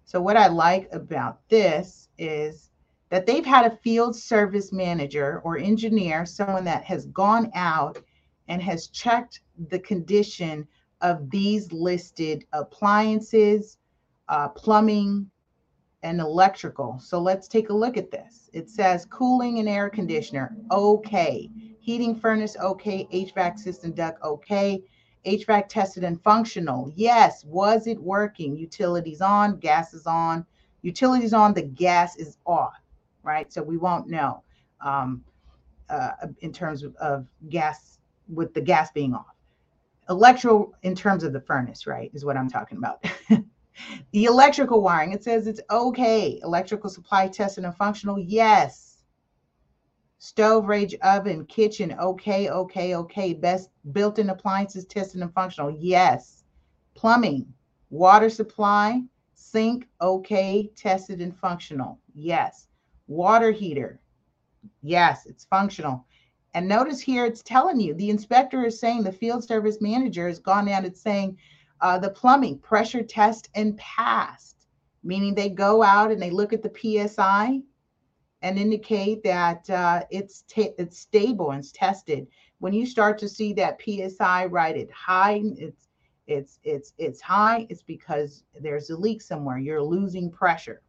So 0.06 0.22
what 0.22 0.38
I 0.38 0.48
like 0.48 0.88
about 0.94 1.40
this 1.50 2.10
is 2.18 2.70
that 3.10 3.26
they've 3.26 3.46
had 3.46 3.66
a 3.66 3.78
field 3.78 4.16
service 4.16 4.72
manager 4.72 5.42
or 5.44 5.58
engineer, 5.58 6.26
someone 6.26 6.66
that 6.66 6.84
has 6.84 7.06
gone 7.08 7.52
out 7.56 7.98
and 8.48 8.62
has 8.62 8.88
checked 8.88 9.42
the 9.70 9.80
condition 9.80 10.68
of 11.02 11.30
these 11.30 11.72
listed 11.72 12.46
appliances, 12.54 13.78
uh, 14.30 14.50
plumbing, 14.50 15.30
and 16.04 16.20
electrical. 16.20 17.00
So 17.00 17.20
let's 17.20 17.48
take 17.48 17.70
a 17.70 17.74
look 17.74 17.98
at 17.98 18.12
this. 18.12 18.50
It 18.54 18.70
says 18.70 19.06
cooling 19.06 19.60
and 19.60 19.68
air 19.68 19.90
conditioner, 19.90 20.56
okay. 20.72 21.50
Heating 21.80 22.16
furnace, 22.16 22.56
okay. 22.58 23.08
HVAC 23.14 23.60
system 23.60 23.92
duct, 23.94 24.22
okay. 24.24 24.84
HVAC 25.28 25.68
tested 25.68 26.04
and 26.04 26.22
functional. 26.22 26.92
Yes. 26.96 27.44
Was 27.44 27.86
it 27.86 28.02
working? 28.02 28.56
Utilities 28.56 29.22
on, 29.22 29.58
gas 29.58 29.94
is 29.94 30.08
on. 30.08 30.46
Utilities 30.82 31.34
on, 31.34 31.54
the 31.54 31.62
gas 31.62 32.16
is 32.16 32.38
off, 32.46 32.82
right? 33.24 33.52
So 33.52 33.62
we 33.62 33.78
won't 33.78 34.08
know 34.08 34.44
um, 34.80 35.24
uh, 35.90 36.12
in 36.40 36.54
terms 36.54 36.84
of, 36.84 36.96
of 36.96 37.28
gas 37.50 38.00
with 38.30 38.54
the 38.54 38.62
gas 38.62 38.92
being 38.92 39.14
off. 39.14 39.36
Electro, 40.10 40.74
in 40.84 40.96
terms 40.96 41.24
of 41.24 41.34
the 41.34 41.42
furnace, 41.42 41.86
right, 41.86 42.10
is 42.14 42.24
what 42.24 42.38
I'm 42.38 42.50
talking 42.50 42.78
about. 42.78 43.04
the 44.12 44.26
electrical 44.26 44.82
wiring, 44.82 45.12
it 45.12 45.24
says 45.24 45.48
it's 45.48 45.60
okay. 45.70 46.40
Electrical 46.44 46.90
supply 46.90 47.28
tested 47.28 47.66
and 47.66 47.76
functional, 47.76 48.18
yes. 48.18 48.87
Stove, 50.20 50.68
range, 50.68 50.96
oven, 51.04 51.46
kitchen, 51.46 51.96
okay, 52.00 52.50
okay, 52.50 52.96
okay. 52.96 53.34
Best 53.34 53.70
built-in 53.92 54.32
appliances 54.32 54.86
tested 54.86 55.22
and 55.22 55.34
functional, 55.34 55.70
yes. 55.70 56.44
Plumbing, 56.96 57.54
water 57.92 58.30
supply, 58.30 59.04
sink, 59.36 59.88
okay, 60.02 60.72
tested 60.76 61.22
and 61.22 61.38
functional, 61.38 62.00
yes. 62.16 62.68
Water 63.08 63.52
heater, 63.52 64.02
yes, 64.82 65.28
it's 65.28 65.46
functional. 65.46 66.04
And 66.56 66.68
notice 66.68 67.00
here 67.00 67.26
it's 67.26 67.44
telling 67.44 67.80
you 67.80 67.94
the 67.94 68.10
inspector 68.10 68.66
is 68.66 68.80
saying 68.80 69.04
the 69.04 69.12
field 69.12 69.44
service 69.44 69.80
manager 69.82 70.28
has 70.28 70.40
gone 70.40 70.68
out 70.68 70.86
and 70.86 70.98
saying 70.98 71.38
uh, 71.82 72.00
the 72.00 72.10
plumbing 72.10 72.58
pressure 72.58 73.04
test 73.04 73.50
and 73.54 73.78
passed, 73.78 74.66
meaning 75.04 75.36
they 75.36 75.50
go 75.50 75.84
out 75.84 76.12
and 76.12 76.20
they 76.20 76.32
look 76.32 76.54
at 76.54 76.64
the 76.64 76.74
PSI 77.08 77.62
and 78.48 78.58
indicate 78.58 79.22
that 79.24 79.70
uh, 79.70 80.04
it's 80.10 80.46
it's 80.56 80.98
stable 80.98 81.52
and 81.52 81.60
it's 81.60 81.74
tested. 81.74 82.28
When 82.60 82.72
you 82.72 82.86
start 82.86 83.18
to 83.20 83.28
see 83.28 83.52
that 83.54 83.82
PSI 83.82 84.46
right 84.46 84.78
at 84.78 84.90
high, 84.90 85.42
it's 85.58 85.90
it's 86.28 86.60
it's 86.64 86.94
it's 86.98 87.20
high. 87.20 87.68
It's 87.70 87.84
because 87.84 88.46
there's 88.62 88.90
a 88.90 88.96
leak 88.96 89.22
somewhere. 89.22 89.58
You're 89.58 89.84
losing 89.84 90.32
pressure 90.32 90.82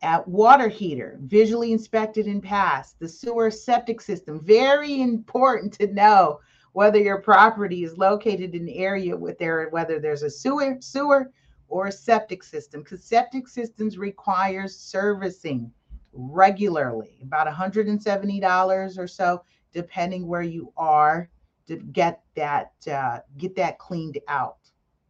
at 0.00 0.26
water 0.26 0.68
heater, 0.68 1.18
visually 1.22 1.72
inspected 1.72 2.24
and 2.26 2.42
passed, 2.42 2.98
the 2.98 3.08
sewer 3.08 3.50
septic 3.50 4.00
system. 4.00 4.40
Very 4.42 5.02
important 5.02 5.74
to 5.74 5.92
know 5.92 6.40
whether 6.72 6.98
your 6.98 7.20
property 7.20 7.84
is 7.84 7.98
located 7.98 8.54
in 8.54 8.62
an 8.62 8.68
area 8.70 9.14
with 9.14 9.36
there, 9.38 9.68
whether 9.70 9.98
there's 9.98 10.22
a 10.22 10.30
sewer, 10.30 10.78
sewer 10.80 11.30
or 11.68 11.86
a 11.86 11.92
septic 11.92 12.42
system, 12.42 12.82
because 12.82 13.04
septic 13.04 13.46
systems 13.46 13.98
require 13.98 14.66
servicing 14.66 15.70
regularly, 16.12 17.18
about 17.22 17.46
$170 17.46 18.98
or 18.98 19.06
so, 19.06 19.42
depending 19.72 20.26
where 20.26 20.42
you 20.42 20.72
are, 20.76 21.28
to 21.66 21.76
get 21.76 22.22
that 22.34 22.72
uh, 22.90 23.18
get 23.36 23.54
that 23.54 23.78
cleaned 23.78 24.18
out, 24.26 24.58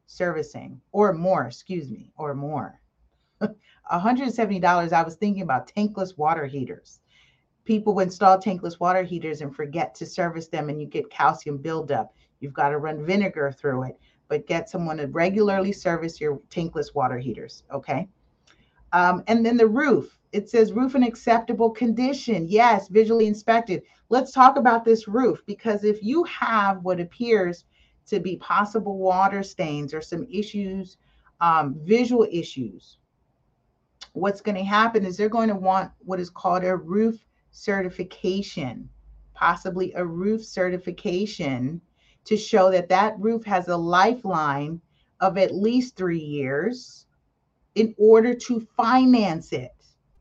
servicing 0.06 0.80
or 0.92 1.12
more, 1.12 1.46
excuse 1.46 1.90
me, 1.90 2.12
or 2.16 2.34
more. 2.34 2.80
$170, 3.92 4.92
I 4.92 5.02
was 5.02 5.14
thinking 5.14 5.42
about 5.42 5.72
tankless 5.72 6.18
water 6.18 6.46
heaters. 6.46 7.00
People 7.64 8.00
install 8.00 8.38
tankless 8.38 8.80
water 8.80 9.02
heaters 9.02 9.40
and 9.40 9.54
forget 9.54 9.94
to 9.94 10.06
service 10.06 10.48
them, 10.48 10.68
and 10.68 10.80
you 10.80 10.86
get 10.86 11.10
calcium 11.10 11.58
buildup. 11.58 12.12
You've 12.40 12.54
got 12.54 12.70
to 12.70 12.78
run 12.78 13.06
vinegar 13.06 13.52
through 13.52 13.84
it. 13.84 13.98
But 14.28 14.46
get 14.46 14.68
someone 14.68 14.98
to 14.98 15.06
regularly 15.06 15.72
service 15.72 16.20
your 16.20 16.38
tankless 16.50 16.94
water 16.94 17.18
heaters. 17.18 17.64
Okay. 17.72 18.08
Um, 18.92 19.22
and 19.26 19.44
then 19.44 19.56
the 19.56 19.66
roof. 19.66 20.14
It 20.30 20.50
says 20.50 20.74
roof 20.74 20.94
in 20.94 21.02
acceptable 21.02 21.70
condition. 21.70 22.46
Yes, 22.48 22.88
visually 22.88 23.26
inspected. 23.26 23.82
Let's 24.10 24.30
talk 24.30 24.56
about 24.56 24.84
this 24.84 25.08
roof 25.08 25.42
because 25.46 25.84
if 25.84 26.02
you 26.02 26.22
have 26.24 26.82
what 26.82 27.00
appears 27.00 27.64
to 28.08 28.20
be 28.20 28.36
possible 28.36 28.98
water 28.98 29.42
stains 29.42 29.94
or 29.94 30.02
some 30.02 30.26
issues, 30.30 30.98
um, 31.40 31.76
visual 31.82 32.26
issues, 32.30 32.98
what's 34.12 34.42
going 34.42 34.56
to 34.56 34.64
happen 34.64 35.04
is 35.04 35.16
they're 35.16 35.28
going 35.28 35.48
to 35.48 35.54
want 35.54 35.90
what 36.00 36.20
is 36.20 36.30
called 36.30 36.64
a 36.64 36.76
roof 36.76 37.24
certification, 37.50 38.88
possibly 39.34 39.92
a 39.94 40.04
roof 40.04 40.44
certification 40.44 41.80
to 42.28 42.36
show 42.36 42.70
that 42.70 42.90
that 42.90 43.18
roof 43.18 43.42
has 43.46 43.68
a 43.68 43.76
lifeline 43.76 44.78
of 45.20 45.38
at 45.38 45.54
least 45.54 45.96
three 45.96 46.20
years 46.20 47.06
in 47.74 47.94
order 47.96 48.34
to 48.34 48.60
finance 48.76 49.52
it, 49.52 49.74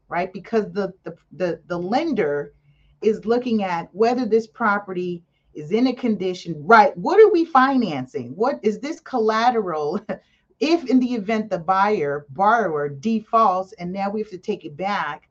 right? 0.07 0.31
Because 0.31 0.71
the, 0.71 0.93
the, 1.03 1.17
the, 1.33 1.59
the 1.67 1.77
lender 1.77 2.53
is 3.01 3.25
looking 3.25 3.61
at 3.61 3.93
whether 3.93 4.25
this 4.25 4.47
property 4.47 5.21
is 5.53 5.71
in 5.71 5.87
a 5.87 5.93
condition, 5.93 6.55
right? 6.65 6.95
What 6.97 7.19
are 7.19 7.29
we 7.29 7.43
financing? 7.43 8.29
What 8.37 8.61
is 8.63 8.79
this 8.79 9.01
collateral? 9.01 9.99
if 10.61 10.89
in 10.89 11.01
the 11.01 11.13
event 11.13 11.49
the 11.49 11.59
buyer, 11.59 12.25
borrower 12.29 12.87
defaults 12.87 13.73
and 13.73 13.91
now 13.91 14.09
we 14.09 14.21
have 14.21 14.29
to 14.29 14.37
take 14.37 14.63
it 14.63 14.77
back, 14.77 15.26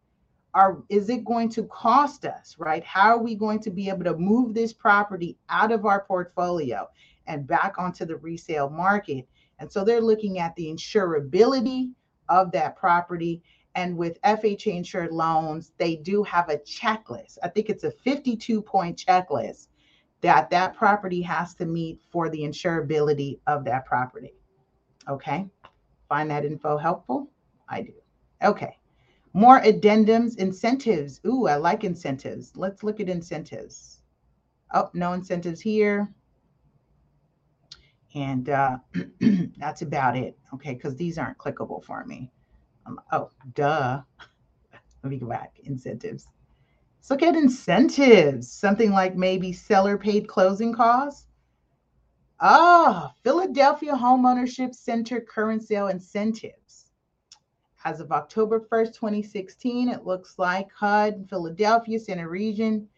are 0.56 0.82
is 0.88 1.10
it 1.10 1.22
going 1.22 1.50
to 1.50 1.64
cost 1.64 2.24
us 2.24 2.56
right? 2.58 2.82
How 2.82 3.10
are 3.10 3.22
we 3.22 3.34
going 3.34 3.60
to 3.60 3.70
be 3.70 3.90
able 3.90 4.04
to 4.04 4.16
move 4.16 4.54
this 4.54 4.72
property 4.72 5.36
out 5.50 5.70
of 5.70 5.84
our 5.84 6.04
portfolio 6.04 6.88
and 7.26 7.46
back 7.46 7.74
onto 7.78 8.06
the 8.06 8.16
resale 8.16 8.70
market? 8.70 9.28
And 9.58 9.70
so 9.70 9.84
they're 9.84 10.00
looking 10.00 10.38
at 10.38 10.56
the 10.56 10.66
insurability 10.66 11.90
of 12.30 12.50
that 12.52 12.74
property. 12.76 13.42
And 13.74 13.98
with 13.98 14.20
FHA 14.22 14.74
insured 14.78 15.12
loans 15.12 15.72
they 15.76 15.96
do 15.96 16.22
have 16.22 16.48
a 16.48 16.56
checklist. 16.56 17.36
I 17.42 17.48
think 17.48 17.68
it's 17.68 17.84
a 17.84 17.90
52 17.90 18.62
point 18.62 19.04
checklist 19.06 19.68
that 20.22 20.48
that 20.48 20.74
property 20.74 21.20
has 21.20 21.54
to 21.56 21.66
meet 21.66 22.00
for 22.10 22.30
the 22.30 22.40
insurability 22.40 23.40
of 23.46 23.62
that 23.66 23.84
property. 23.84 24.32
Okay? 25.06 25.46
Find 26.08 26.30
that 26.30 26.46
info 26.46 26.78
helpful? 26.78 27.28
I 27.68 27.82
do. 27.82 27.92
Okay 28.42 28.78
more 29.36 29.60
addendums, 29.60 30.38
incentives. 30.38 31.20
Ooh, 31.26 31.46
I 31.46 31.56
like 31.56 31.84
incentives. 31.84 32.52
Let's 32.56 32.82
look 32.82 33.00
at 33.00 33.10
incentives. 33.10 34.00
Oh, 34.72 34.88
no 34.94 35.12
incentives 35.12 35.60
here. 35.60 36.10
And 38.14 38.48
uh, 38.48 38.78
that's 39.58 39.82
about 39.82 40.16
it. 40.16 40.38
Okay, 40.54 40.72
because 40.72 40.96
these 40.96 41.18
aren't 41.18 41.36
clickable 41.36 41.84
for 41.84 42.02
me. 42.06 42.32
Um, 42.86 42.98
oh, 43.12 43.28
duh. 43.52 44.00
Let 45.02 45.10
me 45.10 45.18
go 45.18 45.26
back. 45.26 45.60
Incentives. 45.64 46.28
Let's 47.00 47.10
look 47.10 47.22
at 47.22 47.36
incentives. 47.36 48.50
Something 48.50 48.92
like 48.92 49.16
maybe 49.16 49.52
seller 49.52 49.98
paid 49.98 50.28
closing 50.28 50.72
costs. 50.72 51.26
Oh, 52.40 53.10
Philadelphia 53.22 53.92
Homeownership 53.92 54.74
Center 54.74 55.20
current 55.20 55.62
sale 55.62 55.88
incentives 55.88 56.85
as 57.86 58.00
of 58.00 58.10
October 58.10 58.58
1st, 58.58 58.94
2016, 58.94 59.88
it 59.88 60.04
looks 60.04 60.40
like 60.40 60.68
HUD, 60.72 61.24
Philadelphia 61.30 62.00
Center 62.00 62.28
Region, 62.28 62.88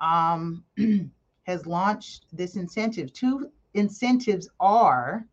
um, 0.00 0.64
has 1.44 1.64
launched 1.64 2.26
this 2.32 2.56
incentive. 2.56 3.12
Two 3.12 3.52
incentives 3.74 4.48
are, 4.58 5.24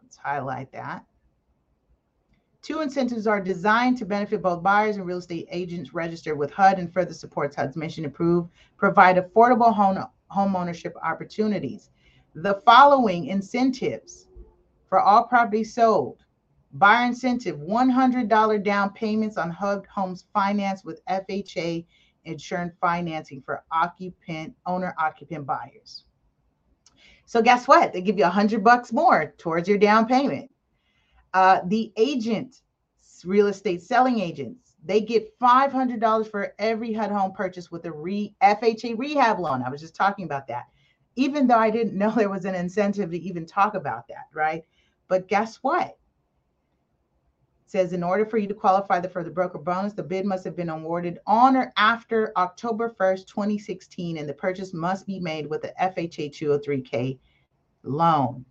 let's 0.00 0.16
highlight 0.16 0.70
that. 0.70 1.04
Two 2.62 2.82
incentives 2.82 3.26
are 3.26 3.40
designed 3.40 3.98
to 3.98 4.06
benefit 4.06 4.40
both 4.40 4.62
buyers 4.62 4.96
and 4.96 5.04
real 5.04 5.18
estate 5.18 5.48
agents 5.50 5.92
registered 5.92 6.38
with 6.38 6.52
HUD 6.52 6.78
and 6.78 6.92
further 6.92 7.14
supports 7.14 7.56
HUD's 7.56 7.76
mission 7.76 8.04
to 8.04 8.10
prove, 8.10 8.46
provide 8.76 9.16
affordable 9.16 9.74
home, 9.74 10.06
home 10.28 10.54
ownership 10.54 10.94
opportunities. 11.02 11.90
The 12.36 12.62
following 12.64 13.26
incentives 13.26 14.28
for 14.88 15.00
all 15.00 15.24
properties 15.24 15.74
sold 15.74 16.22
Buyer 16.72 17.06
incentive 17.06 17.58
$100 17.58 18.62
down 18.62 18.90
payments 18.92 19.36
on 19.36 19.50
HUD 19.50 19.86
Homes 19.92 20.26
finance 20.32 20.84
with 20.84 21.04
FHA 21.06 21.84
insurance 22.24 22.74
financing 22.80 23.42
for 23.42 23.64
occupant, 23.72 24.54
owner 24.66 24.94
occupant 24.98 25.46
buyers. 25.46 26.04
So 27.26 27.42
guess 27.42 27.66
what? 27.66 27.92
They 27.92 28.00
give 28.00 28.18
you 28.18 28.24
a 28.24 28.30
hundred 28.30 28.64
bucks 28.64 28.92
more 28.92 29.34
towards 29.38 29.68
your 29.68 29.78
down 29.78 30.06
payment. 30.06 30.50
Uh, 31.32 31.60
the 31.66 31.92
agent, 31.96 32.62
real 33.24 33.46
estate 33.46 33.82
selling 33.82 34.18
agents, 34.18 34.74
they 34.84 35.00
get 35.00 35.38
$500 35.38 36.30
for 36.30 36.54
every 36.58 36.92
HUD 36.92 37.10
home 37.10 37.32
purchase 37.32 37.70
with 37.70 37.84
a 37.84 37.92
re, 37.92 38.34
FHA 38.42 38.98
rehab 38.98 39.38
loan. 39.38 39.62
I 39.62 39.70
was 39.70 39.80
just 39.80 39.94
talking 39.94 40.24
about 40.24 40.48
that. 40.48 40.66
Even 41.16 41.46
though 41.46 41.58
I 41.58 41.70
didn't 41.70 41.98
know 41.98 42.10
there 42.16 42.30
was 42.30 42.44
an 42.44 42.54
incentive 42.54 43.10
to 43.10 43.18
even 43.18 43.46
talk 43.46 43.74
about 43.74 44.08
that, 44.08 44.26
right? 44.34 44.64
But 45.08 45.28
guess 45.28 45.56
what? 45.56 45.98
Says 47.70 47.92
in 47.92 48.02
order 48.02 48.26
for 48.26 48.38
you 48.38 48.48
to 48.48 48.54
qualify 48.54 49.00
for 49.02 49.22
the 49.22 49.30
broker 49.30 49.58
bonus, 49.58 49.92
the 49.92 50.02
bid 50.02 50.26
must 50.26 50.44
have 50.44 50.56
been 50.56 50.70
awarded 50.70 51.18
on 51.26 51.56
or 51.56 51.72
after 51.76 52.32
October 52.36 52.94
1st, 52.98 53.26
2016, 53.28 54.18
and 54.18 54.28
the 54.28 54.34
purchase 54.34 54.74
must 54.74 55.06
be 55.06 55.20
made 55.20 55.48
with 55.48 55.62
the 55.62 55.72
FHA 55.80 56.30
203K 56.30 57.18
loan. 57.84 58.44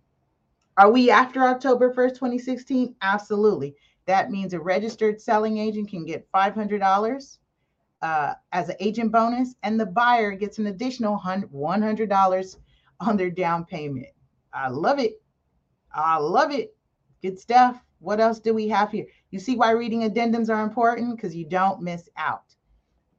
Are 0.78 0.90
we 0.90 1.10
after 1.10 1.42
October 1.42 1.92
1st, 1.92 2.14
2016? 2.14 2.94
Absolutely. 3.02 3.74
That 4.06 4.30
means 4.30 4.54
a 4.54 4.60
registered 4.60 5.20
selling 5.20 5.58
agent 5.58 5.90
can 5.90 6.06
get 6.06 6.30
$500 6.32 7.38
uh, 8.00 8.34
as 8.52 8.68
an 8.70 8.76
agent 8.80 9.12
bonus, 9.12 9.54
and 9.62 9.78
the 9.78 9.86
buyer 9.86 10.32
gets 10.32 10.58
an 10.58 10.68
additional 10.68 11.18
$100 11.18 12.56
on 13.00 13.16
their 13.16 13.30
down 13.30 13.66
payment. 13.66 14.08
I 14.54 14.68
love 14.68 14.98
it. 14.98 15.20
I 15.92 16.16
love 16.16 16.52
it. 16.52 16.74
Good 17.20 17.38
stuff. 17.38 17.84
What 18.00 18.18
else 18.18 18.40
do 18.40 18.54
we 18.54 18.66
have 18.68 18.90
here? 18.90 19.06
You 19.30 19.38
see 19.38 19.56
why 19.56 19.70
reading 19.70 20.02
addendums 20.02 20.48
are 20.48 20.62
important? 20.62 21.16
Because 21.16 21.36
you 21.36 21.44
don't 21.44 21.82
miss 21.82 22.08
out. 22.16 22.54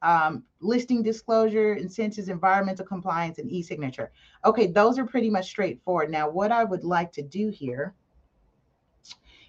Um, 0.02 0.42
listing 0.60 1.04
disclosure, 1.04 1.74
incentives, 1.74 2.28
environmental 2.28 2.84
compliance, 2.84 3.38
and 3.38 3.48
e-signature. 3.50 4.10
Okay, 4.44 4.66
those 4.66 4.98
are 4.98 5.06
pretty 5.06 5.30
much 5.30 5.46
straightforward. 5.46 6.10
Now, 6.10 6.28
what 6.28 6.50
I 6.50 6.64
would 6.64 6.82
like 6.82 7.12
to 7.12 7.22
do 7.22 7.48
here 7.48 7.94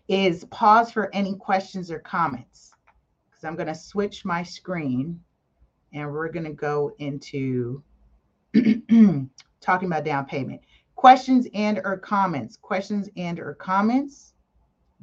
is 0.08 0.46
pause 0.46 0.92
for 0.92 1.14
any 1.16 1.36
questions 1.36 1.90
or 1.90 2.00
comments 2.00 2.72
because 3.30 3.44
I'm 3.44 3.56
going 3.56 3.68
to 3.68 3.76
switch 3.76 4.26
my 4.26 4.44
screen 4.44 5.20
and 5.94 6.12
we're 6.12 6.32
going 6.32 6.46
to 6.46 6.54
go 6.54 6.94
into 7.00 7.82
talking 9.62 9.88
about 9.88 10.06
down 10.06 10.26
payment. 10.26 10.62
Questions 10.96 11.48
and 11.56 11.82
or 11.84 11.98
comments. 11.98 12.58
Questions 12.58 13.10
and 13.18 13.40
or 13.40 13.56
comments 13.56 14.33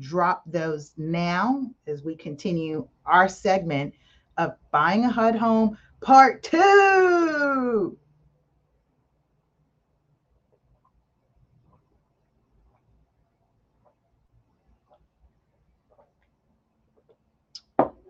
drop 0.00 0.42
those 0.46 0.92
now 0.96 1.70
as 1.86 2.02
we 2.02 2.16
continue 2.16 2.88
our 3.06 3.28
segment 3.28 3.94
of 4.38 4.54
buying 4.72 5.04
a 5.04 5.10
HUD 5.10 5.36
home 5.36 5.78
part 6.00 6.42
two. 6.42 7.96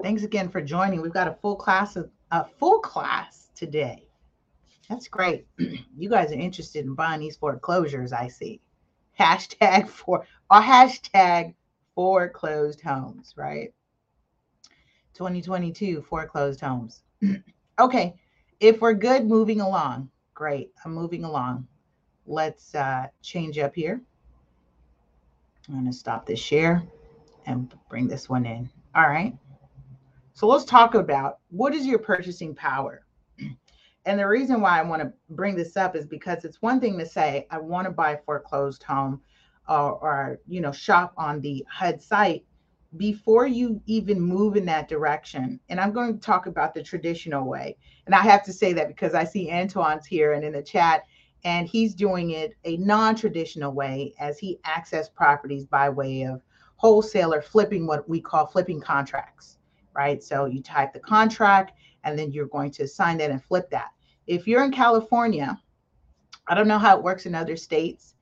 Thanks 0.03 0.23
again 0.23 0.49
for 0.49 0.63
joining. 0.63 1.03
We've 1.03 1.13
got 1.13 1.29
a 1.29 1.37
full 1.43 1.57
class 1.57 1.97
of 1.97 2.11
a 2.31 2.45
full 2.45 2.79
class 2.79 3.51
today. 3.55 4.07
That's 4.89 5.09
great. 5.09 5.47
you 5.59 6.09
guys 6.09 6.31
are 6.31 6.35
interested 6.35 6.85
in 6.85 6.95
buying 6.95 7.21
these 7.21 7.37
foreclosures, 7.37 8.13
I 8.13 8.29
see. 8.29 8.61
Hashtag 9.19 9.89
for 9.89 10.27
or 10.51 10.61
hashtag 10.61 11.55
foreclosed 12.01 12.81
homes, 12.81 13.35
right? 13.37 13.75
2022 15.13 16.01
foreclosed 16.01 16.59
homes. 16.59 17.03
okay, 17.79 18.15
if 18.59 18.81
we're 18.81 18.95
good, 18.95 19.27
moving 19.27 19.61
along. 19.61 20.09
Great, 20.33 20.73
I'm 20.83 20.95
moving 20.95 21.25
along. 21.25 21.69
Let's 22.25 22.75
uh, 22.75 23.09
change 23.21 23.59
up 23.59 23.75
here. 23.75 24.01
I'm 25.69 25.75
going 25.75 25.87
to 25.89 25.93
stop 25.93 26.25
this 26.25 26.41
share 26.41 26.83
and 27.45 27.71
bring 27.91 28.09
this 28.09 28.31
one 28.31 28.47
in. 28.47 28.71
All 28.95 29.11
right. 29.11 29.37
So 30.33 30.47
let's 30.47 30.65
talk 30.65 30.95
about 30.95 31.41
what 31.51 31.75
is 31.75 31.85
your 31.85 31.99
purchasing 31.99 32.55
power? 32.55 33.05
And 34.07 34.19
the 34.19 34.27
reason 34.27 34.63
why 34.63 34.81
I 34.81 34.83
want 34.83 35.03
to 35.03 35.13
bring 35.29 35.55
this 35.55 35.77
up 35.77 35.95
is 35.95 36.07
because 36.07 36.47
it's 36.47 36.63
one 36.63 36.81
thing 36.81 36.97
to 36.99 37.05
say, 37.05 37.47
I 37.51 37.59
want 37.59 37.85
to 37.85 37.91
buy 37.91 38.13
a 38.13 38.23
foreclosed 38.23 38.83
home 38.83 39.21
or, 39.71 39.93
or 39.93 40.41
you 40.47 40.61
know 40.61 40.73
shop 40.73 41.15
on 41.17 41.41
the 41.41 41.65
HUD 41.71 42.03
site 42.03 42.45
before 42.97 43.47
you 43.47 43.81
even 43.87 44.21
move 44.21 44.57
in 44.57 44.67
that 44.67 44.89
direction. 44.89 45.61
And 45.69 45.79
I'm 45.79 45.93
going 45.93 46.13
to 46.15 46.21
talk 46.21 46.47
about 46.47 46.75
the 46.75 46.83
traditional 46.83 47.47
way. 47.47 47.77
And 48.07 48.15
I 48.15 48.23
have 48.23 48.43
to 48.45 48.53
say 48.53 48.73
that 48.73 48.89
because 48.89 49.15
I 49.15 49.23
see 49.23 49.49
Antoine's 49.49 50.07
here 50.07 50.33
and 50.33 50.45
in 50.45 50.53
the 50.53 50.63
chat, 50.63 51.05
and 51.45 51.69
he's 51.69 51.95
doing 51.95 52.31
it 52.31 52.57
a 52.65 52.77
non-traditional 52.79 53.73
way 53.73 54.13
as 54.19 54.39
he 54.39 54.59
accessed 54.67 55.15
properties 55.15 55.67
by 55.67 55.89
way 55.89 56.23
of 56.23 56.43
wholesaler 56.77 57.43
flipping 57.43 57.87
what 57.87 58.09
we 58.09 58.21
call 58.21 58.47
flipping 58.47 58.81
contracts 58.81 59.59
right 59.95 60.23
so 60.23 60.47
you 60.47 60.63
type 60.63 60.93
the 60.93 61.01
contract 61.01 61.73
and 62.05 62.19
then 62.19 62.33
you're 62.33 62.47
going 62.47 62.71
to 62.71 62.87
sign 62.89 63.19
that 63.19 63.31
and 63.31 63.43
flip 63.45 63.69
that 63.71 63.91
if 64.27 64.47
you're 64.47 64.65
in 64.65 64.73
california 64.73 65.59
i 66.49 66.55
don't 66.55 66.69
know 66.69 66.79
how 66.79 66.97
it 66.97 67.03
works 67.03 67.27
in 67.27 67.35
other 67.35 67.57
states 67.57 68.15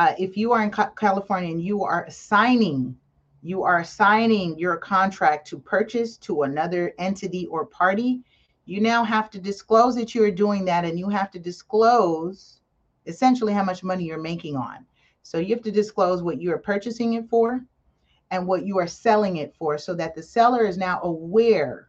uh, 0.00 0.14
if 0.18 0.36
you 0.36 0.52
are 0.52 0.62
in 0.62 0.70
california 0.96 1.50
and 1.50 1.62
you 1.62 1.84
are 1.84 2.06
signing, 2.08 2.96
you 3.42 3.62
are 3.62 3.84
signing 3.84 4.58
your 4.58 4.76
contract 4.76 5.46
to 5.46 5.58
purchase 5.58 6.16
to 6.16 6.42
another 6.42 6.94
entity 6.98 7.46
or 7.46 7.66
party 7.66 8.22
you 8.70 8.80
now 8.80 9.02
have 9.02 9.28
to 9.30 9.40
disclose 9.40 9.96
that 9.96 10.14
you 10.14 10.22
are 10.22 10.30
doing 10.30 10.64
that 10.64 10.84
and 10.84 10.96
you 10.96 11.08
have 11.08 11.28
to 11.32 11.40
disclose 11.40 12.60
essentially 13.06 13.52
how 13.52 13.64
much 13.64 13.82
money 13.82 14.04
you're 14.04 14.22
making 14.22 14.56
on. 14.56 14.86
So 15.24 15.38
you 15.38 15.54
have 15.56 15.64
to 15.64 15.72
disclose 15.72 16.22
what 16.22 16.40
you 16.40 16.52
are 16.52 16.58
purchasing 16.58 17.14
it 17.14 17.28
for 17.28 17.64
and 18.30 18.46
what 18.46 18.64
you 18.64 18.78
are 18.78 18.86
selling 18.86 19.38
it 19.38 19.56
for 19.58 19.76
so 19.76 19.92
that 19.94 20.14
the 20.14 20.22
seller 20.22 20.64
is 20.66 20.78
now 20.78 21.00
aware 21.02 21.88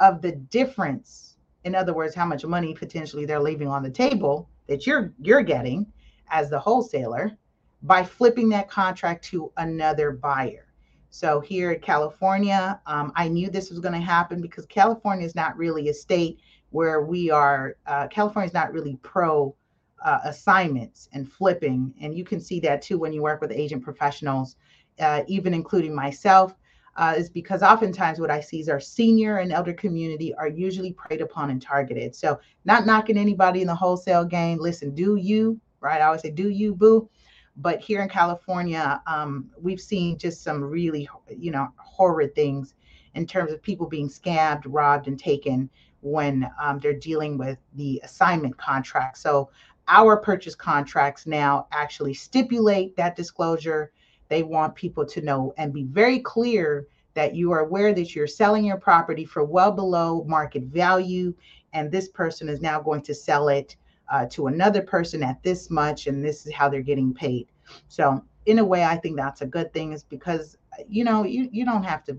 of 0.00 0.22
the 0.22 0.32
difference. 0.32 1.36
In 1.64 1.74
other 1.74 1.92
words, 1.92 2.14
how 2.14 2.24
much 2.24 2.46
money 2.46 2.72
potentially 2.72 3.26
they're 3.26 3.38
leaving 3.38 3.68
on 3.68 3.82
the 3.82 3.90
table 3.90 4.48
that 4.68 4.86
you're 4.86 5.12
you're 5.20 5.42
getting 5.42 5.86
as 6.30 6.48
the 6.48 6.58
wholesaler 6.58 7.36
by 7.82 8.04
flipping 8.04 8.48
that 8.50 8.68
contract 8.70 9.24
to 9.24 9.52
another 9.56 10.12
buyer. 10.12 10.66
So 11.10 11.40
here 11.40 11.72
in 11.72 11.80
California, 11.80 12.80
um, 12.86 13.12
I 13.16 13.28
knew 13.28 13.50
this 13.50 13.70
was 13.70 13.80
going 13.80 13.94
to 13.94 14.00
happen 14.00 14.40
because 14.40 14.64
California 14.66 15.26
is 15.26 15.34
not 15.34 15.56
really 15.56 15.88
a 15.88 15.94
state 15.94 16.40
where 16.70 17.02
we 17.02 17.30
are. 17.30 17.76
Uh, 17.86 18.08
California 18.08 18.46
is 18.46 18.54
not 18.54 18.72
really 18.72 18.96
pro 19.02 19.54
uh, 20.02 20.20
assignments 20.24 21.08
and 21.12 21.30
flipping. 21.30 21.92
And 22.00 22.16
you 22.16 22.24
can 22.24 22.40
see 22.40 22.60
that 22.60 22.82
too 22.82 22.98
when 22.98 23.12
you 23.12 23.22
work 23.22 23.40
with 23.40 23.52
agent 23.52 23.82
professionals, 23.82 24.56
uh, 24.98 25.22
even 25.26 25.54
including 25.54 25.94
myself, 25.94 26.54
uh, 26.96 27.14
is 27.16 27.30
because 27.30 27.62
oftentimes 27.62 28.18
what 28.20 28.30
I 28.30 28.40
see 28.40 28.60
is 28.60 28.68
our 28.68 28.80
senior 28.80 29.38
and 29.38 29.52
elder 29.52 29.72
community 29.72 30.34
are 30.34 30.48
usually 30.48 30.92
preyed 30.92 31.20
upon 31.20 31.50
and 31.50 31.62
targeted. 31.62 32.14
So, 32.14 32.38
not 32.64 32.84
knocking 32.84 33.16
anybody 33.16 33.62
in 33.62 33.66
the 33.66 33.74
wholesale 33.74 34.24
game. 34.24 34.58
Listen, 34.58 34.94
do 34.94 35.16
you, 35.16 35.58
right? 35.80 36.00
I 36.00 36.06
always 36.06 36.22
say, 36.22 36.30
do 36.30 36.50
you, 36.50 36.74
boo. 36.74 37.08
But 37.56 37.80
here 37.80 38.02
in 38.02 38.08
California, 38.08 39.02
um, 39.06 39.50
we've 39.60 39.80
seen 39.80 40.18
just 40.18 40.42
some 40.42 40.62
really, 40.62 41.08
you 41.36 41.50
know, 41.50 41.68
horrid 41.76 42.34
things 42.34 42.74
in 43.14 43.26
terms 43.26 43.52
of 43.52 43.62
people 43.62 43.86
being 43.86 44.08
scammed, 44.08 44.62
robbed, 44.64 45.06
and 45.06 45.18
taken 45.18 45.68
when 46.00 46.50
um, 46.60 46.78
they're 46.78 46.94
dealing 46.94 47.36
with 47.38 47.58
the 47.74 48.00
assignment 48.04 48.56
contract. 48.56 49.18
So 49.18 49.50
our 49.88 50.16
purchase 50.16 50.54
contracts 50.54 51.26
now 51.26 51.66
actually 51.72 52.14
stipulate 52.14 52.96
that 52.96 53.16
disclosure. 53.16 53.92
They 54.28 54.42
want 54.42 54.74
people 54.74 55.04
to 55.06 55.20
know 55.20 55.52
and 55.58 55.72
be 55.72 55.84
very 55.84 56.20
clear 56.20 56.86
that 57.14 57.34
you 57.34 57.52
are 57.52 57.60
aware 57.60 57.92
that 57.92 58.14
you're 58.14 58.26
selling 58.26 58.64
your 58.64 58.78
property 58.78 59.24
for 59.26 59.44
well 59.44 59.70
below 59.70 60.24
market 60.24 60.62
value, 60.64 61.34
and 61.74 61.90
this 61.90 62.08
person 62.08 62.48
is 62.48 62.62
now 62.62 62.80
going 62.80 63.02
to 63.02 63.14
sell 63.14 63.48
it 63.48 63.76
uh, 64.10 64.26
to 64.30 64.46
another 64.46 64.82
person 64.82 65.22
at 65.22 65.42
this 65.42 65.70
much, 65.70 66.06
and 66.06 66.24
this 66.24 66.46
is 66.46 66.52
how 66.52 66.68
they're 66.68 66.80
getting 66.80 67.12
paid. 67.12 67.48
So, 67.88 68.22
in 68.46 68.58
a 68.58 68.64
way, 68.64 68.84
I 68.84 68.96
think 68.96 69.16
that's 69.16 69.42
a 69.42 69.46
good 69.46 69.72
thing, 69.72 69.92
is 69.92 70.04
because 70.04 70.56
you 70.88 71.04
know 71.04 71.24
you 71.24 71.48
you 71.52 71.64
don't 71.64 71.84
have 71.84 72.04
to, 72.04 72.18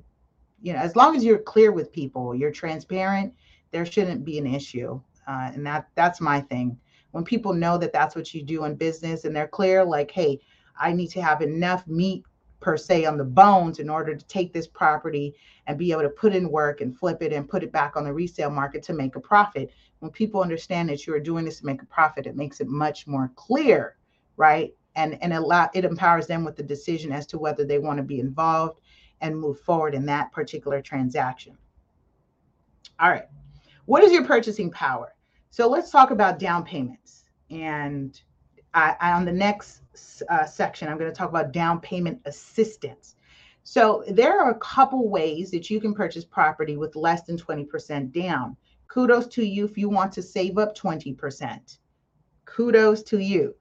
you 0.62 0.74
know, 0.74 0.80
as 0.80 0.96
long 0.96 1.16
as 1.16 1.24
you're 1.24 1.39
clear 1.39 1.72
with 1.72 1.91
people, 1.91 2.36
you're 2.36 2.52
transparent, 2.52 3.34
there 3.72 3.86
shouldn't 3.86 4.26
be 4.26 4.38
an 4.38 4.48
issue, 4.48 5.00
uh, 5.28 5.52
and 5.54 5.66
that 5.66 5.88
that's 5.96 6.22
my 6.22 6.41
thing. 6.41 6.78
When 7.12 7.24
people 7.24 7.54
know 7.54 7.78
that 7.78 7.94
that's 7.94 8.16
what 8.16 8.34
you 8.34 8.44
do 8.44 8.66
in 8.66 8.76
business 8.76 9.26
and 9.26 9.36
they're 9.36 9.48
clear 9.48 9.84
like 9.86 10.10
hey 10.10 10.39
i 10.80 10.91
need 10.91 11.10
to 11.10 11.22
have 11.22 11.41
enough 11.41 11.86
meat 11.88 12.24
per 12.60 12.78
se 12.78 13.06
on 13.06 13.18
the 13.18 13.24
bones 13.24 13.80
in 13.80 13.89
order 13.89 14.16
to 14.16 14.26
take 14.28 14.54
this 14.54 14.68
property 14.68 15.36
and 15.68 15.78
be 15.78 15.91
able 15.91 16.02
to 16.02 16.10
put 16.10 16.34
in 16.34 16.50
work 16.50 16.82
and 16.82 16.98
flip 16.98 17.22
it 17.22 17.34
and 17.34 17.50
put 17.50 17.62
it 17.62 17.72
back 17.72 17.96
on 17.96 18.06
the 18.06 18.14
resale 18.14 18.50
market 18.50 18.82
to 18.82 18.94
make 18.94 19.16
a 19.16 19.20
profit. 19.20 19.70
When 20.00 20.12
people 20.12 20.41
understand 20.41 20.89
that 20.89 21.06
you 21.06 21.14
are 21.14 21.20
doing 21.20 21.46
this 21.46 21.60
to 21.60 21.66
make 21.66 21.82
a 21.82 21.86
profit 21.86 22.26
it 22.26 22.36
makes 22.36 22.62
it 22.62 22.68
much 22.68 23.06
more 23.06 23.32
clear 23.36 23.98
right 24.38 24.74
and 24.96 25.22
and 25.22 25.34
allow 25.34 25.70
it 25.74 25.86
empowers 25.86 26.28
them 26.28 26.44
with 26.44 26.56
the 26.56 26.64
decision 26.64 27.12
as 27.12 27.26
to 27.28 27.38
whether 27.38 27.66
they 27.66 27.80
want 27.80 27.98
to 27.98 28.04
be 28.04 28.20
involved 28.20 28.80
and 29.22 29.38
move 29.38 29.60
forward 29.62 29.94
in 29.94 30.06
that 30.06 30.32
particular 30.32 30.82
transaction 30.82 31.58
all 33.00 33.10
right 33.10 33.26
what 33.86 34.04
is 34.04 34.12
your 34.12 34.26
purchasing 34.26 34.72
power 34.72 35.14
so 35.54 35.70
let's 35.70 35.91
talk 35.91 36.10
about 36.10 36.39
down 36.39 36.64
payments. 36.64 37.26
And 37.52 38.20
I, 38.74 38.96
I, 39.00 39.12
on 39.12 39.24
the 39.24 39.32
next 39.32 39.84
uh, 40.28 40.48
section, 40.48 40.88
I'm 40.88 40.98
going 40.98 41.12
to 41.12 41.16
talk 41.16 41.30
about 41.30 41.52
down 41.52 41.80
payment 41.80 42.20
assistance. 42.26 43.18
So 43.62 44.04
there 44.08 44.41
are 44.41 44.50
a 44.50 44.58
couple 44.58 45.08
ways 45.10 45.52
that 45.52 45.70
you 45.70 45.80
can 45.80 45.94
purchase 45.94 46.26
property 46.26 46.76
with 46.76 46.96
less 46.96 47.22
than 47.22 47.38
20% 47.38 48.12
down. 48.12 48.58
Kudos 48.88 49.28
to 49.28 49.46
you 49.46 49.64
if 49.66 49.78
you 49.78 49.89
want 49.89 50.12
to 50.14 50.24
save 50.24 50.58
up 50.58 50.76
20%. 50.76 51.78
Kudos 52.46 53.04
to 53.04 53.20
you. 53.20 53.54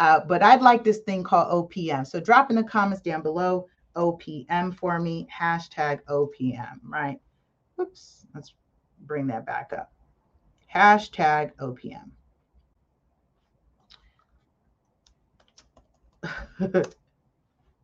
Uh, 0.00 0.18
but 0.26 0.42
I'd 0.42 0.62
like 0.62 0.82
this 0.82 0.98
thing 0.98 1.22
called 1.22 1.70
OPM. 1.70 2.04
So 2.04 2.18
drop 2.18 2.50
in 2.50 2.56
the 2.56 2.64
comments 2.64 3.02
down 3.02 3.22
below 3.22 3.68
OPM 3.94 4.74
for 4.74 4.98
me, 4.98 5.28
hashtag 5.32 6.00
OPM, 6.08 6.80
right? 6.82 7.20
Oops, 7.80 8.26
let's 8.34 8.54
bring 9.06 9.28
that 9.28 9.46
back 9.46 9.72
up 9.72 9.92
hashtag 10.74 11.52
OPM. 11.60 12.10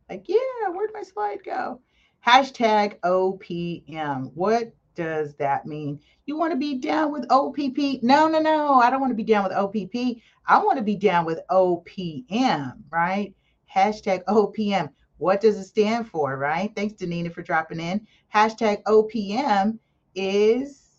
like, 0.09 0.25
yeah, 0.27 0.69
where'd 0.71 0.91
my 0.93 1.01
slide 1.01 1.43
go? 1.43 1.81
Hashtag 2.25 2.99
OPM. 3.01 4.31
What 4.33 4.73
does 4.97 5.35
that 5.35 5.65
mean? 5.65 6.01
You 6.25 6.37
want 6.37 6.51
to 6.51 6.57
be 6.57 6.79
down 6.79 7.13
with 7.13 7.25
OPP? 7.29 8.01
No, 8.01 8.27
no, 8.27 8.39
no. 8.39 8.73
I 8.79 8.89
don't 8.89 8.99
want 8.99 9.11
to 9.11 9.15
be 9.15 9.23
down 9.23 9.43
with 9.43 9.53
OPP. 9.53 10.17
I 10.47 10.57
want 10.57 10.77
to 10.77 10.83
be 10.83 10.95
down 10.95 11.23
with 11.23 11.39
OPM, 11.49 12.73
right? 12.91 13.33
Hashtag 13.73 14.23
OPM. 14.25 14.89
What 15.19 15.39
does 15.39 15.57
it 15.57 15.65
stand 15.65 16.09
for, 16.09 16.35
right? 16.37 16.71
Thanks, 16.75 16.95
Danina, 16.95 17.31
for 17.31 17.43
dropping 17.43 17.79
in. 17.79 18.05
Hashtag 18.33 18.81
OPM 18.83 19.77
is 20.15 20.89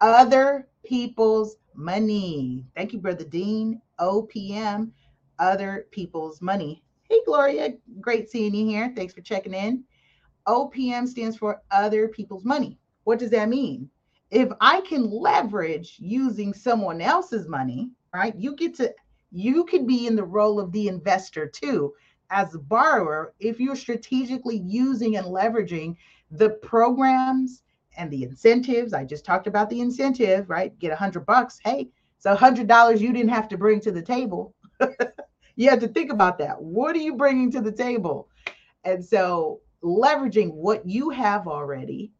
other 0.00 0.68
people's 0.84 1.56
money. 1.74 2.64
Thank 2.76 2.92
you, 2.92 3.00
Brother 3.00 3.24
Dean. 3.24 3.80
OPM, 3.98 4.92
other 5.40 5.88
people's 5.90 6.40
money. 6.40 6.84
Hey, 7.10 7.20
Gloria, 7.26 7.74
great 8.00 8.30
seeing 8.30 8.54
you 8.54 8.64
here. 8.66 8.92
Thanks 8.94 9.12
for 9.12 9.22
checking 9.22 9.54
in. 9.54 9.82
OPM 10.46 11.08
stands 11.08 11.36
for 11.36 11.62
other 11.72 12.06
people's 12.08 12.44
money. 12.44 12.78
What 13.08 13.18
does 13.18 13.30
that 13.30 13.48
mean? 13.48 13.88
If 14.30 14.50
I 14.60 14.82
can 14.82 15.10
leverage 15.10 15.96
using 15.98 16.52
someone 16.52 17.00
else's 17.00 17.48
money, 17.48 17.88
right? 18.12 18.36
You 18.36 18.54
get 18.54 18.74
to, 18.74 18.94
you 19.32 19.64
could 19.64 19.86
be 19.86 20.06
in 20.06 20.14
the 20.14 20.24
role 20.24 20.60
of 20.60 20.72
the 20.72 20.88
investor 20.88 21.46
too, 21.48 21.94
as 22.28 22.54
a 22.54 22.58
borrower, 22.58 23.32
if 23.40 23.60
you're 23.60 23.76
strategically 23.76 24.58
using 24.58 25.16
and 25.16 25.26
leveraging 25.26 25.96
the 26.32 26.50
programs 26.50 27.62
and 27.96 28.10
the 28.10 28.24
incentives. 28.24 28.92
I 28.92 29.06
just 29.06 29.24
talked 29.24 29.46
about 29.46 29.70
the 29.70 29.80
incentive, 29.80 30.50
right? 30.50 30.78
Get 30.78 30.92
a 30.92 30.96
hundred 30.96 31.24
bucks. 31.24 31.58
Hey, 31.64 31.88
so 32.18 32.32
a 32.32 32.36
hundred 32.36 32.66
dollars 32.66 33.00
you 33.00 33.14
didn't 33.14 33.30
have 33.30 33.48
to 33.48 33.56
bring 33.56 33.80
to 33.80 33.90
the 33.90 34.02
table. 34.02 34.54
you 35.56 35.70
have 35.70 35.80
to 35.80 35.88
think 35.88 36.12
about 36.12 36.36
that. 36.40 36.60
What 36.60 36.94
are 36.94 37.00
you 37.00 37.16
bringing 37.16 37.50
to 37.52 37.62
the 37.62 37.72
table? 37.72 38.28
And 38.84 39.02
so 39.02 39.62
leveraging 39.82 40.52
what 40.52 40.86
you 40.86 41.08
have 41.08 41.48
already 41.48 42.12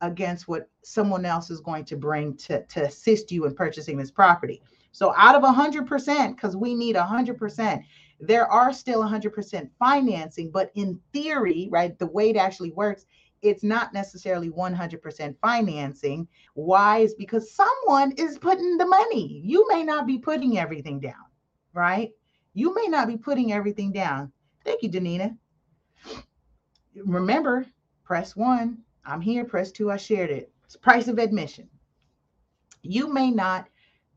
against 0.00 0.48
what 0.48 0.68
someone 0.82 1.24
else 1.24 1.50
is 1.50 1.60
going 1.60 1.84
to 1.84 1.96
bring 1.96 2.36
to, 2.36 2.64
to 2.66 2.84
assist 2.84 3.30
you 3.30 3.46
in 3.46 3.54
purchasing 3.54 3.96
this 3.96 4.10
property. 4.10 4.62
So 4.92 5.14
out 5.16 5.34
of 5.34 5.42
100%, 5.42 6.34
because 6.34 6.56
we 6.56 6.74
need 6.74 6.96
100%, 6.96 7.84
there 8.20 8.46
are 8.46 8.72
still 8.72 9.02
100% 9.02 9.70
financing, 9.78 10.50
but 10.50 10.70
in 10.74 11.00
theory, 11.12 11.68
right, 11.70 11.98
the 11.98 12.06
way 12.06 12.30
it 12.30 12.36
actually 12.36 12.72
works 12.72 13.06
it's 13.42 13.62
not 13.62 13.92
necessarily 13.92 14.50
100% 14.50 15.34
financing. 15.40 16.28
Why? 16.54 16.98
Is 16.98 17.14
because 17.14 17.54
someone 17.54 18.12
is 18.12 18.38
putting 18.38 18.76
the 18.76 18.86
money. 18.86 19.40
You 19.44 19.66
may 19.68 19.82
not 19.82 20.06
be 20.06 20.18
putting 20.18 20.58
everything 20.58 21.00
down, 21.00 21.24
right? 21.72 22.10
You 22.54 22.74
may 22.74 22.86
not 22.86 23.08
be 23.08 23.16
putting 23.16 23.52
everything 23.52 23.92
down. 23.92 24.32
Thank 24.64 24.82
you, 24.82 24.90
Danina. 24.90 25.36
Remember, 26.94 27.66
press 28.04 28.36
one. 28.36 28.78
I'm 29.10 29.20
here. 29.20 29.44
Press 29.44 29.72
two. 29.72 29.90
I 29.90 29.96
shared 29.96 30.30
it. 30.30 30.52
It's 30.64 30.76
price 30.76 31.08
of 31.08 31.18
admission. 31.18 31.68
You 32.82 33.12
may 33.12 33.30
not 33.30 33.66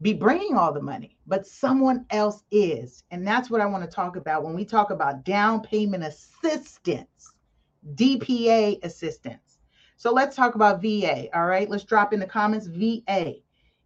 be 0.01 0.13
bringing 0.13 0.55
all 0.55 0.71
the 0.71 0.81
money, 0.81 1.17
but 1.25 1.47
someone 1.47 2.05
else 2.11 2.43
is. 2.51 3.03
And 3.11 3.25
that's 3.25 3.49
what 3.49 3.61
I 3.61 3.65
want 3.65 3.83
to 3.83 3.89
talk 3.89 4.17
about 4.17 4.43
when 4.43 4.53
we 4.53 4.65
talk 4.65 4.91
about 4.91 5.23
down 5.23 5.61
payment 5.61 6.03
assistance 6.03 7.33
DPA 7.95 8.83
assistance. 8.83 9.59
So 9.97 10.11
let's 10.11 10.35
talk 10.35 10.55
about 10.55 10.81
VA. 10.81 11.27
All 11.35 11.45
right, 11.45 11.69
let's 11.69 11.83
drop 11.83 12.13
in 12.13 12.19
the 12.19 12.25
comments 12.25 12.67
VA. 12.67 13.35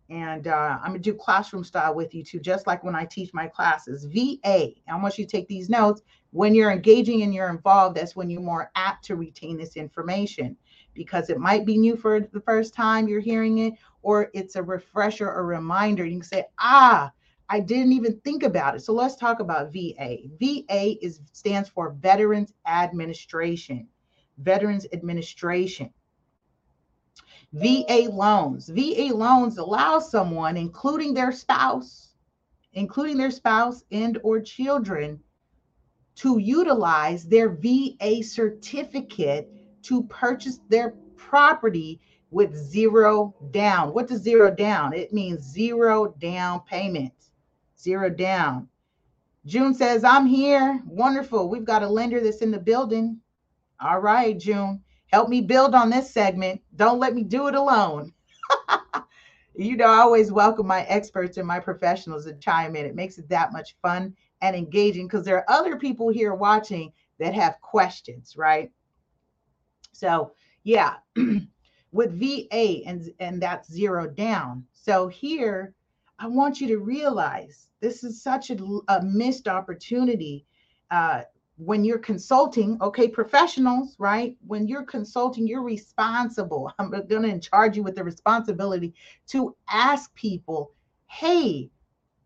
And 0.09 0.47
uh, 0.47 0.79
I'm 0.81 0.91
gonna 0.91 0.99
do 0.99 1.13
classroom 1.13 1.63
style 1.63 1.93
with 1.93 2.13
you 2.13 2.23
too, 2.23 2.39
just 2.39 2.65
like 2.65 2.83
when 2.83 2.95
I 2.95 3.05
teach 3.05 3.33
my 3.33 3.47
classes. 3.47 4.05
VA, 4.05 4.69
I 4.87 4.95
want 5.01 5.17
you 5.17 5.25
to 5.25 5.31
take 5.31 5.47
these 5.47 5.69
notes. 5.69 6.01
When 6.31 6.55
you're 6.55 6.71
engaging 6.71 7.23
and 7.23 7.33
you're 7.33 7.49
involved, 7.49 7.97
that's 7.97 8.15
when 8.15 8.29
you're 8.29 8.41
more 8.41 8.71
apt 8.75 9.03
to 9.05 9.15
retain 9.15 9.57
this 9.57 9.75
information 9.75 10.55
because 10.97 11.29
it 11.29 11.39
might 11.39 11.65
be 11.65 11.77
new 11.77 11.95
for 11.95 12.19
the 12.19 12.41
first 12.41 12.73
time 12.73 13.07
you're 13.07 13.21
hearing 13.21 13.59
it, 13.59 13.73
or 14.01 14.29
it's 14.33 14.55
a 14.57 14.63
refresher 14.63 15.31
or 15.31 15.45
reminder. 15.45 16.03
You 16.05 16.19
can 16.19 16.23
say, 16.23 16.45
ah, 16.59 17.11
I 17.49 17.61
didn't 17.61 17.93
even 17.93 18.19
think 18.21 18.43
about 18.43 18.75
it. 18.75 18.81
So 18.81 18.91
let's 18.91 19.15
talk 19.15 19.39
about 19.39 19.71
VA. 19.71 20.17
VA 20.39 20.97
is 21.05 21.21
stands 21.31 21.69
for 21.69 21.91
Veterans 21.91 22.51
Administration. 22.65 23.87
Veterans 24.39 24.85
Administration. 24.91 25.91
VA 27.53 28.09
loans. 28.11 28.67
VA 28.67 29.11
loans 29.13 29.57
allow 29.57 29.99
someone, 29.99 30.57
including 30.57 31.13
their 31.13 31.31
spouse, 31.31 32.15
including 32.73 33.17
their 33.17 33.31
spouse 33.31 33.83
and 33.91 34.19
or 34.23 34.41
children, 34.41 35.19
to 36.15 36.39
utilize 36.39 37.25
their 37.25 37.49
VA 37.49 38.21
certificate 38.23 39.49
to 39.87 40.03
purchase 40.03 40.59
their 40.69 40.91
property 41.15 41.99
with 42.29 42.55
zero 42.55 43.33
down. 43.51 43.93
What 43.93 44.07
does 44.07 44.21
zero 44.21 44.53
down? 44.53 44.93
It 44.93 45.13
means 45.13 45.41
zero 45.41 46.13
down 46.19 46.61
payment. 46.61 47.13
Zero 47.79 48.09
down. 48.09 48.67
June 49.45 49.73
says, 49.73 50.03
I'm 50.03 50.25
here. 50.25 50.81
Wonderful. 50.85 51.47
We've 51.47 51.63
got 51.63 51.83
a 51.83 51.87
lender 51.87 52.19
that's 52.19 52.41
in 52.41 52.51
the 52.51 52.59
building. 52.59 53.21
All 53.79 53.99
right, 53.99 54.37
June. 54.37 54.81
Help 55.07 55.29
me 55.29 55.39
build 55.39 55.73
on 55.73 55.89
this 55.89 56.11
segment. 56.11 56.61
Don't 56.75 56.99
let 56.99 57.15
me 57.15 57.23
do 57.23 57.47
it 57.47 57.55
alone. 57.55 58.11
you 59.55 59.77
know, 59.77 59.85
I 59.85 59.99
always 59.99 60.33
welcome 60.33 60.67
my 60.67 60.83
experts 60.83 61.37
and 61.37 61.47
my 61.47 61.61
professionals 61.61 62.25
to 62.25 62.33
chime 62.33 62.75
in. 62.75 62.85
It 62.85 62.95
makes 62.95 63.17
it 63.17 63.29
that 63.29 63.53
much 63.53 63.77
fun 63.81 64.13
and 64.41 64.53
engaging 64.53 65.07
because 65.07 65.23
there 65.23 65.37
are 65.37 65.49
other 65.49 65.77
people 65.77 66.09
here 66.09 66.33
watching 66.33 66.91
that 67.19 67.33
have 67.33 67.61
questions, 67.61 68.35
right? 68.35 68.69
So, 69.97 70.33
yeah, 70.63 70.95
with 71.91 72.19
VA 72.19 72.83
and 72.85 73.11
and 73.19 73.41
that's 73.41 73.71
zero 73.71 74.07
down. 74.07 74.65
So 74.73 75.07
here, 75.07 75.73
I 76.19 76.27
want 76.27 76.61
you 76.61 76.67
to 76.67 76.77
realize 76.77 77.67
this 77.79 78.03
is 78.03 78.21
such 78.21 78.51
a, 78.51 78.57
a 78.89 79.01
missed 79.03 79.47
opportunity 79.47 80.45
uh, 80.91 81.21
when 81.57 81.83
you're 81.83 81.97
consulting, 81.97 82.77
okay, 82.81 83.07
professionals, 83.07 83.95
right? 83.97 84.37
When 84.45 84.67
you're 84.67 84.85
consulting, 84.85 85.47
you're 85.47 85.63
responsible. 85.63 86.71
I'm 86.79 86.91
going 86.91 87.23
to 87.23 87.39
charge 87.39 87.75
you 87.75 87.83
with 87.83 87.95
the 87.95 88.03
responsibility 88.03 88.93
to 89.29 89.55
ask 89.69 90.13
people, 90.13 90.73
hey, 91.07 91.71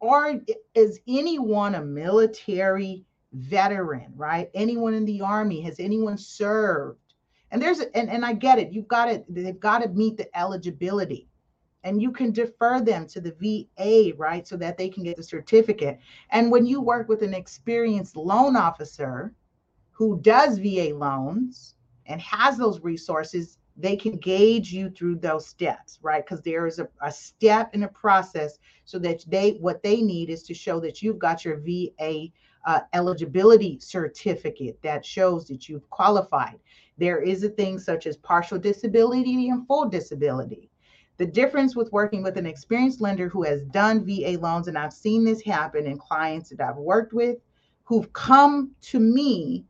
or 0.02 0.42
is 0.76 1.00
anyone 1.08 1.76
a 1.76 1.82
military 1.82 3.06
veteran, 3.32 4.12
right? 4.18 4.50
Anyone 4.54 4.94
in 4.94 5.06
the 5.06 5.22
army? 5.22 5.62
Has 5.62 5.80
anyone 5.80 6.18
served? 6.18 7.11
And 7.52 7.62
there's 7.62 7.80
and, 7.80 8.10
and 8.10 8.26
I 8.26 8.34
get 8.34 8.60
it. 8.60 8.72
You've 8.72 8.88
got 8.88 9.06
to 9.06 9.24
they've 9.30 9.60
got 9.60 9.80
to 9.80 9.90
meet 9.90 10.18
the 10.18 10.38
eligibility 10.38 11.28
and 11.84 12.02
you 12.02 12.12
can 12.12 12.32
defer 12.32 12.80
them 12.80 13.08
to 13.08 13.22
the 13.22 13.36
VA, 13.80 14.16
right? 14.18 14.48
So 14.48 14.56
that 14.58 14.78
they 14.78 14.90
can 14.90 15.04
get 15.04 15.18
the 15.18 15.24
certificate. 15.24 16.00
And 16.30 16.52
when 16.52 16.66
you 16.66 16.82
work 16.82 17.10
with 17.10 17.24
an 17.24 17.34
experienced 17.34 18.16
loan 18.16 18.56
officer 18.56 19.34
who 19.92 20.20
does 20.22 20.58
VA 20.58 20.92
loans 20.94 21.76
and 22.06 22.22
has 22.22 22.58
those 22.58 22.82
resources, 22.82 23.58
they 23.78 23.96
can 23.96 24.18
gauge 24.18 24.72
you 24.72 24.90
through 24.90 25.16
those 25.16 25.48
steps, 25.48 25.98
right? 26.02 26.24
Because 26.24 26.42
there 26.42 26.68
is 26.68 26.80
a, 26.80 26.88
a 27.02 27.12
step 27.12 27.74
in 27.74 27.84
a 27.84 27.88
process 27.88 28.60
so 28.86 29.00
that 29.00 29.24
they 29.28 29.52
what 29.60 29.82
they 29.82 30.02
need 30.02 30.30
is 30.30 30.44
to 30.44 30.54
show 30.54 30.80
that 30.82 31.02
you've 31.02 31.20
got 31.20 31.46
your 31.46 31.58
VA 31.58 32.28
uh, 32.66 32.82
eligibility 32.94 33.80
certificate 33.80 34.80
that 34.84 35.06
shows 35.06 35.48
that 35.48 35.68
you've 35.68 35.90
qualified. 35.90 36.60
There 36.98 37.22
is 37.22 37.44
a 37.44 37.50
thing 37.50 37.80
such 37.80 38.06
as 38.06 38.18
partial 38.18 38.60
disability 38.60 39.50
and 39.50 39.66
full 39.68 39.90
disability. 39.90 40.70
The 41.18 41.26
difference 41.26 41.76
with 41.76 41.92
working 41.92 42.24
with 42.24 42.38
an 42.38 42.46
experienced 42.46 43.02
lender 43.02 43.30
who 43.30 43.44
has 43.44 43.64
done 43.66 44.06
VA 44.06 44.38
loans, 44.40 44.68
and 44.68 44.78
I've 44.78 44.94
seen 44.94 45.24
this 45.24 45.42
happen 45.42 45.86
in 45.86 45.98
clients 45.98 46.50
that 46.50 46.62
I've 46.62 46.78
worked 46.78 47.14
with 47.14 47.38
who've 47.84 48.12
come 48.14 48.72
to 48.82 49.00
me 49.00 49.66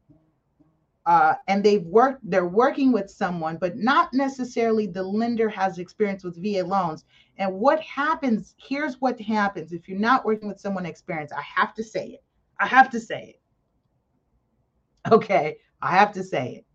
uh, 1.05 1.34
and 1.47 1.63
they've 1.63 1.86
worked, 1.86 2.22
they're 2.30 2.45
working 2.45 2.91
with 2.91 3.09
someone, 3.09 3.57
but 3.57 3.78
not 3.78 4.13
necessarily 4.13 4.86
the 4.86 5.01
lender 5.01 5.49
has 5.49 5.80
experience 5.80 6.24
with 6.24 6.41
VA 6.41 6.63
loans. 6.63 7.05
And 7.38 7.51
what 7.53 7.80
happens, 7.82 8.53
here's 8.57 9.01
what 9.01 9.19
happens 9.19 9.74
if 9.74 9.89
you're 9.89 9.97
not 9.97 10.26
working 10.26 10.47
with 10.47 10.59
someone 10.59 10.86
experienced, 10.86 11.34
I 11.34 11.41
have 11.41 11.74
to 11.74 11.84
say 11.84 12.09
it. 12.09 12.24
I 12.59 12.67
have 12.67 12.91
to 12.91 12.99
say 12.99 13.36
it. 13.36 15.11
Okay, 15.11 15.57
I 15.82 15.91
have 15.91 16.11
to 16.13 16.24
say 16.24 16.57
it. 16.57 16.65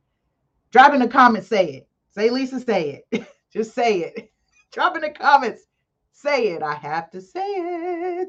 Drop 0.77 0.93
in 0.93 1.01
the 1.01 1.09
comments, 1.09 1.49
say 1.49 1.69
it. 1.69 1.89
Say, 2.11 2.29
Lisa, 2.29 2.61
say 2.61 3.03
it. 3.11 3.27
Just 3.51 3.73
say 3.75 4.01
it. 4.01 4.31
Drop 4.73 4.95
in 4.95 5.01
the 5.01 5.09
comments. 5.09 5.63
Say 6.13 6.49
it. 6.49 6.63
I 6.63 6.75
have 6.75 7.11
to 7.13 7.21
say 7.23 7.47
it. 7.49 8.29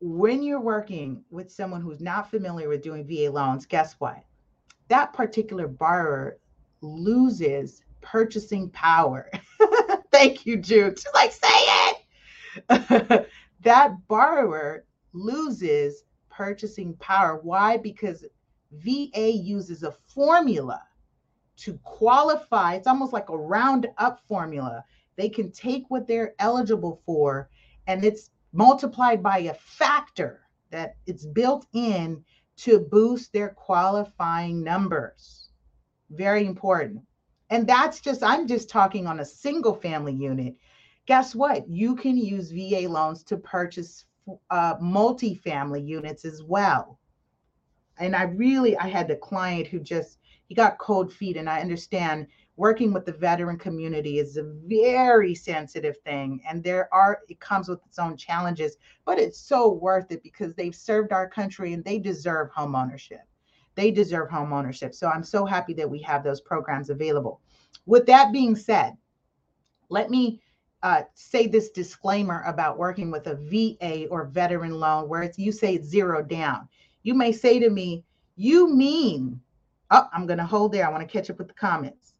When 0.00 0.42
you're 0.42 0.58
working 0.58 1.22
with 1.28 1.52
someone 1.52 1.82
who's 1.82 2.00
not 2.00 2.30
familiar 2.30 2.66
with 2.66 2.82
doing 2.82 3.06
VA 3.06 3.30
loans, 3.30 3.66
guess 3.66 3.96
what? 3.98 4.24
That 4.88 5.12
particular 5.12 5.68
borrower 5.68 6.38
loses 6.80 7.82
purchasing 8.00 8.70
power. 8.70 9.30
Thank 10.10 10.46
you, 10.46 10.56
Jude. 10.56 10.98
She's 10.98 11.12
like, 11.12 11.32
say 11.32 11.48
it. 12.70 13.28
that 13.60 14.08
borrower 14.08 14.86
loses 15.12 16.04
purchasing 16.30 16.94
power. 16.94 17.38
Why? 17.42 17.76
Because 17.76 18.24
VA 18.72 19.30
uses 19.30 19.82
a 19.82 19.92
formula 19.92 20.82
to 21.56 21.78
qualify, 21.84 22.74
it's 22.74 22.86
almost 22.86 23.12
like 23.12 23.30
a 23.30 23.36
round 23.36 23.88
up 23.98 24.20
formula. 24.28 24.84
They 25.16 25.28
can 25.28 25.50
take 25.50 25.84
what 25.88 26.06
they're 26.06 26.34
eligible 26.38 27.00
for 27.06 27.48
and 27.86 28.04
it's 28.04 28.30
multiplied 28.52 29.22
by 29.22 29.38
a 29.38 29.54
factor 29.54 30.42
that 30.70 30.96
it's 31.06 31.26
built 31.26 31.66
in 31.72 32.24
to 32.56 32.80
boost 32.80 33.32
their 33.32 33.50
qualifying 33.50 34.62
numbers. 34.62 35.50
Very 36.10 36.46
important. 36.46 37.02
And 37.50 37.66
that's 37.66 38.00
just, 38.00 38.22
I'm 38.22 38.48
just 38.48 38.68
talking 38.68 39.06
on 39.06 39.20
a 39.20 39.24
single 39.24 39.74
family 39.74 40.14
unit. 40.14 40.56
Guess 41.06 41.34
what? 41.34 41.68
You 41.68 41.94
can 41.94 42.16
use 42.16 42.50
VA 42.50 42.88
loans 42.88 43.22
to 43.24 43.36
purchase 43.36 44.04
uh, 44.50 44.74
multi-family 44.80 45.80
units 45.80 46.24
as 46.24 46.42
well. 46.42 46.98
And 47.98 48.14
I 48.14 48.24
really, 48.24 48.76
I 48.76 48.88
had 48.88 49.10
a 49.10 49.16
client 49.16 49.66
who 49.68 49.80
just, 49.80 50.18
he 50.48 50.54
got 50.54 50.78
cold 50.78 51.12
feet 51.12 51.36
and 51.36 51.48
i 51.48 51.60
understand 51.60 52.26
working 52.56 52.92
with 52.92 53.04
the 53.04 53.12
veteran 53.12 53.58
community 53.58 54.18
is 54.18 54.36
a 54.36 54.54
very 54.66 55.34
sensitive 55.34 55.96
thing 55.98 56.40
and 56.48 56.62
there 56.62 56.92
are 56.92 57.20
it 57.28 57.38
comes 57.40 57.68
with 57.68 57.84
its 57.86 57.98
own 57.98 58.16
challenges 58.16 58.76
but 59.04 59.18
it's 59.18 59.38
so 59.38 59.70
worth 59.70 60.10
it 60.10 60.22
because 60.22 60.54
they've 60.54 60.74
served 60.74 61.12
our 61.12 61.28
country 61.28 61.72
and 61.72 61.84
they 61.84 61.98
deserve 61.98 62.50
home 62.50 62.74
ownership. 62.74 63.20
They 63.74 63.90
deserve 63.90 64.30
home 64.30 64.52
ownership. 64.52 64.94
So 64.94 65.08
i'm 65.08 65.24
so 65.24 65.44
happy 65.44 65.74
that 65.74 65.90
we 65.90 66.00
have 66.02 66.24
those 66.24 66.40
programs 66.40 66.90
available. 66.90 67.40
With 67.84 68.06
that 68.06 68.32
being 68.32 68.56
said 68.56 68.96
let 69.88 70.10
me 70.10 70.40
uh, 70.82 71.02
say 71.14 71.46
this 71.46 71.70
disclaimer 71.70 72.42
about 72.46 72.78
working 72.78 73.10
with 73.10 73.26
a 73.26 73.34
va 73.34 74.06
or 74.08 74.26
veteran 74.26 74.72
loan 74.78 75.08
where 75.08 75.22
it's 75.22 75.38
you 75.38 75.50
say 75.50 75.74
it's 75.74 75.88
zero 75.88 76.22
down 76.22 76.68
you 77.06 77.14
may 77.14 77.32
say 77.32 77.58
to 77.58 77.70
me 77.70 78.04
you 78.36 78.74
mean 78.74 79.40
Oh, 79.90 80.08
I'm 80.12 80.26
going 80.26 80.38
to 80.38 80.44
hold 80.44 80.72
there. 80.72 80.86
I 80.86 80.90
want 80.90 81.08
to 81.08 81.12
catch 81.12 81.30
up 81.30 81.38
with 81.38 81.48
the 81.48 81.54
comments. 81.54 82.14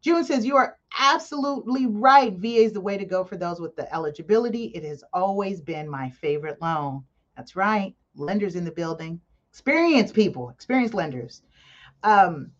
June 0.00 0.24
says, 0.24 0.46
You 0.46 0.56
are 0.56 0.78
absolutely 0.98 1.86
right. 1.86 2.32
VA 2.32 2.62
is 2.62 2.72
the 2.72 2.80
way 2.80 2.96
to 2.96 3.04
go 3.04 3.24
for 3.24 3.36
those 3.36 3.60
with 3.60 3.76
the 3.76 3.92
eligibility. 3.94 4.66
It 4.74 4.84
has 4.84 5.04
always 5.12 5.60
been 5.60 5.88
my 5.88 6.10
favorite 6.10 6.60
loan. 6.60 7.04
That's 7.36 7.54
right. 7.54 7.94
Lenders 8.16 8.56
in 8.56 8.64
the 8.64 8.72
building, 8.72 9.20
experienced 9.50 10.14
people, 10.14 10.50
experienced 10.50 10.94
lenders. 10.94 11.42
Um, 12.02 12.50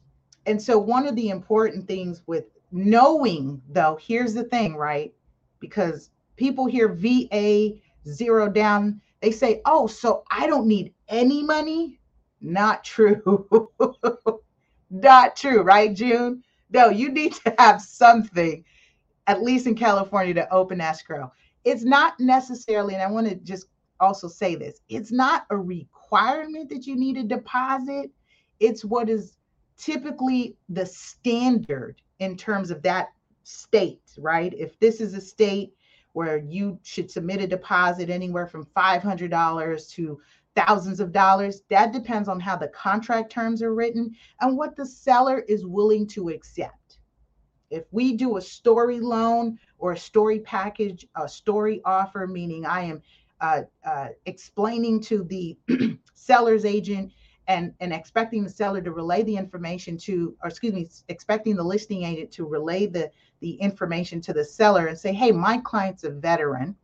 and 0.46 0.60
so, 0.60 0.78
one 0.78 1.06
of 1.06 1.16
the 1.16 1.30
important 1.30 1.88
things 1.88 2.22
with 2.26 2.44
knowing, 2.70 3.60
though, 3.68 3.98
here's 4.00 4.34
the 4.34 4.44
thing, 4.44 4.76
right? 4.76 5.12
Because 5.60 6.10
people 6.36 6.66
hear 6.66 6.88
VA 6.88 7.72
zero 8.08 8.48
down, 8.48 9.00
they 9.22 9.30
say, 9.30 9.62
Oh, 9.64 9.86
so 9.86 10.24
I 10.30 10.46
don't 10.46 10.66
need 10.66 10.92
any 11.08 11.42
money. 11.42 11.98
Not 12.42 12.84
true. 12.84 13.70
Not 14.90 15.36
true, 15.36 15.62
right, 15.62 15.94
June? 15.94 16.42
No, 16.70 16.90
you 16.90 17.10
need 17.10 17.34
to 17.34 17.54
have 17.58 17.80
something, 17.80 18.64
at 19.26 19.42
least 19.42 19.66
in 19.66 19.74
California, 19.74 20.34
to 20.34 20.52
open 20.52 20.80
escrow. 20.80 21.32
It's 21.64 21.84
not 21.84 22.18
necessarily, 22.18 22.94
and 22.94 23.02
I 23.02 23.10
want 23.10 23.28
to 23.28 23.36
just 23.36 23.68
also 24.00 24.26
say 24.26 24.56
this 24.56 24.80
it's 24.88 25.12
not 25.12 25.46
a 25.50 25.56
requirement 25.56 26.68
that 26.70 26.86
you 26.86 26.96
need 26.96 27.16
a 27.16 27.22
deposit, 27.22 28.10
it's 28.58 28.84
what 28.84 29.08
is 29.08 29.36
typically 29.78 30.56
the 30.68 30.84
standard 30.84 32.02
in 32.18 32.36
terms 32.36 32.70
of 32.70 32.82
that 32.82 33.08
state, 33.44 34.02
right? 34.18 34.52
If 34.56 34.78
this 34.80 35.00
is 35.00 35.14
a 35.14 35.20
state 35.20 35.74
where 36.12 36.38
you 36.38 36.78
should 36.82 37.10
submit 37.10 37.40
a 37.40 37.46
deposit 37.46 38.10
anywhere 38.10 38.46
from 38.46 38.66
$500 38.76 39.90
to 39.90 40.20
thousands 40.54 41.00
of 41.00 41.12
dollars, 41.12 41.62
that 41.70 41.92
depends 41.92 42.28
on 42.28 42.38
how 42.38 42.56
the 42.56 42.68
contract 42.68 43.32
terms 43.32 43.62
are 43.62 43.74
written 43.74 44.14
and 44.40 44.56
what 44.56 44.76
the 44.76 44.84
seller 44.84 45.40
is 45.48 45.66
willing 45.66 46.06
to 46.08 46.28
accept. 46.28 46.98
If 47.70 47.84
we 47.90 48.12
do 48.12 48.36
a 48.36 48.42
story 48.42 49.00
loan 49.00 49.58
or 49.78 49.92
a 49.92 49.98
story 49.98 50.40
package, 50.40 51.06
a 51.16 51.26
story 51.26 51.80
offer, 51.86 52.26
meaning 52.26 52.66
I 52.66 52.82
am 52.82 53.02
uh, 53.40 53.62
uh, 53.84 54.08
explaining 54.26 55.00
to 55.00 55.24
the 55.24 55.56
seller's 56.14 56.66
agent 56.66 57.12
and, 57.48 57.74
and 57.80 57.92
expecting 57.92 58.44
the 58.44 58.50
seller 58.50 58.80
to 58.80 58.92
relay 58.92 59.22
the 59.22 59.36
information 59.36 59.96
to, 59.98 60.36
or 60.42 60.48
excuse 60.48 60.72
me, 60.72 60.88
expecting 61.08 61.56
the 61.56 61.62
listing 61.62 62.04
agent 62.04 62.30
to 62.32 62.46
relay 62.46 62.86
the, 62.86 63.10
the 63.40 63.52
information 63.54 64.20
to 64.20 64.32
the 64.32 64.44
seller 64.44 64.86
and 64.86 64.98
say, 64.98 65.12
hey, 65.12 65.32
my 65.32 65.58
client's 65.58 66.04
a 66.04 66.10
veteran. 66.10 66.76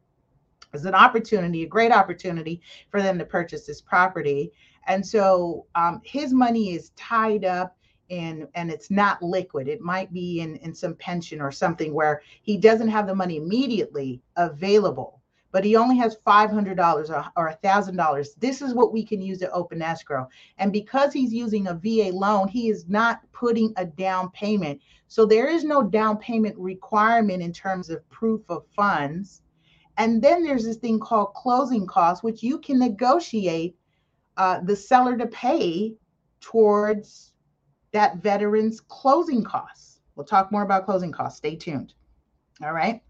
It's 0.75 0.85
an 0.85 0.95
opportunity, 0.95 1.63
a 1.63 1.69
great 1.69 1.93
opportunity 1.93 2.61
for 2.91 3.01
them 3.01 3.19
to 3.19 3.25
purchase 3.25 3.67
this 3.67 3.81
property. 3.81 4.53
And 4.87 5.07
so 5.07 5.67
um, 5.75 6.01
his 6.05 6.33
money 6.33 6.75
is 6.75 6.91
tied 6.91 7.45
up 7.45 7.77
and 8.11 8.49
and 8.55 8.71
it's 8.71 8.91
not 8.91 9.23
liquid. 9.23 9.69
It 9.69 9.81
might 9.81 10.13
be 10.13 10.41
in, 10.41 10.57
in 10.57 10.75
some 10.75 10.95
pension 10.95 11.41
or 11.41 11.53
something 11.53 11.93
where 11.93 12.23
he 12.43 12.57
doesn't 12.57 12.89
have 12.89 13.07
the 13.07 13.15
money 13.15 13.37
immediately 13.37 14.23
available 14.37 15.18
but 15.51 15.65
he 15.65 15.77
only 15.77 15.97
has 15.97 16.17
$500 16.27 17.31
or, 17.37 17.59
$1,000. 17.63 18.29
This 18.39 18.61
is 18.61 18.75
what 18.75 18.93
we 18.93 19.05
can 19.05 19.23
use 19.23 19.39
to 19.39 19.51
open 19.51 19.81
escrow. 19.81 20.29
And 20.59 20.73
because 20.73 21.13
he's 21.13 21.33
using 21.33 21.67
a 21.67 21.75
VA 21.75 22.11
loan, 22.13 22.49
he 22.49 22.69
is 22.69 22.87
not 22.89 23.21
putting 23.33 23.73
a 23.77 23.87
down 23.87 24.31
payment. 24.33 24.81
So 25.07 25.25
there 25.25 25.49
is 25.49 25.65
no 25.65 25.83
down 25.83 26.19
payment 26.19 26.57
requirement 26.59 27.43
in 27.43 27.53
terms 27.53 27.89
of 27.89 28.09
proof 28.11 28.43
of 28.49 28.67
funds. 28.77 29.43
And 29.97 30.23
then 30.23 30.45
there's 30.45 30.65
this 30.65 30.77
thing 30.77 31.01
called 31.01 31.35
closing 31.35 31.87
costs, 31.87 32.23
which 32.23 32.43
you 32.43 32.59
can 32.59 32.79
negotiate 32.79 33.77
uh, 34.37 34.61
the 34.61 34.77
seller 34.77 35.17
to 35.17 35.27
pay 35.27 35.95
towards 36.41 37.33
that 37.93 38.19
veteran's 38.19 38.81
closing 38.81 39.43
costs. 39.43 40.01
We'll 40.15 40.27
talk 40.27 40.53
more 40.53 40.63
about 40.63 40.85
closing 40.85 41.11
costs. 41.11 41.39
Stay 41.39 41.57
tuned. 41.57 41.95
All 42.63 42.73
right. 42.73 43.03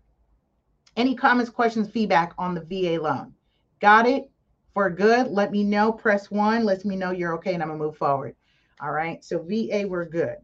Any 0.96 1.14
comments, 1.14 1.50
questions, 1.50 1.88
feedback 1.88 2.32
on 2.38 2.54
the 2.54 2.60
VA 2.62 3.00
loan? 3.00 3.34
Got 3.80 4.06
it? 4.06 4.30
For 4.74 4.90
good, 4.90 5.28
let 5.28 5.50
me 5.50 5.64
know. 5.64 5.92
Press 5.92 6.30
one. 6.30 6.64
Let 6.64 6.84
me 6.84 6.96
know 6.96 7.10
you're 7.10 7.34
okay 7.34 7.54
and 7.54 7.62
I'm 7.62 7.68
going 7.68 7.80
to 7.80 7.84
move 7.86 7.96
forward. 7.96 8.34
All 8.80 8.92
right. 8.92 9.24
So, 9.24 9.38
VA, 9.38 9.86
we're 9.88 10.04
good. 10.04 10.36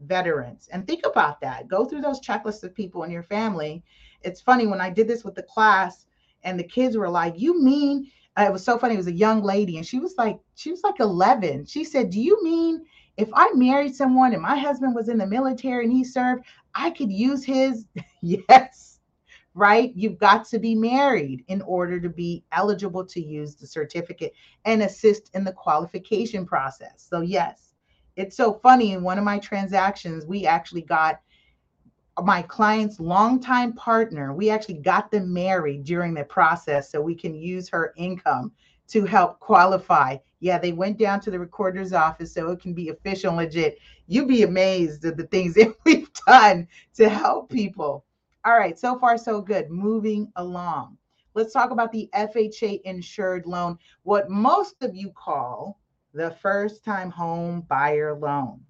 Veterans. 0.00 0.68
And 0.72 0.86
think 0.86 1.06
about 1.06 1.40
that. 1.40 1.68
Go 1.68 1.84
through 1.84 2.02
those 2.02 2.20
checklists 2.20 2.62
of 2.64 2.74
people 2.74 3.04
in 3.04 3.10
your 3.10 3.22
family. 3.22 3.82
It's 4.22 4.40
funny 4.40 4.66
when 4.66 4.80
I 4.80 4.90
did 4.90 5.08
this 5.08 5.24
with 5.24 5.34
the 5.34 5.42
class 5.42 6.06
and 6.42 6.58
the 6.58 6.64
kids 6.64 6.96
were 6.96 7.08
like, 7.08 7.34
You 7.38 7.62
mean? 7.62 8.10
Uh, 8.36 8.44
it 8.44 8.52
was 8.52 8.64
so 8.64 8.78
funny. 8.78 8.94
It 8.94 8.98
was 8.98 9.06
a 9.08 9.12
young 9.12 9.42
lady 9.42 9.78
and 9.78 9.86
she 9.86 9.98
was 9.98 10.14
like, 10.18 10.38
She 10.54 10.70
was 10.70 10.82
like 10.82 11.00
11. 11.00 11.66
She 11.66 11.84
said, 11.84 12.10
Do 12.10 12.20
you 12.20 12.42
mean 12.42 12.84
if 13.16 13.28
I 13.34 13.50
married 13.54 13.94
someone 13.94 14.32
and 14.32 14.42
my 14.42 14.56
husband 14.56 14.94
was 14.94 15.08
in 15.08 15.18
the 15.18 15.26
military 15.26 15.84
and 15.84 15.92
he 15.92 16.04
served, 16.04 16.44
I 16.74 16.90
could 16.90 17.10
use 17.10 17.44
his? 17.44 17.86
yes 18.22 18.97
right? 19.58 19.92
You've 19.96 20.18
got 20.18 20.46
to 20.50 20.58
be 20.60 20.76
married 20.76 21.44
in 21.48 21.62
order 21.62 21.98
to 22.00 22.08
be 22.08 22.44
eligible 22.52 23.04
to 23.06 23.20
use 23.20 23.56
the 23.56 23.66
certificate 23.66 24.32
and 24.64 24.82
assist 24.82 25.30
in 25.34 25.42
the 25.42 25.52
qualification 25.52 26.46
process. 26.46 27.04
So, 27.10 27.22
yes, 27.22 27.74
it's 28.14 28.36
so 28.36 28.54
funny. 28.62 28.92
In 28.92 29.02
one 29.02 29.18
of 29.18 29.24
my 29.24 29.38
transactions, 29.38 30.24
we 30.26 30.46
actually 30.46 30.82
got 30.82 31.20
my 32.22 32.42
client's 32.42 33.00
longtime 33.00 33.72
partner, 33.74 34.32
we 34.32 34.50
actually 34.50 34.74
got 34.74 35.10
them 35.10 35.32
married 35.32 35.84
during 35.84 36.14
the 36.14 36.24
process 36.24 36.90
so 36.90 37.00
we 37.00 37.14
can 37.14 37.34
use 37.34 37.68
her 37.68 37.92
income 37.96 38.52
to 38.88 39.04
help 39.04 39.38
qualify. 39.40 40.16
Yeah, 40.40 40.58
they 40.58 40.72
went 40.72 40.98
down 40.98 41.20
to 41.20 41.30
the 41.30 41.38
recorder's 41.38 41.92
office 41.92 42.32
so 42.32 42.50
it 42.50 42.60
can 42.60 42.74
be 42.74 42.88
official 42.88 43.30
and 43.30 43.38
legit. 43.38 43.78
You'd 44.06 44.28
be 44.28 44.42
amazed 44.44 45.04
at 45.04 45.16
the 45.16 45.26
things 45.26 45.54
that 45.56 45.74
we've 45.84 46.10
done 46.26 46.68
to 46.94 47.08
help 47.08 47.50
people. 47.50 48.04
All 48.44 48.56
right, 48.56 48.78
so 48.78 48.98
far 48.98 49.18
so 49.18 49.40
good. 49.40 49.70
Moving 49.70 50.30
along. 50.36 50.96
Let's 51.34 51.52
talk 51.52 51.70
about 51.70 51.92
the 51.92 52.08
FHA 52.14 52.80
insured 52.84 53.46
loan, 53.46 53.78
what 54.02 54.30
most 54.30 54.82
of 54.82 54.94
you 54.94 55.10
call 55.10 55.78
the 56.14 56.30
first 56.42 56.84
time 56.84 57.10
home 57.10 57.62
buyer 57.68 58.14
loan. 58.14 58.60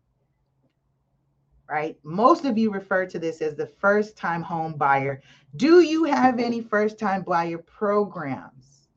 Right? 1.68 1.98
Most 2.02 2.44
of 2.44 2.56
you 2.56 2.72
refer 2.72 3.06
to 3.06 3.18
this 3.18 3.42
as 3.42 3.54
the 3.54 3.66
first 3.66 4.16
time 4.16 4.42
home 4.42 4.74
buyer. 4.74 5.22
Do 5.56 5.80
you 5.80 6.04
have 6.04 6.38
any 6.40 6.60
first 6.60 6.98
time 6.98 7.22
buyer 7.22 7.58
programs? 7.58 8.88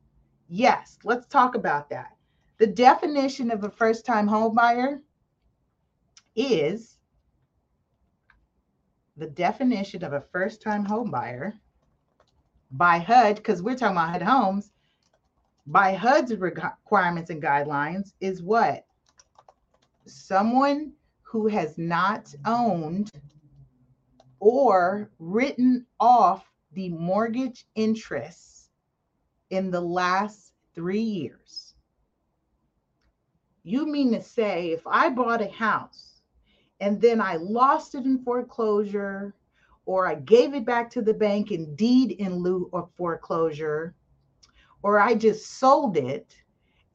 Yes, 0.48 0.98
let's 1.04 1.26
talk 1.26 1.54
about 1.54 1.88
that. 1.90 2.16
The 2.58 2.66
definition 2.66 3.50
of 3.50 3.64
a 3.64 3.70
first 3.70 4.04
time 4.06 4.26
home 4.26 4.54
buyer 4.54 5.02
is 6.34 6.98
the 9.16 9.26
definition 9.26 10.04
of 10.04 10.12
a 10.12 10.24
first 10.32 10.62
time 10.62 10.84
home 10.84 11.10
buyer 11.10 11.54
by 12.70 12.98
HUD, 12.98 13.36
because 13.36 13.62
we're 13.62 13.76
talking 13.76 13.96
about 13.96 14.12
HUD 14.12 14.22
homes, 14.22 14.70
by 15.66 15.94
HUD's 15.94 16.34
requirements 16.36 17.30
and 17.30 17.42
guidelines 17.42 18.12
is 18.20 18.42
what? 18.42 18.84
Someone 20.06 20.92
who 21.22 21.46
has 21.46 21.78
not 21.78 22.34
owned 22.44 23.10
or 24.40 25.10
written 25.18 25.86
off 26.00 26.44
the 26.72 26.88
mortgage 26.88 27.64
interest 27.74 28.70
in 29.50 29.70
the 29.70 29.80
last 29.80 30.52
three 30.74 31.00
years. 31.00 31.74
You 33.62 33.86
mean 33.86 34.12
to 34.12 34.22
say, 34.22 34.72
if 34.72 34.86
I 34.86 35.10
bought 35.10 35.42
a 35.42 35.48
house 35.48 36.11
and 36.82 37.00
then 37.00 37.20
I 37.20 37.36
lost 37.36 37.94
it 37.94 38.04
in 38.04 38.24
foreclosure 38.24 39.34
or 39.86 40.08
I 40.08 40.16
gave 40.16 40.52
it 40.52 40.66
back 40.66 40.90
to 40.90 41.02
the 41.02 41.14
bank 41.14 41.52
in 41.52 41.76
deed 41.76 42.12
in 42.12 42.42
lieu 42.42 42.68
of 42.72 42.90
foreclosure 42.96 43.94
or 44.82 44.98
I 44.98 45.14
just 45.14 45.60
sold 45.60 45.96
it 45.96 46.34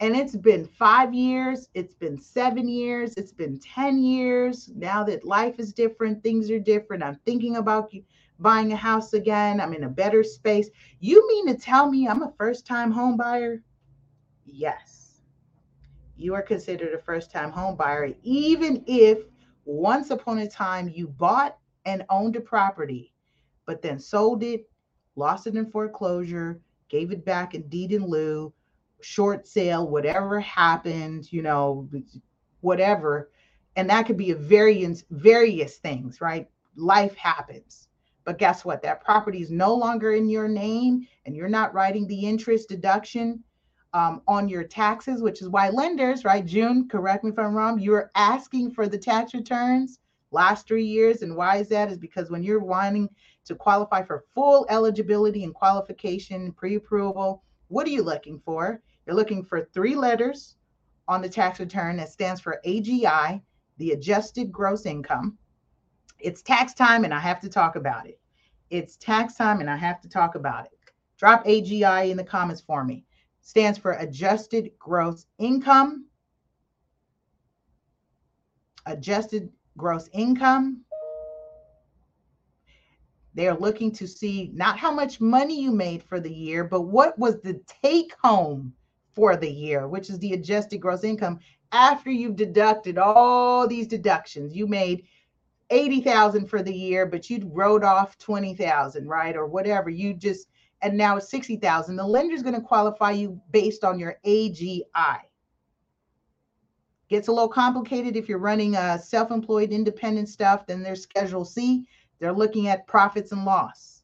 and 0.02 0.14
it's 0.14 0.36
been 0.36 0.66
five 0.66 1.14
years, 1.14 1.70
it's 1.74 1.96
been 1.96 2.20
seven 2.20 2.68
years, 2.68 3.14
it's 3.16 3.32
been 3.32 3.60
10 3.60 4.04
years. 4.04 4.70
Now 4.76 5.06
that 5.06 5.26
life 5.26 5.56
is 5.58 5.74
different, 5.74 6.22
things 6.22 6.52
are 6.52 6.60
different. 6.60 7.02
I'm 7.02 7.20
thinking 7.26 7.56
about 7.56 7.92
buying 8.40 8.74
a 8.74 8.76
house 8.76 9.14
again. 9.14 9.62
I'm 9.62 9.74
in 9.74 9.86
a 9.86 9.90
better 9.90 10.22
space. 10.22 10.70
You 11.00 11.26
mean 11.30 11.48
to 11.48 11.56
tell 11.56 11.90
me 11.90 12.08
I'm 12.08 12.24
a 12.24 12.34
first 12.38 12.68
time 12.68 12.92
home 12.92 13.16
buyer? 13.16 13.64
Yes. 14.46 15.22
You 16.18 16.36
are 16.36 16.44
considered 16.44 16.94
a 16.94 17.02
first 17.02 17.32
time 17.32 17.52
home 17.52 17.78
buyer, 17.78 18.14
even 18.22 18.84
if 18.86 19.20
once 19.68 20.12
upon 20.12 20.40
a 20.40 20.48
time 20.48 20.90
you 20.90 21.08
bought 21.08 21.58
and 21.86 22.06
owned 22.10 22.36
a 22.38 22.42
property, 22.42 23.14
but 23.66 23.82
then 23.82 24.00
sold 24.00 24.42
it, 24.42 24.70
lost 25.16 25.46
it 25.46 25.56
in 25.56 25.70
foreclosure, 25.70 26.62
gave 26.90 27.12
it 27.12 27.26
back 27.26 27.54
in 27.54 27.68
deed 27.68 27.92
in 27.92 28.06
lieu, 28.06 28.54
short 29.02 29.46
sale, 29.46 29.88
whatever 29.90 30.40
happened, 30.40 31.32
you 31.32 31.42
know, 31.42 31.88
whatever. 32.62 33.30
And 33.76 33.90
that 33.90 34.06
could 34.06 34.18
be 34.18 34.32
a 34.32 34.36
variance, 34.36 35.04
various 35.12 35.78
things, 35.78 36.22
right? 36.22 36.50
Life 36.78 37.16
happens. 37.16 37.90
But 38.24 38.38
guess 38.38 38.64
what? 38.64 38.82
That 38.82 39.04
property 39.04 39.42
is 39.42 39.52
no 39.52 39.74
longer 39.74 40.14
in 40.14 40.30
your 40.30 40.48
name 40.48 41.08
and 41.26 41.36
you're 41.36 41.50
not 41.50 41.74
writing 41.74 42.08
the 42.08 42.26
interest 42.26 42.70
deduction 42.70 43.44
um, 43.98 44.22
on 44.28 44.48
your 44.48 44.64
taxes, 44.64 45.24
which 45.24 45.42
is 45.42 45.50
why 45.50 45.70
lenders, 45.70 46.24
right? 46.24 46.46
June, 46.46 46.88
correct 46.88 47.24
me 47.24 47.32
if 47.32 47.40
I'm 47.40 47.56
wrong, 47.56 47.80
you're 47.80 48.12
asking 48.14 48.72
for 48.72 48.88
the 48.88 48.98
tax 48.98 49.34
returns 49.34 50.00
last 50.30 50.68
three 50.68 50.86
years. 50.86 51.24
And 51.24 51.36
why 51.36 51.58
is 51.58 51.68
that? 51.70 51.92
Is 51.92 51.98
because 51.98 52.30
when 52.30 52.44
you're 52.44 52.60
wanting 52.60 53.10
to 53.46 53.56
qualify 53.56 54.04
for 54.04 54.26
full 54.36 54.68
eligibility 54.70 55.44
and 55.44 55.54
qualification 55.54 56.52
pre 56.52 56.76
approval, 56.76 57.42
what 57.70 57.88
are 57.88 57.92
you 57.92 58.04
looking 58.04 58.40
for? 58.46 58.80
You're 59.08 59.16
looking 59.16 59.44
for 59.44 59.68
three 59.74 59.96
letters 59.96 60.58
on 61.08 61.24
the 61.24 61.30
tax 61.30 61.60
return 61.60 61.98
that 61.98 62.12
stands 62.12 62.40
for 62.40 62.62
AGI, 62.68 63.42
the 63.78 63.92
adjusted 63.94 64.52
gross 64.52 64.86
income. 64.86 65.40
It's 66.20 66.44
tax 66.44 66.76
time, 66.76 67.04
and 67.04 67.14
I 67.14 67.20
have 67.20 67.40
to 67.40 67.50
talk 67.50 67.76
about 67.76 68.06
it. 68.06 68.20
It's 68.70 68.96
tax 68.98 69.34
time, 69.34 69.60
and 69.60 69.70
I 69.70 69.76
have 69.76 70.02
to 70.02 70.10
talk 70.10 70.36
about 70.36 70.66
it. 70.66 70.72
Drop 71.18 71.44
AGI 71.46 72.12
in 72.12 72.18
the 72.18 72.24
comments 72.24 72.62
for 72.62 72.84
me 72.84 73.07
stands 73.48 73.80
for 73.80 73.94
adjusted 73.94 74.72
gross 74.78 75.26
income. 75.40 76.06
Adjusted 78.86 79.50
gross 79.78 80.10
income. 80.12 80.82
They 83.36 83.48
are 83.48 83.58
looking 83.58 83.94
to 83.94 84.06
see 84.06 84.52
not 84.54 84.78
how 84.78 84.92
much 84.92 85.22
money 85.22 85.62
you 85.62 85.72
made 85.72 86.04
for 86.04 86.20
the 86.20 86.30
year, 86.30 86.66
but 86.66 86.82
what 86.82 87.18
was 87.18 87.40
the 87.40 87.62
take 87.82 88.14
home 88.22 88.74
for 89.16 89.38
the 89.38 89.50
year, 89.50 89.88
which 89.88 90.10
is 90.10 90.20
the 90.20 90.34
adjusted 90.34 90.80
gross 90.80 91.06
income 91.06 91.40
after 91.72 92.12
you've 92.12 92.36
deducted 92.36 92.98
all 92.98 93.66
these 93.66 93.88
deductions. 93.88 94.58
You 94.58 94.68
made 94.68 95.06
80,000 95.70 96.48
for 96.48 96.62
the 96.62 96.76
year, 96.76 97.06
but 97.06 97.30
you 97.30 97.50
wrote 97.54 97.86
off 97.86 98.18
20,000, 98.18 99.08
right? 99.08 99.38
Or 99.38 99.46
whatever. 99.46 99.90
You 99.90 100.14
just, 100.14 100.50
and 100.82 100.98
now 100.98 101.18
it's 101.18 101.30
60,000. 101.30 101.96
The 101.96 102.06
lender 102.06 102.36
is 102.36 102.44
going 102.44 102.56
to 102.56 102.62
qualify 102.62 103.12
you 103.12 103.42
based 103.52 103.84
on 103.84 104.00
your 104.00 104.18
AGI. 104.26 105.20
Gets 107.10 107.30
a 107.30 107.32
little 107.32 107.48
complicated 107.48 108.16
if 108.16 108.28
you're 108.28 108.38
running 108.38 108.76
a 108.76 109.00
self-employed 109.00 109.72
independent 109.72 110.30
stuff, 110.30 110.68
then 110.68 110.84
there's 110.84 111.04
Schedule 111.04 111.46
C. 111.46 111.88
They're 112.20 112.34
looking 112.34 112.68
at 112.68 112.88
profits 112.88 113.32
and 113.32 113.46
loss. 113.46 114.04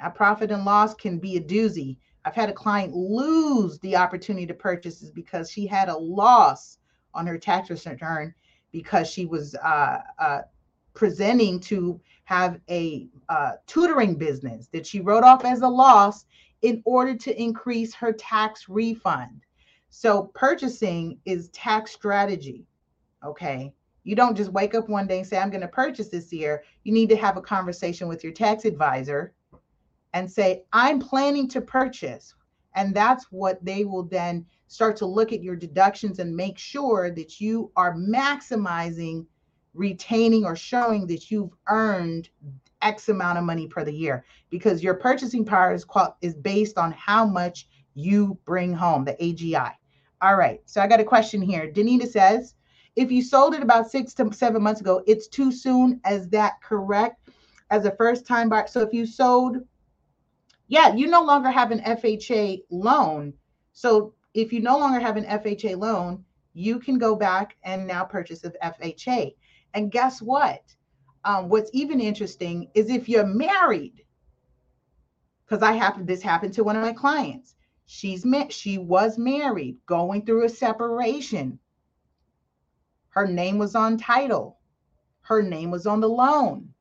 A 0.00 0.10
profit 0.10 0.50
and 0.50 0.64
loss 0.64 0.94
can 0.94 1.18
be 1.18 1.36
a 1.36 1.40
doozy. 1.40 1.96
I've 2.24 2.34
had 2.34 2.50
a 2.50 2.54
client 2.54 2.94
lose 2.94 3.78
the 3.78 3.96
opportunity 3.96 4.46
to 4.46 4.54
purchase 4.54 5.10
because 5.10 5.50
she 5.50 5.66
had 5.66 5.88
a 5.88 5.96
loss 5.96 6.78
on 7.14 7.26
her 7.26 7.38
tax 7.38 7.70
return 7.70 8.34
because 8.70 9.08
she 9.08 9.26
was 9.26 9.54
uh, 9.56 10.00
uh, 10.18 10.42
presenting 11.02 11.58
to 11.58 12.00
have 12.26 12.60
a 12.70 13.08
uh, 13.28 13.54
tutoring 13.66 14.14
business 14.14 14.68
that 14.68 14.86
she 14.86 15.00
wrote 15.00 15.24
off 15.24 15.44
as 15.44 15.62
a 15.62 15.68
loss 15.68 16.26
in 16.62 16.80
order 16.84 17.12
to 17.12 17.42
increase 17.42 17.92
her 17.92 18.12
tax 18.12 18.68
refund. 18.68 19.40
So 19.90 20.30
purchasing 20.32 21.18
is 21.24 21.48
tax 21.48 21.90
strategy. 21.90 22.68
Okay. 23.24 23.72
You 24.04 24.14
don't 24.14 24.36
just 24.36 24.52
wake 24.52 24.76
up 24.76 24.88
one 24.88 25.08
day 25.08 25.18
and 25.18 25.26
say, 25.26 25.38
I'm 25.38 25.50
going 25.50 25.62
to 25.62 25.66
purchase 25.66 26.08
this 26.08 26.32
year. 26.32 26.62
You 26.84 26.92
need 26.92 27.08
to 27.08 27.16
have 27.16 27.36
a 27.36 27.42
conversation 27.42 28.06
with 28.06 28.22
your 28.22 28.32
tax 28.32 28.64
advisor 28.64 29.34
and 30.14 30.30
say, 30.30 30.62
I'm 30.72 31.00
planning 31.00 31.48
to 31.48 31.60
purchase. 31.60 32.32
And 32.76 32.94
that's 32.94 33.26
what 33.32 33.58
they 33.64 33.84
will 33.84 34.04
then 34.04 34.46
start 34.68 34.96
to 34.98 35.06
look 35.06 35.32
at 35.32 35.42
your 35.42 35.56
deductions 35.56 36.20
and 36.20 36.36
make 36.36 36.58
sure 36.58 37.10
that 37.10 37.40
you 37.40 37.72
are 37.74 37.96
maximizing 37.96 39.26
retaining 39.74 40.44
or 40.44 40.56
showing 40.56 41.06
that 41.06 41.30
you've 41.30 41.54
earned 41.68 42.28
X 42.82 43.08
amount 43.08 43.38
of 43.38 43.44
money 43.44 43.66
per 43.66 43.84
the 43.84 43.92
year 43.92 44.24
because 44.50 44.82
your 44.82 44.94
purchasing 44.94 45.44
power 45.44 45.72
is, 45.72 45.84
qual- 45.84 46.16
is 46.20 46.34
based 46.34 46.78
on 46.78 46.92
how 46.92 47.24
much 47.24 47.68
you 47.94 48.38
bring 48.44 48.72
home, 48.72 49.04
the 49.04 49.14
AGI. 49.14 49.72
All 50.20 50.36
right, 50.36 50.60
so 50.66 50.80
I 50.80 50.86
got 50.86 51.00
a 51.00 51.04
question 51.04 51.42
here. 51.42 51.70
Danita 51.70 52.06
says, 52.06 52.54
if 52.94 53.10
you 53.10 53.22
sold 53.22 53.54
it 53.54 53.62
about 53.62 53.90
six 53.90 54.12
to 54.14 54.32
seven 54.32 54.62
months 54.62 54.80
ago, 54.80 55.02
it's 55.06 55.28
too 55.28 55.50
soon. 55.50 56.00
Is 56.08 56.28
that 56.28 56.60
correct? 56.62 57.28
As 57.70 57.86
a 57.86 57.96
first 57.96 58.26
time 58.26 58.48
buyer. 58.48 58.66
So 58.66 58.80
if 58.80 58.92
you 58.92 59.06
sold, 59.06 59.56
yeah, 60.68 60.94
you 60.94 61.06
no 61.06 61.22
longer 61.22 61.50
have 61.50 61.70
an 61.70 61.80
FHA 61.80 62.62
loan. 62.70 63.32
So 63.72 64.14
if 64.34 64.52
you 64.52 64.60
no 64.60 64.78
longer 64.78 65.00
have 65.00 65.16
an 65.16 65.24
FHA 65.24 65.78
loan, 65.78 66.24
you 66.54 66.78
can 66.78 66.98
go 66.98 67.16
back 67.16 67.56
and 67.64 67.86
now 67.86 68.04
purchase 68.04 68.44
an 68.44 68.52
FHA. 68.62 69.34
And 69.74 69.90
guess 69.90 70.20
what? 70.20 70.62
Um, 71.24 71.48
what's 71.48 71.70
even 71.72 72.00
interesting 72.00 72.68
is 72.74 72.90
if 72.90 73.08
you're 73.08 73.26
married, 73.26 74.04
because 75.44 75.62
I 75.62 75.72
happened 75.72 76.06
this 76.06 76.22
happened 76.22 76.54
to 76.54 76.64
one 76.64 76.76
of 76.76 76.82
my 76.82 76.92
clients. 76.92 77.54
She's 77.86 78.24
met, 78.24 78.52
she 78.52 78.78
was 78.78 79.18
married, 79.18 79.76
going 79.86 80.24
through 80.24 80.44
a 80.44 80.48
separation. 80.48 81.58
Her 83.10 83.26
name 83.26 83.58
was 83.58 83.74
on 83.74 83.98
title. 83.98 84.58
Her 85.20 85.42
name 85.42 85.70
was 85.70 85.86
on 85.86 86.00
the 86.00 86.08
loan. 86.08 86.72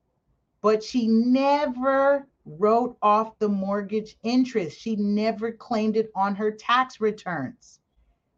But 0.62 0.84
she 0.84 1.08
never 1.08 2.28
wrote 2.46 2.98
off 3.02 3.38
the 3.40 3.50
mortgage 3.50 4.18
interest. 4.24 4.80
She 4.80 4.96
never 4.96 5.52
claimed 5.52 5.98
it 5.98 6.10
on 6.16 6.36
her 6.36 6.52
tax 6.52 7.02
returns. 7.02 7.80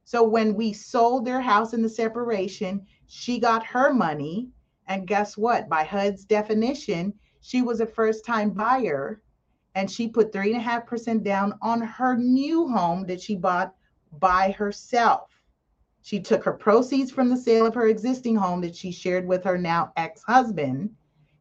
So 0.04 0.24
when 0.24 0.56
we 0.56 0.74
sold 0.74 1.26
their 1.26 1.42
house 1.42 1.74
in 1.74 1.82
the 1.82 1.90
separation, 1.90 2.86
she 3.14 3.40
got 3.40 3.66
her 3.66 3.94
money. 3.94 4.50
And 4.88 5.08
guess 5.08 5.38
what? 5.38 5.70
By 5.70 5.84
HUD's 5.84 6.26
definition, 6.26 7.14
she 7.42 7.62
was 7.62 7.80
a 7.80 7.86
first 7.86 8.26
time 8.26 8.50
buyer 8.52 9.22
and 9.76 9.90
she 9.90 10.08
put 10.08 10.32
3.5% 10.32 11.24
down 11.24 11.54
on 11.62 11.82
her 11.82 12.16
new 12.18 12.68
home 12.68 13.06
that 13.08 13.22
she 13.22 13.36
bought 13.36 13.74
by 14.20 14.52
herself. 14.52 15.30
She 16.02 16.20
took 16.20 16.44
her 16.44 16.54
proceeds 16.54 17.12
from 17.12 17.30
the 17.30 17.38
sale 17.38 17.66
of 17.66 17.74
her 17.76 17.88
existing 17.88 18.36
home 18.36 18.62
that 18.62 18.76
she 18.76 18.92
shared 18.92 19.26
with 19.26 19.44
her 19.46 19.58
now 19.58 19.94
ex 19.96 20.22
husband 20.24 20.94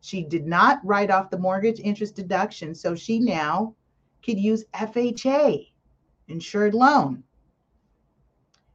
she 0.03 0.25
did 0.25 0.47
not 0.47 0.85
write 0.85 1.13
off 1.13 1.31
the 1.31 1.39
mortgage 1.39 1.79
interest 1.79 2.17
deduction, 2.17 2.75
so 2.75 2.97
she 2.97 3.21
now 3.21 3.77
could 4.25 4.39
use 4.39 4.65
FHA, 4.75 5.71
insured 6.27 6.75
loan. 6.75 7.23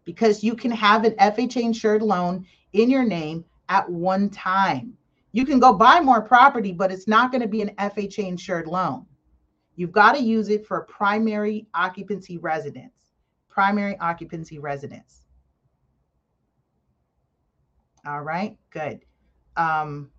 Because 0.06 0.42
you 0.42 0.56
can 0.56 0.72
have 0.72 1.04
an 1.04 1.12
FHA 1.16 1.62
insured 1.62 2.02
loan 2.02 2.46
in 2.74 2.90
your 2.90 3.04
name 3.04 3.46
at 3.70 3.90
one 3.90 4.30
time. 4.30 4.94
You 5.32 5.46
can 5.46 5.60
go 5.60 5.74
buy 5.74 6.00
more 6.00 6.22
property, 6.22 6.72
but 6.72 6.92
it's 6.92 7.08
not 7.08 7.32
going 7.32 7.42
to 7.42 7.48
be 7.48 7.62
an 7.62 7.76
FHA 7.78 8.28
insured 8.28 8.68
loan. 8.68 9.06
You've 9.76 9.92
got 9.92 10.14
to 10.14 10.22
use 10.22 10.50
it 10.50 10.66
for 10.66 10.82
primary 10.82 11.68
occupancy 11.74 12.38
residence. 12.38 13.12
Primary 13.50 13.98
occupancy 14.00 14.58
residence. 14.58 15.22
All 18.06 18.22
right, 18.22 18.58
good. 18.72 19.02
Um, 19.58 20.10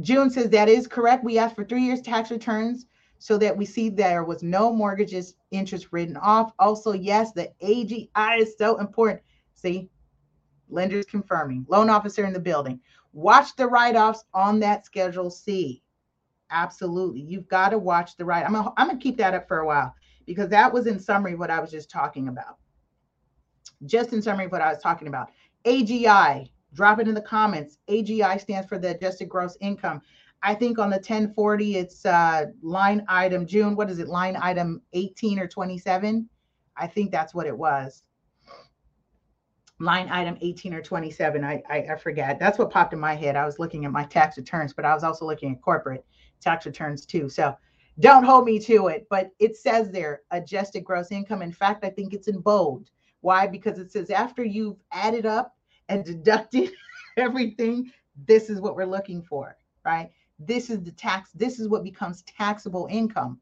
June 0.00 0.30
says 0.30 0.50
that 0.50 0.68
is 0.68 0.86
correct. 0.86 1.22
We 1.22 1.38
asked 1.38 1.54
for 1.54 1.64
three 1.64 1.82
years 1.82 2.00
tax 2.00 2.30
returns 2.30 2.86
so 3.18 3.38
that 3.38 3.56
we 3.56 3.64
see 3.64 3.88
there 3.88 4.24
was 4.24 4.42
no 4.42 4.72
mortgages 4.72 5.34
interest 5.50 5.88
written 5.92 6.16
off. 6.16 6.52
Also, 6.58 6.92
yes, 6.92 7.32
the 7.32 7.50
AGI 7.62 8.38
is 8.38 8.54
so 8.58 8.78
important. 8.78 9.20
See, 9.54 9.88
lenders 10.74 11.06
confirming, 11.06 11.64
loan 11.68 11.88
officer 11.88 12.24
in 12.24 12.32
the 12.32 12.40
building. 12.40 12.80
Watch 13.12 13.54
the 13.56 13.66
write-offs 13.66 14.24
on 14.34 14.60
that 14.60 14.84
Schedule 14.84 15.30
C. 15.30 15.82
Absolutely. 16.50 17.20
You've 17.20 17.48
got 17.48 17.70
to 17.70 17.78
watch 17.78 18.16
the 18.16 18.24
write. 18.24 18.44
I'm 18.44 18.52
gonna, 18.52 18.72
I'm 18.76 18.88
gonna 18.88 18.98
keep 18.98 19.16
that 19.18 19.34
up 19.34 19.48
for 19.48 19.60
a 19.60 19.66
while 19.66 19.94
because 20.26 20.48
that 20.50 20.72
was 20.72 20.86
in 20.86 20.98
summary 20.98 21.34
what 21.34 21.50
I 21.50 21.60
was 21.60 21.70
just 21.70 21.90
talking 21.90 22.28
about. 22.28 22.58
Just 23.86 24.12
in 24.12 24.20
summary 24.20 24.48
what 24.48 24.60
I 24.60 24.70
was 24.70 24.82
talking 24.82 25.08
about. 25.08 25.30
AGI, 25.64 26.50
Drop 26.74 26.98
it 26.98 27.08
in 27.08 27.14
the 27.14 27.20
comments. 27.20 27.78
AGI 27.88 28.40
stands 28.40 28.68
for 28.68 28.78
the 28.78 28.90
adjusted 28.96 29.28
gross 29.28 29.56
income. 29.60 30.02
I 30.42 30.54
think 30.54 30.78
on 30.78 30.90
the 30.90 30.96
1040, 30.96 31.76
it's 31.76 32.04
uh, 32.04 32.46
line 32.62 33.04
item, 33.08 33.46
June, 33.46 33.76
what 33.76 33.88
is 33.88 33.98
it, 34.00 34.08
line 34.08 34.36
item 34.40 34.82
18 34.92 35.38
or 35.38 35.46
27? 35.46 36.28
I 36.76 36.86
think 36.86 37.10
that's 37.10 37.32
what 37.32 37.46
it 37.46 37.56
was. 37.56 38.02
Line 39.80 40.08
item 40.08 40.38
18 40.40 40.72
or 40.72 40.82
27, 40.82 41.44
I, 41.44 41.62
I, 41.68 41.76
I 41.78 41.96
forget. 41.96 42.38
That's 42.38 42.58
what 42.58 42.70
popped 42.70 42.92
in 42.92 43.00
my 43.00 43.14
head. 43.14 43.34
I 43.34 43.44
was 43.44 43.58
looking 43.58 43.84
at 43.84 43.90
my 43.90 44.04
tax 44.04 44.36
returns, 44.36 44.72
but 44.72 44.84
I 44.84 44.94
was 44.94 45.02
also 45.02 45.26
looking 45.26 45.52
at 45.52 45.62
corporate 45.62 46.04
tax 46.40 46.64
returns 46.64 47.04
too. 47.04 47.28
So 47.28 47.56
don't 48.00 48.24
hold 48.24 48.44
me 48.44 48.58
to 48.60 48.88
it, 48.88 49.06
but 49.10 49.30
it 49.38 49.56
says 49.56 49.90
there 49.90 50.22
adjusted 50.30 50.84
gross 50.84 51.10
income. 51.10 51.42
In 51.42 51.52
fact, 51.52 51.84
I 51.84 51.90
think 51.90 52.12
it's 52.12 52.28
in 52.28 52.40
bold. 52.40 52.90
Why? 53.20 53.46
Because 53.46 53.78
it 53.78 53.90
says 53.90 54.10
after 54.10 54.44
you've 54.44 54.76
added 54.92 55.26
up 55.26 55.56
and 55.88 56.04
deducted 56.04 56.72
everything, 57.16 57.90
this 58.26 58.50
is 58.50 58.60
what 58.60 58.76
we're 58.76 58.84
looking 58.84 59.22
for, 59.22 59.56
right? 59.84 60.10
This 60.38 60.70
is 60.70 60.82
the 60.82 60.92
tax, 60.92 61.30
this 61.32 61.58
is 61.58 61.68
what 61.68 61.84
becomes 61.84 62.22
taxable 62.22 62.86
income. 62.90 63.40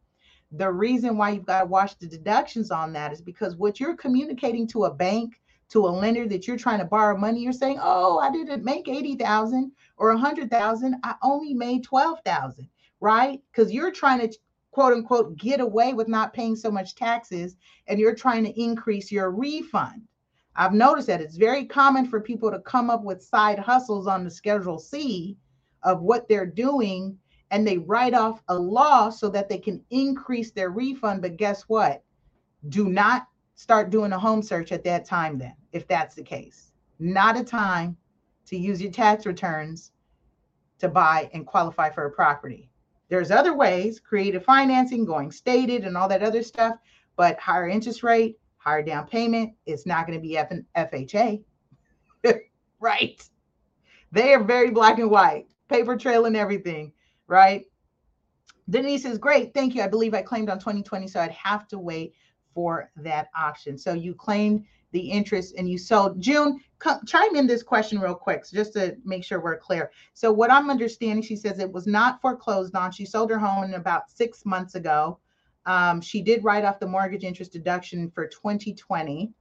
The 0.53 0.70
reason 0.70 1.16
why 1.16 1.30
you've 1.30 1.47
got 1.47 1.61
to 1.61 1.66
watch 1.66 1.99
the 1.99 2.07
deductions 2.07 2.70
on 2.70 2.93
that 2.93 3.12
is 3.12 3.22
because 3.22 3.57
what 3.57 3.80
you're 3.80 3.97
communicating 3.97 4.66
to 4.68 4.85
a 4.85 4.95
bank, 4.95 5.41
to 5.72 5.86
a 5.86 5.88
lender 5.88 6.28
that 6.28 6.46
you're 6.46 6.58
trying 6.58 6.78
to 6.78 6.84
borrow 6.84 7.16
money, 7.16 7.40
you're 7.40 7.52
saying, 7.52 7.78
"Oh, 7.80 8.18
I 8.18 8.30
didn't 8.30 8.64
make 8.64 8.88
80,000 8.88 9.72
or 9.96 10.10
100,000, 10.10 10.96
I 11.02 11.14
only 11.22 11.54
made 11.54 11.82
12,000." 11.82 12.68
Right? 13.00 13.42
Cuz 13.52 13.72
you're 13.72 13.90
trying 13.90 14.20
to 14.20 14.38
quote 14.70 14.92
unquote 14.92 15.36
get 15.36 15.60
away 15.60 15.92
with 15.92 16.08
not 16.08 16.32
paying 16.32 16.56
so 16.56 16.70
much 16.70 16.94
taxes 16.94 17.56
and 17.86 17.98
you're 17.98 18.14
trying 18.14 18.44
to 18.44 18.60
increase 18.60 19.10
your 19.10 19.30
refund. 19.30 20.02
I've 20.54 20.74
noticed 20.74 21.06
that 21.06 21.20
it's 21.20 21.36
very 21.36 21.64
common 21.64 22.06
for 22.06 22.20
people 22.20 22.50
to 22.50 22.60
come 22.60 22.90
up 22.90 23.02
with 23.02 23.22
side 23.22 23.58
hustles 23.58 24.06
on 24.06 24.24
the 24.24 24.30
Schedule 24.30 24.78
C 24.78 25.36
of 25.82 26.02
what 26.02 26.28
they're 26.28 26.46
doing 26.46 27.18
and 27.50 27.66
they 27.66 27.78
write 27.78 28.14
off 28.14 28.42
a 28.48 28.58
loss 28.58 29.20
so 29.20 29.28
that 29.30 29.48
they 29.48 29.58
can 29.58 29.84
increase 29.90 30.50
their 30.50 30.70
refund. 30.70 31.22
But 31.22 31.36
guess 31.36 31.62
what? 31.62 32.02
Do 32.68 32.88
not 32.88 33.26
start 33.54 33.90
doing 33.90 34.12
a 34.12 34.18
home 34.18 34.42
search 34.42 34.72
at 34.72 34.84
that 34.84 35.04
time, 35.04 35.38
then, 35.38 35.54
if 35.72 35.86
that's 35.88 36.14
the 36.14 36.22
case. 36.22 36.72
Not 36.98 37.38
a 37.38 37.44
time 37.44 37.96
to 38.46 38.56
use 38.56 38.80
your 38.80 38.92
tax 38.92 39.26
returns 39.26 39.92
to 40.78 40.88
buy 40.88 41.30
and 41.32 41.46
qualify 41.46 41.90
for 41.90 42.06
a 42.06 42.10
property. 42.10 42.70
There's 43.08 43.30
other 43.30 43.54
ways, 43.54 44.00
creative 44.00 44.44
financing, 44.44 45.04
going 45.04 45.30
stated, 45.30 45.84
and 45.84 45.96
all 45.96 46.08
that 46.08 46.22
other 46.22 46.42
stuff, 46.42 46.76
but 47.16 47.38
higher 47.38 47.68
interest 47.68 48.02
rate, 48.02 48.38
higher 48.56 48.82
down 48.82 49.06
payment. 49.06 49.52
It's 49.66 49.86
not 49.86 50.06
going 50.06 50.18
to 50.18 50.22
be 50.22 50.38
F- 50.38 50.50
FHA. 50.76 51.42
right. 52.80 53.22
They 54.12 54.34
are 54.34 54.42
very 54.42 54.70
black 54.70 54.98
and 54.98 55.10
white, 55.10 55.46
paper 55.68 55.96
trail 55.96 56.24
and 56.26 56.36
everything. 56.36 56.92
Right. 57.26 57.66
Denise 58.70 59.04
is 59.04 59.18
great. 59.18 59.52
Thank 59.54 59.74
you. 59.74 59.82
I 59.82 59.88
believe 59.88 60.14
I 60.14 60.22
claimed 60.22 60.48
on 60.48 60.58
2020, 60.58 61.08
so 61.08 61.20
I'd 61.20 61.32
have 61.32 61.68
to 61.68 61.78
wait 61.78 62.14
for 62.54 62.90
that 62.96 63.28
option. 63.38 63.76
So 63.76 63.92
you 63.92 64.14
claimed 64.14 64.64
the 64.93 65.01
interest 65.01 65.55
and 65.57 65.68
you 65.68 65.78
sold 65.78 66.20
June, 66.20 66.61
come, 66.78 67.01
chime 67.07 67.34
in 67.34 67.47
this 67.47 67.62
question 67.62 67.99
real 67.99 68.14
quick 68.14 68.45
so 68.45 68.57
just 68.57 68.74
to 68.74 68.97
make 69.05 69.24
sure 69.24 69.40
we're 69.40 69.59
clear. 69.59 69.90
So 70.14 70.32
what 70.32 70.51
I'm 70.51 70.70
understanding, 70.70 71.22
she 71.22 71.36
says 71.36 71.59
it 71.59 71.72
was 71.72 71.86
not 71.86 72.20
foreclosed 72.20 72.76
on. 72.76 72.93
She 72.93 73.05
sold 73.05 73.30
her 73.30 73.38
home 73.38 73.74
about 73.74 74.11
six 74.11 74.45
months 74.45 74.74
ago. 74.74 75.18
Um, 75.66 76.01
she 76.01 76.22
did 76.22 76.45
write 76.45 76.64
off 76.64 76.80
the 76.80 76.86
mortgage 76.86 77.24
interest 77.24 77.53
deduction 77.53 78.11
for 78.11 78.26
2020. 78.26 79.32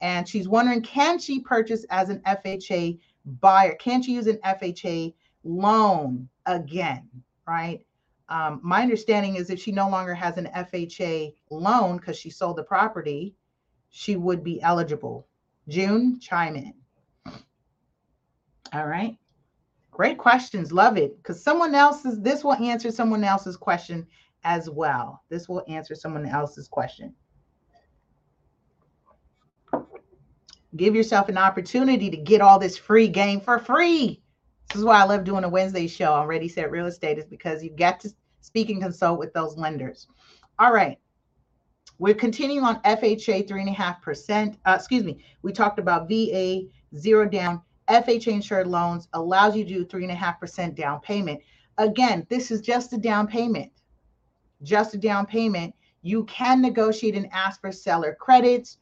And 0.00 0.28
she's 0.28 0.48
wondering, 0.48 0.82
can 0.82 1.18
she 1.18 1.40
purchase 1.40 1.84
as 1.90 2.10
an 2.10 2.20
FHA 2.26 2.98
buyer? 3.40 3.74
Can 3.76 4.02
she 4.02 4.12
use 4.12 4.26
an 4.26 4.38
FHA 4.44 5.14
loan 5.44 6.28
again? 6.44 7.08
Right. 7.48 7.80
Um, 8.28 8.60
my 8.62 8.82
understanding 8.82 9.36
is 9.36 9.50
if 9.50 9.60
she 9.60 9.72
no 9.72 9.88
longer 9.88 10.14
has 10.14 10.36
an 10.36 10.50
FHA 10.54 11.34
loan 11.50 11.96
because 11.96 12.18
she 12.18 12.28
sold 12.28 12.56
the 12.56 12.64
property, 12.64 13.34
she 13.90 14.16
would 14.16 14.44
be 14.44 14.60
eligible. 14.62 15.26
June, 15.68 16.20
chime 16.20 16.56
in. 16.56 16.74
All 18.72 18.86
right. 18.86 19.16
Great 19.90 20.18
questions. 20.18 20.72
Love 20.72 20.96
it. 20.96 21.16
Because 21.16 21.42
someone 21.42 21.74
else's, 21.74 22.20
this 22.20 22.44
will 22.44 22.54
answer 22.54 22.90
someone 22.90 23.24
else's 23.24 23.56
question 23.56 24.06
as 24.44 24.68
well. 24.68 25.22
This 25.28 25.48
will 25.48 25.64
answer 25.68 25.94
someone 25.94 26.26
else's 26.26 26.68
question. 26.68 27.14
Give 30.76 30.94
yourself 30.94 31.28
an 31.28 31.38
opportunity 31.38 32.10
to 32.10 32.16
get 32.16 32.42
all 32.42 32.58
this 32.58 32.76
free 32.76 33.08
game 33.08 33.40
for 33.40 33.58
free. 33.58 34.22
This 34.68 34.80
is 34.80 34.84
why 34.84 35.00
I 35.00 35.04
love 35.04 35.24
doing 35.24 35.44
a 35.44 35.48
Wednesday 35.48 35.86
show 35.86 36.12
on 36.12 36.26
Ready 36.26 36.48
Set 36.48 36.70
Real 36.70 36.86
Estate, 36.86 37.18
is 37.18 37.24
because 37.24 37.62
you 37.62 37.70
get 37.70 38.00
to 38.00 38.10
speak 38.40 38.68
and 38.68 38.82
consult 38.82 39.18
with 39.18 39.32
those 39.32 39.56
lenders. 39.56 40.06
All 40.58 40.72
right. 40.72 40.98
We're 41.98 42.14
continuing 42.14 42.64
on 42.64 42.82
FHA, 42.82 43.48
3.5%. 43.48 44.56
Uh, 44.64 44.74
excuse 44.76 45.04
me. 45.04 45.24
We 45.42 45.52
talked 45.52 45.78
about 45.78 46.08
VA, 46.08 46.62
zero 46.96 47.26
down. 47.28 47.62
FHA 47.88 48.32
insured 48.32 48.66
loans 48.66 49.08
allows 49.12 49.56
you 49.56 49.64
to 49.64 49.70
do 49.70 49.84
3.5% 49.84 50.74
down 50.74 51.00
payment. 51.00 51.40
Again, 51.78 52.26
this 52.28 52.50
is 52.50 52.60
just 52.60 52.92
a 52.92 52.98
down 52.98 53.26
payment. 53.26 53.70
Just 54.62 54.94
a 54.94 54.98
down 54.98 55.26
payment. 55.26 55.74
You 56.02 56.24
can 56.24 56.60
negotiate 56.60 57.14
and 57.14 57.28
ask 57.32 57.60
for 57.60 57.72
seller 57.72 58.16
credits, 58.18 58.78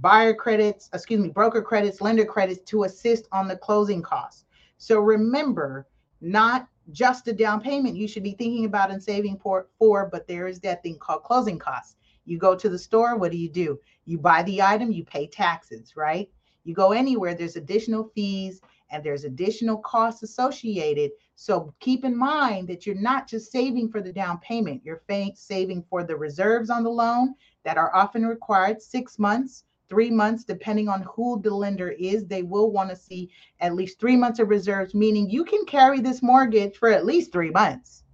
buyer 0.00 0.34
credits, 0.34 0.88
excuse 0.92 1.20
me, 1.20 1.28
broker 1.28 1.62
credits, 1.62 2.00
lender 2.00 2.24
credits 2.24 2.62
to 2.70 2.84
assist 2.84 3.28
on 3.32 3.48
the 3.48 3.56
closing 3.56 4.02
costs. 4.02 4.44
So 4.78 5.00
remember, 5.00 5.86
not 6.20 6.68
just 6.92 7.28
a 7.28 7.32
down 7.32 7.60
payment 7.60 7.96
you 7.96 8.06
should 8.06 8.22
be 8.22 8.32
thinking 8.32 8.64
about 8.64 8.90
and 8.90 9.02
saving 9.02 9.38
for, 9.38 9.68
for, 9.78 10.08
but 10.10 10.26
there 10.26 10.46
is 10.46 10.60
that 10.60 10.82
thing 10.82 10.98
called 10.98 11.22
closing 11.22 11.58
costs. 11.58 11.96
You 12.24 12.38
go 12.38 12.54
to 12.54 12.68
the 12.68 12.78
store, 12.78 13.16
what 13.16 13.32
do 13.32 13.38
you 13.38 13.48
do? 13.48 13.78
You 14.06 14.18
buy 14.18 14.42
the 14.42 14.62
item, 14.62 14.92
you 14.92 15.04
pay 15.04 15.26
taxes, 15.26 15.94
right? 15.96 16.28
You 16.64 16.74
go 16.74 16.92
anywhere, 16.92 17.34
there's 17.34 17.56
additional 17.56 18.10
fees 18.14 18.60
and 18.90 19.02
there's 19.02 19.24
additional 19.24 19.78
costs 19.78 20.22
associated. 20.22 21.10
So 21.36 21.74
keep 21.80 22.04
in 22.04 22.16
mind 22.16 22.68
that 22.68 22.86
you're 22.86 22.94
not 22.94 23.28
just 23.28 23.50
saving 23.50 23.90
for 23.90 24.00
the 24.00 24.12
down 24.12 24.38
payment, 24.38 24.82
you're 24.84 25.02
saving 25.34 25.84
for 25.90 26.04
the 26.04 26.16
reserves 26.16 26.70
on 26.70 26.84
the 26.84 26.90
loan 26.90 27.34
that 27.64 27.76
are 27.76 27.94
often 27.94 28.24
required 28.24 28.80
six 28.80 29.18
months, 29.18 29.64
three 29.88 30.10
months, 30.10 30.44
depending 30.44 30.88
on 30.88 31.02
who 31.02 31.40
the 31.42 31.54
lender 31.54 31.90
is. 31.90 32.24
They 32.24 32.42
will 32.42 32.70
want 32.70 32.90
to 32.90 32.96
see 32.96 33.30
at 33.60 33.74
least 33.74 33.98
three 33.98 34.16
months 34.16 34.38
of 34.38 34.48
reserves, 34.48 34.94
meaning 34.94 35.28
you 35.28 35.44
can 35.44 35.64
carry 35.66 36.00
this 36.00 36.22
mortgage 36.22 36.76
for 36.76 36.90
at 36.90 37.04
least 37.04 37.32
three 37.32 37.50
months. 37.50 38.04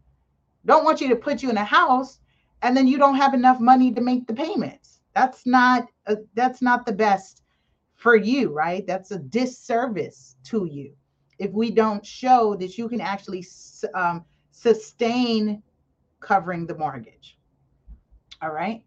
Don't 0.67 0.85
want 0.85 1.01
you 1.01 1.09
to 1.09 1.17
put 1.17 1.43
you 1.43 1.51
in 1.51 1.57
a 1.57 1.65
house 1.65 2.21
and 2.63 2.77
then 2.77 2.87
you 2.87 2.99
don't 2.99 3.17
have 3.17 3.35
enough 3.35 3.61
money 3.61 3.93
to 3.93 4.01
make 4.01 4.27
the 4.27 4.35
payments. 4.35 5.01
That's 5.15 5.47
not 5.47 5.89
a, 6.07 6.17
that's 6.35 6.63
not 6.63 6.87
the 6.87 6.93
best 6.93 7.43
for 7.97 8.17
you, 8.17 8.53
right? 8.53 8.87
That's 8.87 9.11
a 9.11 9.19
disservice 9.19 10.37
to 10.45 10.67
you 10.67 10.95
if 11.39 11.51
we 11.53 11.71
don't 11.71 12.05
show 12.05 12.55
that 12.57 12.77
you 12.79 12.89
can 12.89 13.01
actually 13.01 13.45
um, 13.95 14.25
sustain 14.53 15.63
covering 16.21 16.67
the 16.67 16.77
mortgage. 16.77 17.39
All 18.43 18.53
right. 18.53 18.85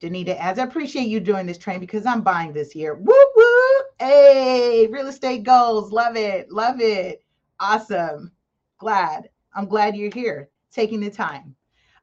Danita, 0.00 0.36
as 0.38 0.58
I 0.58 0.64
appreciate 0.64 1.08
you 1.08 1.20
doing 1.20 1.46
this 1.46 1.58
train 1.58 1.78
because 1.78 2.06
I'm 2.06 2.22
buying 2.22 2.52
this 2.52 2.74
year. 2.74 2.94
Woo 2.94 3.24
woo! 3.36 3.82
Hey, 4.00 4.88
real 4.90 5.06
estate 5.06 5.44
goals. 5.44 5.92
Love 5.92 6.16
it. 6.16 6.50
Love 6.50 6.80
it. 6.80 7.22
Awesome. 7.60 8.32
Glad. 8.78 9.28
I'm 9.54 9.66
glad 9.66 9.96
you're 9.96 10.10
here 10.12 10.50
taking 10.72 11.00
the 11.00 11.10
time. 11.10 11.54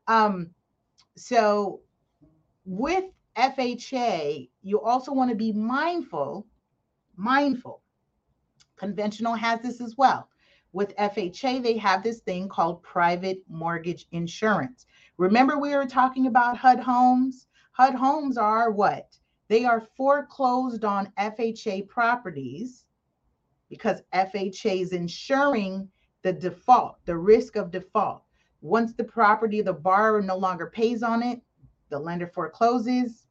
Um, 0.10 0.50
so 1.16 1.82
with 2.66 3.06
FHA, 3.38 4.50
you 4.64 4.82
also 4.82 5.14
want 5.14 5.30
to 5.30 5.36
be 5.36 5.54
mindful, 5.54 6.48
mindful. 7.16 7.84
Conventional 8.76 9.36
has 9.36 9.62
this 9.62 9.80
as 9.80 9.96
well. 9.98 10.28
With 10.74 10.96
FHA, 10.98 11.62
they 11.62 11.78
have 11.78 12.04
this 12.04 12.22
thing 12.22 12.50
called 12.50 12.82
private 12.82 13.40
mortgage 13.48 14.08
insurance. 14.12 14.88
Remember, 15.18 15.60
we 15.60 15.76
were 15.76 15.86
talking 15.86 16.26
about 16.26 16.58
HUD 16.58 16.80
homes? 16.80 17.48
HUD 17.74 17.94
homes 17.94 18.38
are 18.38 18.72
what? 18.72 19.16
They 19.48 19.66
are 19.66 19.82
foreclosed 19.96 20.84
on 20.86 21.12
FHA 21.20 21.88
properties 21.88 22.86
because 23.70 24.02
FHA 24.14 24.82
is 24.82 24.92
insuring 24.92 25.88
the 26.24 26.34
default, 26.34 26.98
the 27.06 27.18
risk 27.18 27.56
of 27.56 27.70
default. 27.72 28.24
Once 28.62 28.94
the 28.94 29.04
property, 29.04 29.62
the 29.62 29.74
borrower 29.74 30.22
no 30.22 30.38
longer 30.38 30.68
pays 30.68 31.02
on 31.02 31.24
it, 31.24 31.42
the 31.90 31.98
lender 31.98 32.28
forecloses, 32.28 33.26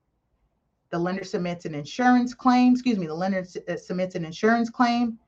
the 0.90 0.98
lender 0.98 1.24
submits 1.24 1.66
an 1.66 1.74
insurance 1.74 2.32
claim, 2.32 2.72
excuse 2.72 2.98
me, 2.98 3.06
the 3.06 3.14
lender 3.14 3.46
uh, 3.68 3.76
submits 3.76 4.14
an 4.14 4.24
insurance 4.24 4.70
claim. 4.70 5.18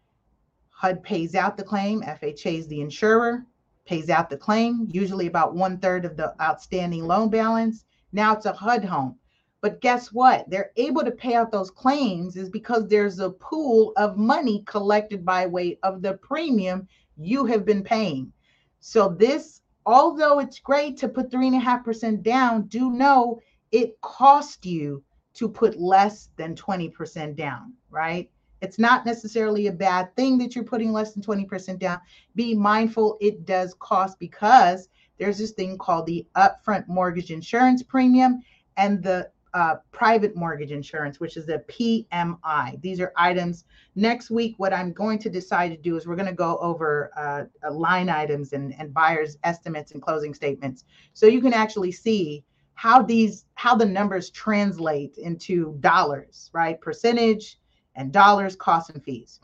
HUD 0.70 1.03
pays 1.03 1.34
out 1.34 1.59
the 1.59 1.62
claim. 1.62 2.01
FHA 2.01 2.59
is 2.59 2.66
the 2.68 2.80
insurer, 2.80 3.44
pays 3.84 4.09
out 4.09 4.30
the 4.30 4.38
claim, 4.38 4.88
usually 4.90 5.26
about 5.26 5.55
one 5.55 5.78
third 5.78 6.07
of 6.07 6.16
the 6.16 6.34
outstanding 6.40 7.07
loan 7.07 7.28
balance. 7.28 7.84
Now 8.12 8.34
it's 8.34 8.46
a 8.46 8.53
HUD 8.55 8.84
home. 8.84 9.18
But 9.61 9.82
guess 9.82 10.11
what? 10.11 10.48
They're 10.48 10.72
able 10.76 11.05
to 11.05 11.11
pay 11.11 11.34
out 11.34 11.53
those 11.53 11.70
claims 11.70 12.36
is 12.36 12.48
because 12.48 12.88
there's 12.88 13.18
a 13.18 13.28
pool 13.28 13.92
of 13.98 14.16
money 14.16 14.62
collected 14.66 15.22
by 15.22 15.46
way 15.46 15.78
of 15.82 16.01
the 16.01 16.14
premium 16.14 16.88
you 17.18 17.44
have 17.44 17.66
been 17.66 17.84
paying. 17.84 18.32
So 18.80 19.11
this, 19.11 19.61
although 19.87 20.39
it's 20.39 20.59
great 20.59 20.97
to 20.99 21.09
put 21.09 21.31
three 21.31 21.47
and 21.47 21.57
a 21.57 21.61
half 21.61 21.85
percent 21.85 22.22
down, 22.22 22.62
do 22.62 22.91
know 22.91 23.41
it 23.72 24.01
cost 24.01 24.66
you 24.66 25.03
to 25.35 25.49
put 25.49 25.78
less 25.78 26.28
than 26.37 26.55
20% 26.55 27.37
down, 27.37 27.72
right? 27.91 28.31
It's 28.61 28.78
not 28.78 29.07
necessarily 29.07 29.68
a 29.68 29.72
bad 29.72 30.14
thing 30.16 30.37
that 30.39 30.55
you're 30.55 30.64
putting 30.64 30.93
less 30.93 31.12
than 31.12 31.22
20% 31.22 31.78
down. 31.78 32.01
Be 32.35 32.55
mindful 32.55 33.16
it 33.20 33.47
does 33.47 33.74
cost 33.78 34.18
because 34.18 34.89
there's 35.18 35.39
this 35.39 35.53
thing 35.53 35.78
called 35.78 36.07
the 36.07 36.26
upfront 36.37 36.87
mortgage 36.89 37.31
insurance 37.31 37.83
premium 37.83 38.43
and 38.76 39.03
the 39.03 39.31
uh, 39.55 39.76
private 39.92 40.36
mortgage 40.36 40.70
insurance, 40.70 41.20
which 41.20 41.36
is 41.36 41.46
the 41.46 41.64
PMI. 41.68 42.80
These 42.80 43.01
are 43.01 43.12
items. 43.16 43.64
Next 43.96 44.30
week, 44.30 44.55
what 44.59 44.72
I'm 44.72 44.92
going 44.92 45.18
to 45.20 45.30
decide 45.30 45.70
to 45.70 45.76
do 45.76 45.96
is 45.96 46.07
we're 46.07 46.16
going 46.16 46.26
to 46.26 46.32
go 46.32 46.59
over 46.59 47.11
uh, 47.16 47.44
uh, 47.66 47.72
line 47.72 48.09
items 48.09 48.53
and, 48.53 48.74
and 48.78 48.94
buyers' 48.94 49.38
estimates 49.44 49.92
and 49.92 50.01
closing 50.01 50.34
statements. 50.34 50.84
So 51.14 51.26
you 51.26 51.40
can 51.40 51.53
actually 51.53 51.92
see 51.92 52.44
how 52.74 53.03
these 53.03 53.44
how 53.55 53.74
the 53.74 53.84
numbers 53.84 54.30
translate 54.30 55.18
into 55.18 55.76
dollars, 55.80 56.51
right? 56.55 56.80
Percentage 56.80 57.59
and 57.96 58.12
dollars, 58.12 58.57
costs 58.57 58.90
and 58.90 59.05
fees. 59.05 59.40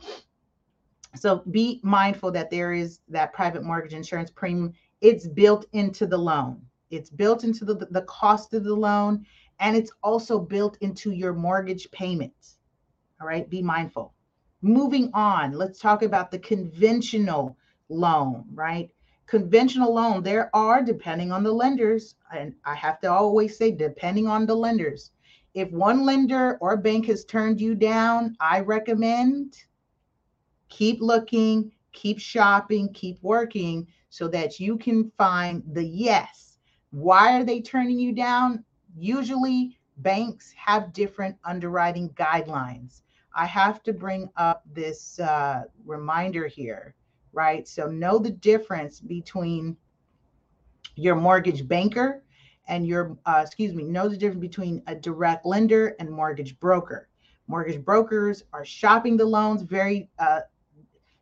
So 1.17 1.43
be 1.51 1.81
mindful 1.83 2.31
that 2.33 2.51
there 2.51 2.73
is 2.73 3.01
that 3.09 3.33
private 3.33 3.63
mortgage 3.63 3.95
insurance 3.95 4.31
premium. 4.31 4.73
It's 5.01 5.27
built 5.27 5.67
into 5.73 6.07
the 6.07 6.17
loan. 6.17 6.63
It's 6.91 7.11
built 7.11 7.45
into 7.45 7.65
the, 7.65 7.87
the 7.91 8.03
cost 8.03 8.55
of 8.55 8.65
the 8.65 8.75
loan 8.75 9.27
and 9.61 9.77
it's 9.77 9.93
also 10.03 10.39
built 10.39 10.77
into 10.81 11.13
your 11.13 11.33
mortgage 11.33 11.91
payments. 11.91 12.59
All 13.21 13.27
right, 13.27 13.49
be 13.49 13.63
mindful. 13.63 14.15
Moving 14.63 15.11
on, 15.15 15.53
let's 15.53 15.79
talk 15.79 16.03
about 16.03 16.31
the 16.31 16.39
conventional 16.39 17.57
loan, 17.89 18.45
right? 18.53 18.91
conventional 19.27 19.93
loan, 19.93 20.23
there 20.23 20.55
are, 20.55 20.83
depending 20.83 21.33
on 21.33 21.43
the 21.43 21.53
lenders, 21.53 22.15
and 22.35 22.55
I 22.65 22.75
have 22.75 23.01
to 23.01 23.11
always 23.11 23.59
say, 23.59 23.71
depending 23.71 24.27
on 24.27 24.47
the 24.47 24.55
lenders. 24.55 25.11
If 25.55 25.71
one 25.73 26.05
lender 26.05 26.59
or 26.61 26.77
bank 26.77 27.07
has 27.07 27.25
turned 27.25 27.61
you 27.61 27.75
down, 27.75 28.37
I 28.41 28.61
recommend 28.61 29.57
keep 30.69 31.01
looking, 31.01 31.73
keep 31.93 32.19
shopping, 32.19 32.93
keep 32.93 33.19
working 33.23 33.87
so 34.11 34.29
that 34.29 34.61
you 34.61 34.77
can 34.77 35.11
find 35.17 35.63
the 35.73 35.85
yes. 35.85 36.59
Why 36.91 37.39
are 37.39 37.45
they 37.45 37.61
turning 37.61 37.99
you 37.99 38.13
down? 38.13 38.65
Usually, 38.97 39.79
banks 39.99 40.53
have 40.57 40.93
different 40.93 41.37
underwriting 41.45 42.11
guidelines. 42.11 43.03
I 43.35 43.47
have 43.47 43.83
to 43.85 43.93
bring 43.93 44.31
up 44.37 44.63
this 44.73 45.21
uh, 45.21 45.65
reminder 45.85 46.47
here 46.47 46.95
right? 47.37 47.69
So 47.69 47.87
know 47.87 48.19
the 48.19 48.31
difference 48.31 48.99
between 48.99 49.77
your 50.97 51.15
mortgage 51.15 51.69
banker 51.69 52.25
and 52.67 52.87
your, 52.87 53.17
uh, 53.27 53.43
excuse 53.45 53.75
me, 53.75 53.85
know 53.85 54.09
the 54.09 54.17
difference 54.17 54.41
between 54.41 54.83
a 54.89 54.95
direct 54.95 55.45
lender 55.45 55.95
and 56.01 56.11
mortgage 56.11 56.59
broker. 56.59 57.09
Mortgage 57.47 57.85
brokers 57.85 58.43
are 58.53 58.65
shopping 58.65 59.17
the 59.17 59.25
loans 59.25 59.63
very, 59.63 60.09
uh, 60.19 60.41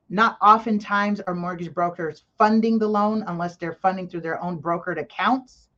not 0.08 0.38
oftentimes 0.40 1.20
are 1.20 1.34
mortgage 1.34 1.74
brokers 1.74 2.24
funding 2.38 2.78
the 2.78 2.88
loan 2.88 3.24
unless 3.26 3.56
they're 3.56 3.72
funding 3.72 4.08
through 4.08 4.20
their 4.20 4.42
own 4.42 4.62
brokered 4.62 5.00
accounts. 5.00 5.68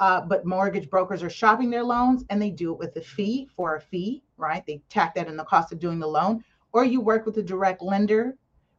Uh, 0.00 0.18
but 0.22 0.46
mortgage 0.46 0.88
brokers 0.88 1.22
are 1.22 1.28
shopping 1.28 1.68
their 1.68 1.84
loans 1.84 2.24
and 2.30 2.40
they 2.40 2.50
do 2.50 2.72
it 2.72 2.78
with 2.78 2.96
a 2.96 3.02
fee 3.02 3.46
for 3.54 3.76
a 3.76 3.80
fee, 3.80 4.22
right? 4.38 4.64
They 4.66 4.80
tack 4.88 5.14
that 5.14 5.28
in 5.28 5.36
the 5.36 5.44
cost 5.44 5.72
of 5.72 5.78
doing 5.78 5.98
the 5.98 6.08
loan. 6.08 6.42
Or 6.72 6.84
you 6.84 7.02
work 7.02 7.26
with 7.26 7.36
a 7.36 7.42
direct 7.42 7.82
lender 7.82 8.34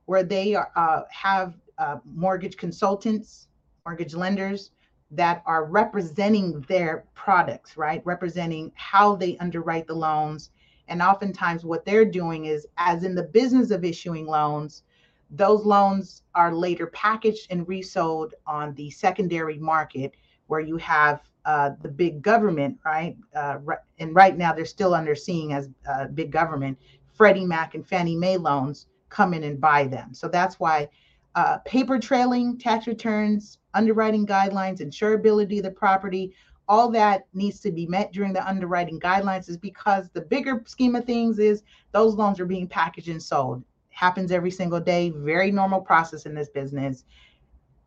where 0.06 0.24
they 0.24 0.56
are, 0.56 0.72
uh, 0.76 1.04
have 1.12 1.54
uh, 1.78 1.98
mortgage 2.06 2.58
consultants, 2.58 3.50
mortgage 3.86 4.16
lenders 4.16 4.72
that 5.12 5.44
are 5.46 5.66
representing 5.66 6.62
their 6.62 7.06
products, 7.14 7.78
right? 7.78 8.02
Representing 8.04 8.72
how 8.74 9.16
they 9.16 9.38
underwrite 9.38 9.86
the 9.86 9.94
loans. 9.94 10.50
And 10.88 11.04
oftentimes, 11.04 11.64
what 11.64 11.86
they're 11.86 12.04
doing 12.06 12.46
is, 12.46 12.66
as 12.78 13.04
in 13.04 13.14
the 13.14 13.24
business 13.24 13.70
of 13.70 13.86
issuing 13.86 14.26
loans, 14.26 14.84
those 15.30 15.66
loans 15.66 16.24
are 16.34 16.54
later 16.54 16.88
packaged 16.88 17.48
and 17.52 17.68
resold 17.68 18.34
on 18.48 18.74
the 18.74 18.90
secondary 18.90 19.60
market 19.60 20.14
where 20.52 20.60
you 20.60 20.76
have 20.76 21.22
uh, 21.46 21.72
the 21.82 21.88
big 21.88 22.22
government, 22.22 22.78
right? 22.86 23.16
Uh, 23.34 23.58
and 24.00 24.14
right 24.14 24.38
now 24.38 24.52
they're 24.52 24.66
still 24.66 24.94
under 24.94 25.16
seeing 25.16 25.54
as 25.54 25.70
uh, 25.90 26.08
big 26.08 26.30
government, 26.30 26.78
Freddie 27.14 27.46
Mac 27.46 27.74
and 27.74 27.88
Fannie 27.88 28.18
Mae 28.18 28.36
loans 28.36 28.88
come 29.08 29.34
in 29.34 29.44
and 29.44 29.62
buy 29.62 29.86
them. 29.86 30.14
So 30.14 30.28
that's 30.28 30.60
why 30.60 30.90
uh, 31.36 31.60
paper 31.60 31.98
trailing, 32.00 32.58
tax 32.58 32.86
returns, 32.86 33.60
underwriting 33.74 34.28
guidelines, 34.28 34.82
insurability 34.82 35.58
of 35.58 35.64
the 35.64 35.72
property, 35.72 36.34
all 36.68 36.90
that 36.90 37.28
needs 37.34 37.62
to 37.62 37.72
be 37.72 37.86
met 37.88 38.12
during 38.12 38.34
the 38.34 38.46
underwriting 38.46 39.00
guidelines 39.00 39.50
is 39.50 39.58
because 39.58 40.10
the 40.10 40.22
bigger 40.22 40.62
scheme 40.66 40.96
of 40.96 41.06
things 41.06 41.40
is 41.40 41.64
those 41.94 42.16
loans 42.16 42.40
are 42.42 42.46
being 42.46 42.68
packaged 42.68 43.08
and 43.08 43.24
sold. 43.24 43.64
Happens 43.90 44.32
every 44.32 44.52
single 44.52 44.80
day, 44.82 45.12
very 45.16 45.50
normal 45.50 45.80
process 45.80 46.26
in 46.26 46.36
this 46.36 46.50
business. 46.50 47.06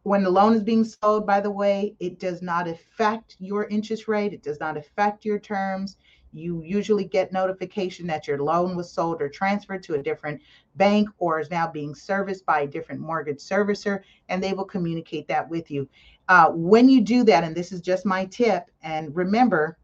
When 0.05 0.23
the 0.23 0.31
loan 0.31 0.55
is 0.55 0.63
being 0.63 0.85
sold, 0.85 1.27
by 1.27 1.41
the 1.41 1.51
way, 1.51 1.97
it 1.99 2.19
does 2.19 2.41
not 2.41 2.69
affect 2.69 3.37
your 3.41 3.65
interest 3.65 4.09
rate, 4.09 4.33
it 4.33 4.43
does 4.43 4.61
not 4.61 4.77
affect 4.77 5.25
your 5.25 5.39
terms 5.39 5.97
you 6.35 6.63
usually 6.63 7.05
get 7.05 7.33
notification 7.33 8.07
that 8.09 8.27
your 8.27 8.43
loan 8.43 8.77
was 8.77 8.91
sold 8.91 9.23
or 9.23 9.29
transferred 9.29 9.83
to 9.85 9.95
a 9.95 10.03
different 10.03 10.41
bank 10.75 11.09
or 11.19 11.39
is 11.39 11.51
now 11.51 11.71
being 11.71 11.95
serviced 11.95 12.45
by 12.45 12.63
a 12.63 12.67
different 12.67 13.01
mortgage 13.01 13.39
servicer, 13.39 14.01
and 14.29 14.43
they 14.43 14.53
will 14.53 14.65
communicate 14.65 15.29
that 15.29 15.49
with 15.49 15.71
you. 15.71 15.89
Uh, 16.29 16.51
when 16.51 16.89
you 16.89 17.01
do 17.01 17.23
that, 17.23 17.45
and 17.45 17.55
this 17.55 17.71
is 17.71 17.81
just 17.81 18.05
my 18.05 18.25
tip, 18.27 18.65
and 18.83 19.15
remember, 19.15 19.79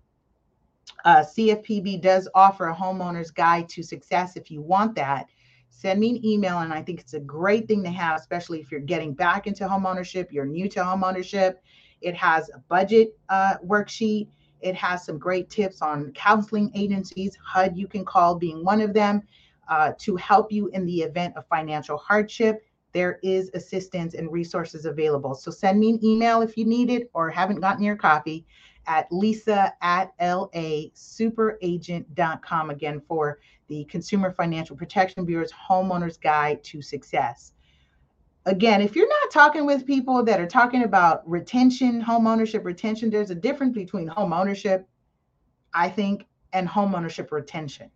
uh, 1.05 1.23
CFPB 1.23 2.03
does 2.03 2.29
offer 2.35 2.69
a 2.69 2.75
homeowner's 2.75 3.31
guide 3.31 3.69
to 3.69 3.83
success 3.83 4.37
if 4.37 4.51
you 4.51 4.61
want 4.61 4.95
that. 4.97 5.29
Send 5.71 6.01
me 6.01 6.11
an 6.11 6.27
email, 6.27 6.59
and 6.59 6.73
I 6.73 6.83
think 6.83 7.01
it's 7.01 7.15
a 7.15 7.21
great 7.21 7.67
thing 7.67 7.83
to 7.85 7.91
have, 7.91 8.21
especially 8.21 8.61
if 8.61 8.71
you're 8.71 8.81
getting 8.81 9.15
back 9.15 9.47
into 9.47 9.67
homeownership, 9.67 10.27
you're 10.31 10.45
new 10.45 10.69
to 10.69 10.81
homeownership. 10.81 11.55
It 12.03 12.15
has 12.17 12.51
a 12.51 12.59
budget 12.69 13.19
uh, 13.29 13.55
worksheet 13.67 14.29
it 14.61 14.75
has 14.75 15.05
some 15.05 15.19
great 15.19 15.49
tips 15.51 15.83
on 15.83 16.13
counseling 16.13 16.71
agencies, 16.75 17.37
HUD 17.45 17.77
you 17.77 17.87
can 17.87 18.05
call 18.05 18.35
being 18.35 18.65
one 18.65 18.81
of 18.81 18.93
them, 18.93 19.23
uh, 19.69 19.93
to 19.99 20.17
help 20.17 20.53
you 20.53 20.69
in 20.69 20.85
the 20.85 21.01
event 21.01 21.37
of 21.37 21.47
financial 21.47 21.97
hardship. 21.97 22.63
There 22.93 23.21
is 23.23 23.51
assistance 23.55 24.15
and 24.15 24.31
resources 24.31 24.85
available. 24.85 25.35
So 25.35 25.51
send 25.51 25.79
me 25.79 25.91
an 25.91 26.05
email 26.05 26.43
if 26.43 26.57
you 26.57 26.65
need 26.65 26.91
it 26.91 27.09
or 27.15 27.31
haven't 27.31 27.61
gotten 27.61 27.85
your 27.85 27.97
copy 27.97 28.47
at 28.87 29.11
lisa 29.11 29.73
at 29.83 30.17
lasuperaagent.com 30.19 32.71
again 32.71 33.01
for 33.01 33.41
the 33.69 33.85
Consumer 33.85 34.33
Financial 34.33 34.77
Protection 34.77 35.25
Bureau's 35.25 35.53
Homeowner's 35.53 36.17
Guide 36.17 36.65
to 36.65 36.83
Success 36.83 37.53
again, 38.47 38.81
if 38.81 38.97
you're 38.97 39.09
not 39.09 39.31
talking 39.31 39.67
with 39.67 39.87
people 39.87 40.23
that 40.25 40.41
are 40.41 40.47
talking 40.47 40.85
about 40.85 41.29
retention, 41.29 42.01
home 42.01 42.27
ownership 42.27 42.65
retention, 42.65 43.11
there's 43.11 43.31
a 43.31 43.35
difference 43.35 43.75
between 43.75 44.07
home 44.07 44.33
ownership, 44.33 44.87
I 45.75 45.89
think, 45.89 46.27
and 46.53 46.69
home 46.69 46.95
ownership 46.95 47.33
retention. 47.33 47.91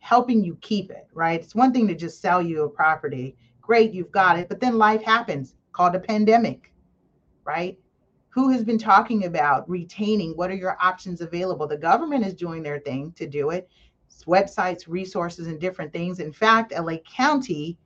Helping 0.00 0.42
you 0.42 0.56
keep 0.60 0.90
it, 0.90 1.06
right? 1.12 1.40
It's 1.40 1.54
one 1.54 1.72
thing 1.72 1.86
to 1.88 1.94
just 1.94 2.20
sell 2.20 2.40
you 2.40 2.64
a 2.64 2.68
property. 2.68 3.36
Great, 3.60 3.92
you've 3.92 4.10
got 4.10 4.38
it, 4.38 4.48
but 4.48 4.60
then 4.60 4.78
life 4.78 5.02
happens, 5.02 5.54
called 5.72 5.94
a 5.94 6.00
pandemic, 6.00 6.72
right? 7.44 7.78
Who 8.30 8.50
has 8.50 8.64
been 8.64 8.78
talking 8.78 9.24
about 9.24 9.68
retaining? 9.68 10.36
What 10.36 10.50
are 10.50 10.56
your 10.56 10.76
options 10.80 11.20
available? 11.20 11.66
The 11.66 11.76
government 11.76 12.24
is 12.24 12.34
doing 12.34 12.62
their 12.62 12.78
thing 12.78 13.12
to 13.16 13.26
do 13.26 13.50
it. 13.50 13.68
It's 14.06 14.24
websites, 14.24 14.84
resources, 14.86 15.48
and 15.48 15.60
different 15.60 15.92
things. 15.92 16.20
In 16.20 16.32
fact, 16.32 16.72
LA 16.72 16.98
County 16.98 17.76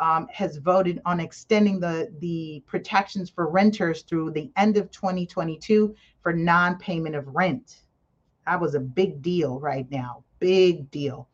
um, 0.00 0.28
has 0.32 0.58
voted 0.58 1.00
on 1.04 1.18
extending 1.18 1.80
the, 1.80 2.12
the 2.20 2.62
protections 2.66 3.28
for 3.28 3.48
renters 3.48 4.02
through 4.02 4.30
the 4.30 4.52
end 4.56 4.76
of 4.76 4.90
2022 4.92 5.94
for 6.22 6.32
non 6.32 6.78
payment 6.78 7.16
of 7.16 7.26
rent. 7.34 7.82
That 8.46 8.60
was 8.60 8.74
a 8.74 8.80
big 8.80 9.20
deal 9.20 9.58
right 9.58 9.90
now. 9.90 10.22
Big 10.38 10.90
deal. 10.92 11.28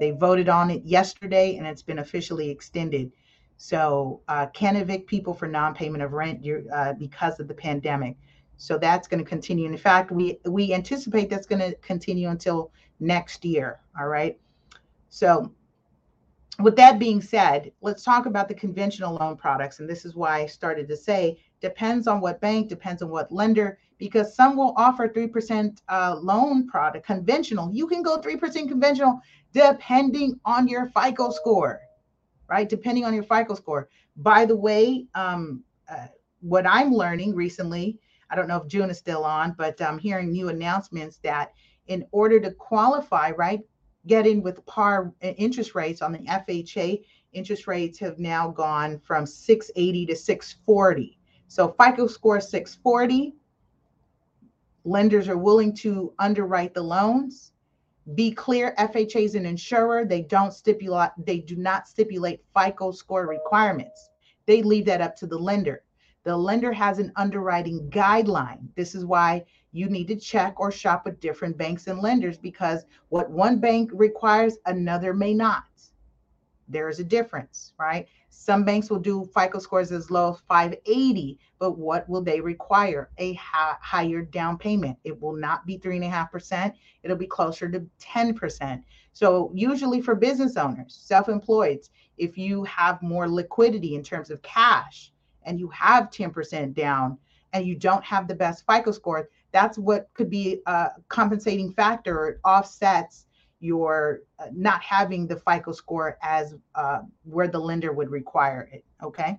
They 0.00 0.12
voted 0.12 0.48
on 0.48 0.70
it 0.70 0.82
yesterday 0.84 1.56
and 1.56 1.66
it's 1.66 1.82
been 1.82 1.98
officially 1.98 2.48
extended. 2.48 3.12
So, 3.58 4.20
uh, 4.28 4.46
can 4.46 4.76
evict 4.76 5.08
people 5.08 5.34
for 5.34 5.48
non 5.48 5.74
payment 5.74 6.02
of 6.02 6.12
rent 6.12 6.46
uh, 6.72 6.92
because 6.94 7.40
of 7.40 7.48
the 7.48 7.54
pandemic. 7.54 8.16
So, 8.56 8.78
that's 8.78 9.08
going 9.08 9.22
to 9.22 9.28
continue. 9.28 9.68
in 9.68 9.76
fact, 9.76 10.10
we, 10.10 10.38
we 10.46 10.72
anticipate 10.72 11.28
that's 11.28 11.46
going 11.46 11.60
to 11.60 11.74
continue 11.76 12.28
until 12.28 12.70
next 13.00 13.44
year. 13.44 13.80
All 13.98 14.06
right. 14.06 14.38
So, 15.10 15.52
with 16.60 16.76
that 16.76 16.98
being 16.98 17.20
said, 17.20 17.72
let's 17.82 18.02
talk 18.02 18.26
about 18.26 18.48
the 18.48 18.54
conventional 18.54 19.14
loan 19.14 19.36
products. 19.36 19.78
And 19.78 19.88
this 19.88 20.04
is 20.04 20.14
why 20.14 20.40
I 20.40 20.46
started 20.46 20.88
to 20.88 20.96
say 20.96 21.38
depends 21.60 22.06
on 22.06 22.20
what 22.20 22.40
bank, 22.40 22.68
depends 22.68 23.02
on 23.02 23.10
what 23.10 23.30
lender, 23.32 23.78
because 23.98 24.34
some 24.34 24.56
will 24.56 24.74
offer 24.76 25.08
3% 25.08 25.78
uh, 25.88 26.16
loan 26.20 26.66
product, 26.66 27.06
conventional. 27.06 27.72
You 27.72 27.86
can 27.86 28.02
go 28.02 28.20
3% 28.20 28.68
conventional 28.68 29.20
depending 29.52 30.38
on 30.44 30.68
your 30.68 30.90
FICO 30.90 31.30
score, 31.30 31.80
right? 32.48 32.68
Depending 32.68 33.04
on 33.04 33.14
your 33.14 33.22
FICO 33.22 33.54
score. 33.54 33.88
By 34.16 34.44
the 34.44 34.56
way, 34.56 35.06
um, 35.14 35.62
uh, 35.88 36.06
what 36.40 36.66
I'm 36.66 36.92
learning 36.92 37.34
recently, 37.34 37.98
I 38.30 38.36
don't 38.36 38.48
know 38.48 38.60
if 38.60 38.68
June 38.68 38.90
is 38.90 38.98
still 38.98 39.24
on, 39.24 39.54
but 39.56 39.80
I'm 39.80 39.98
hearing 39.98 40.30
new 40.30 40.48
announcements 40.48 41.18
that 41.18 41.52
in 41.86 42.06
order 42.12 42.38
to 42.40 42.52
qualify, 42.52 43.30
right, 43.30 43.60
getting 44.06 44.42
with 44.42 44.64
par 44.66 45.12
interest 45.20 45.74
rates 45.74 46.02
on 46.02 46.12
the 46.12 46.18
FHA, 46.18 47.02
interest 47.32 47.66
rates 47.66 47.98
have 47.98 48.18
now 48.18 48.48
gone 48.48 48.98
from 49.00 49.26
680 49.26 50.06
to 50.06 50.16
640. 50.16 51.18
So 51.48 51.74
FICO 51.80 52.06
score 52.06 52.40
640. 52.40 53.34
Lenders 54.84 55.28
are 55.28 55.38
willing 55.38 55.74
to 55.76 56.12
underwrite 56.18 56.74
the 56.74 56.82
loans. 56.82 57.52
Be 58.14 58.30
clear, 58.30 58.74
FHA 58.78 59.22
is 59.22 59.34
an 59.34 59.44
insurer. 59.44 60.04
They 60.04 60.22
don't 60.22 60.52
stipulate, 60.52 61.10
they 61.18 61.40
do 61.40 61.56
not 61.56 61.88
stipulate 61.88 62.44
FICO 62.54 62.90
score 62.90 63.26
requirements. 63.26 64.10
They 64.46 64.62
leave 64.62 64.86
that 64.86 65.02
up 65.02 65.14
to 65.16 65.26
the 65.26 65.38
lender. 65.38 65.82
The 66.24 66.36
lender 66.36 66.72
has 66.72 66.98
an 66.98 67.12
underwriting 67.16 67.90
guideline. 67.90 68.68
This 68.76 68.94
is 68.94 69.04
why 69.04 69.44
you 69.72 69.88
need 69.88 70.08
to 70.08 70.16
check 70.16 70.58
or 70.58 70.72
shop 70.72 71.04
with 71.04 71.20
different 71.20 71.58
banks 71.58 71.86
and 71.86 72.00
lenders 72.00 72.38
because 72.38 72.86
what 73.10 73.30
one 73.30 73.58
bank 73.58 73.90
requires, 73.92 74.56
another 74.66 75.12
may 75.12 75.34
not. 75.34 75.64
There 76.68 76.88
is 76.88 77.00
a 77.00 77.04
difference, 77.04 77.72
right? 77.78 78.08
Some 78.40 78.64
banks 78.64 78.88
will 78.88 79.00
do 79.00 79.28
FICO 79.34 79.58
scores 79.58 79.90
as 79.90 80.12
low 80.12 80.32
as 80.32 80.40
580, 80.46 81.40
but 81.58 81.76
what 81.76 82.08
will 82.08 82.22
they 82.22 82.40
require? 82.40 83.10
A 83.18 83.34
higher 83.34 84.22
down 84.22 84.56
payment. 84.56 84.96
It 85.02 85.20
will 85.20 85.34
not 85.34 85.66
be 85.66 85.76
3.5%, 85.76 86.72
it'll 87.02 87.16
be 87.16 87.26
closer 87.26 87.68
to 87.68 87.84
10%. 88.00 88.82
So, 89.12 89.50
usually 89.52 90.00
for 90.00 90.14
business 90.14 90.56
owners, 90.56 90.94
self 90.94 91.28
employed, 91.28 91.80
if 92.16 92.38
you 92.38 92.62
have 92.62 93.02
more 93.02 93.28
liquidity 93.28 93.96
in 93.96 94.04
terms 94.04 94.30
of 94.30 94.40
cash 94.42 95.12
and 95.42 95.58
you 95.58 95.68
have 95.70 96.10
10% 96.10 96.74
down 96.74 97.18
and 97.52 97.66
you 97.66 97.74
don't 97.74 98.04
have 98.04 98.28
the 98.28 98.36
best 98.36 98.64
FICO 98.70 98.92
score, 98.92 99.28
that's 99.50 99.78
what 99.78 100.10
could 100.14 100.30
be 100.30 100.60
a 100.66 100.90
compensating 101.08 101.72
factor. 101.72 102.28
It 102.28 102.40
offsets 102.44 103.26
your 103.60 104.20
uh, 104.38 104.46
not 104.52 104.82
having 104.82 105.26
the 105.26 105.36
FICO 105.36 105.72
score 105.72 106.18
as 106.22 106.54
uh, 106.74 107.00
where 107.24 107.48
the 107.48 107.58
lender 107.58 107.92
would 107.92 108.10
require 108.10 108.68
it. 108.72 108.84
Okay. 109.02 109.38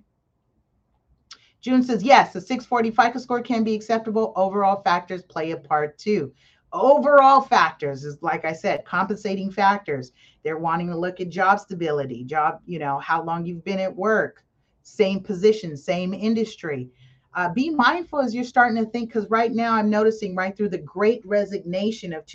June 1.62 1.84
says, 1.84 2.04
yes, 2.04 2.32
the 2.32 2.40
640 2.40 2.92
FICO 2.92 3.20
score 3.20 3.42
can 3.42 3.64
be 3.64 3.76
acceptable. 3.76 4.32
Overall 4.36 4.82
factors 4.82 5.24
play 5.24 5.52
a 5.52 5.58
part 5.58 5.98
too. 5.98 6.34
Overall 6.72 7.42
factors 7.42 8.06
is, 8.06 8.22
like 8.22 8.46
I 8.46 8.54
said, 8.54 8.86
compensating 8.86 9.52
factors. 9.52 10.12
They're 10.44 10.60
wanting 10.60 10.88
to 10.88 10.98
look 10.98 11.20
at 11.20 11.30
job 11.30 11.60
stability, 11.60 12.24
job, 12.24 12.62
you 12.66 12.80
know, 12.80 13.00
how 13.00 13.24
long 13.24 13.46
you've 13.46 13.64
been 13.66 13.80
at 13.80 13.96
work, 13.96 14.46
same 14.84 15.22
position, 15.22 15.76
same 15.76 16.14
industry 16.14 16.90
Uh, 17.36 17.54
be 17.54 17.70
mindful 17.70 18.20
as 18.20 18.34
you're 18.34 18.44
starting 18.44 18.84
to 18.84 18.90
think, 18.90 19.10
because 19.10 19.30
right 19.30 19.54
now 19.54 19.74
I'm 19.76 19.90
noticing 19.90 20.36
right 20.36 20.56
through 20.58 20.70
the 20.70 20.80
great 20.80 21.22
resignation 21.26 22.12
of 22.12 22.26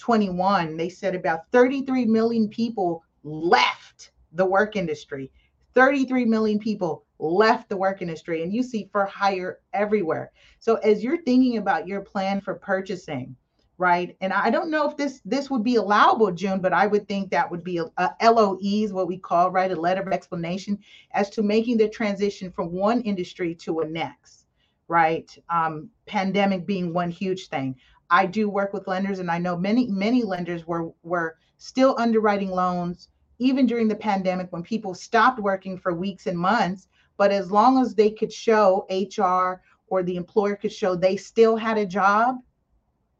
2021, 0.00 0.76
they 0.76 0.88
said 0.88 1.14
about 1.14 1.50
33 1.52 2.06
million 2.06 2.48
people 2.48 3.04
left 3.22 4.12
the 4.32 4.44
work 4.44 4.74
industry. 4.74 5.30
33 5.74 6.24
million 6.24 6.58
people 6.58 7.04
left 7.18 7.68
the 7.68 7.76
work 7.76 8.02
industry, 8.02 8.42
and 8.42 8.52
you 8.52 8.62
see 8.62 8.88
for 8.90 9.04
hire 9.04 9.60
everywhere. 9.72 10.32
So 10.58 10.76
as 10.76 11.04
you're 11.04 11.22
thinking 11.22 11.58
about 11.58 11.86
your 11.86 12.00
plan 12.00 12.40
for 12.40 12.54
purchasing, 12.54 13.36
right? 13.76 14.16
And 14.20 14.32
I 14.32 14.50
don't 14.50 14.70
know 14.70 14.88
if 14.88 14.96
this 14.96 15.20
this 15.24 15.50
would 15.50 15.62
be 15.62 15.76
allowable, 15.76 16.32
June, 16.32 16.60
but 16.60 16.72
I 16.72 16.86
would 16.86 17.06
think 17.06 17.30
that 17.30 17.50
would 17.50 17.62
be 17.62 17.78
a, 17.78 17.84
a 17.98 18.32
LOEs, 18.32 18.92
what 18.92 19.06
we 19.06 19.18
call 19.18 19.50
right, 19.50 19.70
a 19.70 19.80
letter 19.80 20.02
of 20.02 20.12
explanation 20.12 20.78
as 21.12 21.30
to 21.30 21.42
making 21.42 21.76
the 21.76 21.88
transition 21.88 22.50
from 22.50 22.72
one 22.72 23.00
industry 23.02 23.54
to 23.56 23.80
a 23.80 23.86
next, 23.86 24.46
right? 24.88 25.30
Um, 25.48 25.90
pandemic 26.06 26.66
being 26.66 26.92
one 26.92 27.10
huge 27.10 27.48
thing. 27.48 27.76
I 28.10 28.26
do 28.26 28.48
work 28.48 28.72
with 28.72 28.88
lenders, 28.88 29.18
and 29.20 29.30
I 29.30 29.38
know 29.38 29.56
many 29.56 29.86
many 29.86 30.22
lenders 30.22 30.66
were 30.66 30.92
were 31.02 31.36
still 31.58 31.94
underwriting 31.98 32.50
loans 32.50 33.08
even 33.38 33.66
during 33.66 33.88
the 33.88 33.96
pandemic 33.96 34.52
when 34.52 34.62
people 34.62 34.94
stopped 34.94 35.40
working 35.40 35.78
for 35.78 35.94
weeks 35.94 36.26
and 36.26 36.38
months. 36.38 36.88
But 37.16 37.32
as 37.32 37.50
long 37.50 37.80
as 37.80 37.94
they 37.94 38.10
could 38.10 38.32
show 38.32 38.86
HR 38.90 39.62
or 39.88 40.02
the 40.02 40.16
employer 40.16 40.56
could 40.56 40.72
show 40.72 40.94
they 40.94 41.16
still 41.16 41.56
had 41.56 41.78
a 41.78 41.86
job, 41.86 42.36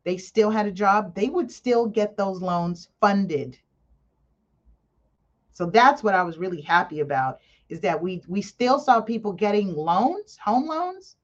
they 0.04 0.16
still 0.16 0.50
had 0.50 0.66
a 0.66 0.72
job, 0.72 1.14
they 1.14 1.28
would 1.28 1.50
still 1.50 1.86
get 1.86 2.16
those 2.16 2.40
loans 2.40 2.88
funded. 3.00 3.58
So 5.52 5.66
that's 5.66 6.02
what 6.02 6.14
I 6.14 6.22
was 6.22 6.38
really 6.38 6.62
happy 6.62 7.00
about 7.00 7.40
is 7.68 7.80
that 7.80 8.00
we 8.00 8.22
we 8.28 8.42
still 8.42 8.78
saw 8.78 9.00
people 9.00 9.32
getting 9.32 9.74
loans, 9.74 10.38
home 10.42 10.66
loans. 10.66 11.16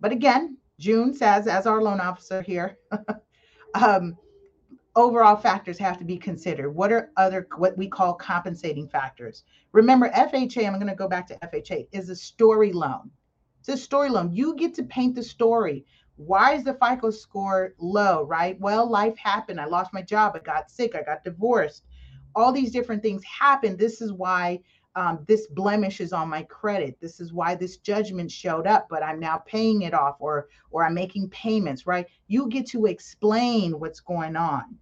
But 0.00 0.12
again, 0.12 0.56
June 0.80 1.12
says, 1.12 1.46
as 1.46 1.66
our 1.66 1.82
loan 1.82 2.00
officer 2.00 2.40
here, 2.40 2.78
um, 3.74 4.16
overall 4.96 5.36
factors 5.36 5.78
have 5.78 5.98
to 5.98 6.04
be 6.04 6.16
considered. 6.16 6.70
What 6.70 6.90
are 6.90 7.10
other 7.18 7.46
what 7.58 7.76
we 7.76 7.86
call 7.86 8.14
compensating 8.14 8.88
factors? 8.88 9.44
Remember, 9.72 10.08
FHA, 10.08 10.66
I'm 10.66 10.74
going 10.74 10.86
to 10.86 10.94
go 10.94 11.06
back 11.06 11.26
to 11.28 11.38
FHA, 11.38 11.88
is 11.92 12.08
a 12.08 12.16
story 12.16 12.72
loan. 12.72 13.10
It's 13.60 13.68
a 13.68 13.76
story 13.76 14.08
loan. 14.08 14.32
You 14.32 14.56
get 14.56 14.74
to 14.74 14.82
paint 14.82 15.14
the 15.14 15.22
story. 15.22 15.84
Why 16.16 16.54
is 16.54 16.64
the 16.64 16.74
FICO 16.74 17.10
score 17.10 17.74
low, 17.78 18.24
right? 18.24 18.58
Well, 18.58 18.88
life 18.88 19.18
happened. 19.18 19.60
I 19.60 19.66
lost 19.66 19.92
my 19.92 20.02
job. 20.02 20.32
I 20.34 20.38
got 20.38 20.70
sick. 20.70 20.94
I 20.94 21.02
got 21.02 21.24
divorced. 21.24 21.84
All 22.34 22.52
these 22.52 22.72
different 22.72 23.02
things 23.02 23.22
happened. 23.24 23.78
This 23.78 24.00
is 24.00 24.12
why 24.12 24.60
um, 24.96 25.24
this 25.28 25.46
blemish 25.46 26.00
is 26.00 26.12
on 26.12 26.28
my 26.28 26.42
credit. 26.42 26.98
This 27.00 27.20
is 27.20 27.32
why 27.32 27.54
this 27.54 27.76
judgment 27.76 28.30
showed 28.30 28.66
up, 28.66 28.86
but 28.90 29.02
I'm 29.02 29.20
now 29.20 29.38
paying 29.46 29.82
it 29.82 29.94
off 29.94 30.16
or 30.18 30.48
or 30.70 30.84
I'm 30.84 30.94
making 30.94 31.30
payments, 31.30 31.86
right? 31.86 32.06
You 32.28 32.48
get 32.48 32.66
to 32.68 32.86
explain 32.86 33.78
what's 33.78 34.00
going 34.00 34.36
on. 34.36 34.76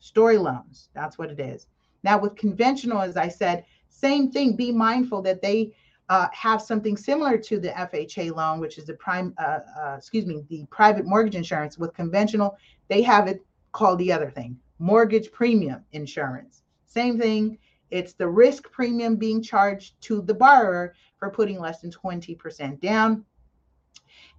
Story 0.00 0.38
loans, 0.38 0.88
that's 0.94 1.16
what 1.18 1.30
it 1.30 1.38
is. 1.38 1.66
Now 2.02 2.18
with 2.18 2.34
conventional, 2.34 3.00
as 3.00 3.16
I 3.16 3.28
said, 3.28 3.64
same 3.88 4.32
thing. 4.32 4.56
Be 4.56 4.72
mindful 4.72 5.22
that 5.22 5.42
they 5.42 5.72
uh, 6.08 6.26
have 6.32 6.60
something 6.60 6.96
similar 6.96 7.38
to 7.38 7.58
the 7.60 7.68
FHA 7.68 8.34
loan, 8.34 8.58
which 8.58 8.78
is 8.78 8.86
the 8.86 8.94
prime, 8.94 9.32
uh, 9.38 9.60
uh, 9.80 9.94
excuse 9.96 10.26
me, 10.26 10.44
the 10.48 10.66
private 10.70 11.06
mortgage 11.06 11.36
insurance. 11.36 11.78
With 11.78 11.94
conventional, 11.94 12.56
they 12.88 13.02
have 13.02 13.28
it 13.28 13.44
called 13.70 13.98
the 14.00 14.12
other 14.12 14.30
thing, 14.30 14.58
mortgage 14.80 15.30
premium 15.30 15.84
insurance. 15.92 16.62
Same 16.86 17.18
thing. 17.18 17.58
It's 17.92 18.14
the 18.14 18.26
risk 18.26 18.72
premium 18.72 19.16
being 19.16 19.42
charged 19.42 20.00
to 20.02 20.22
the 20.22 20.32
borrower 20.32 20.94
for 21.18 21.28
putting 21.28 21.60
less 21.60 21.82
than 21.82 21.90
20% 21.90 22.80
down. 22.80 23.26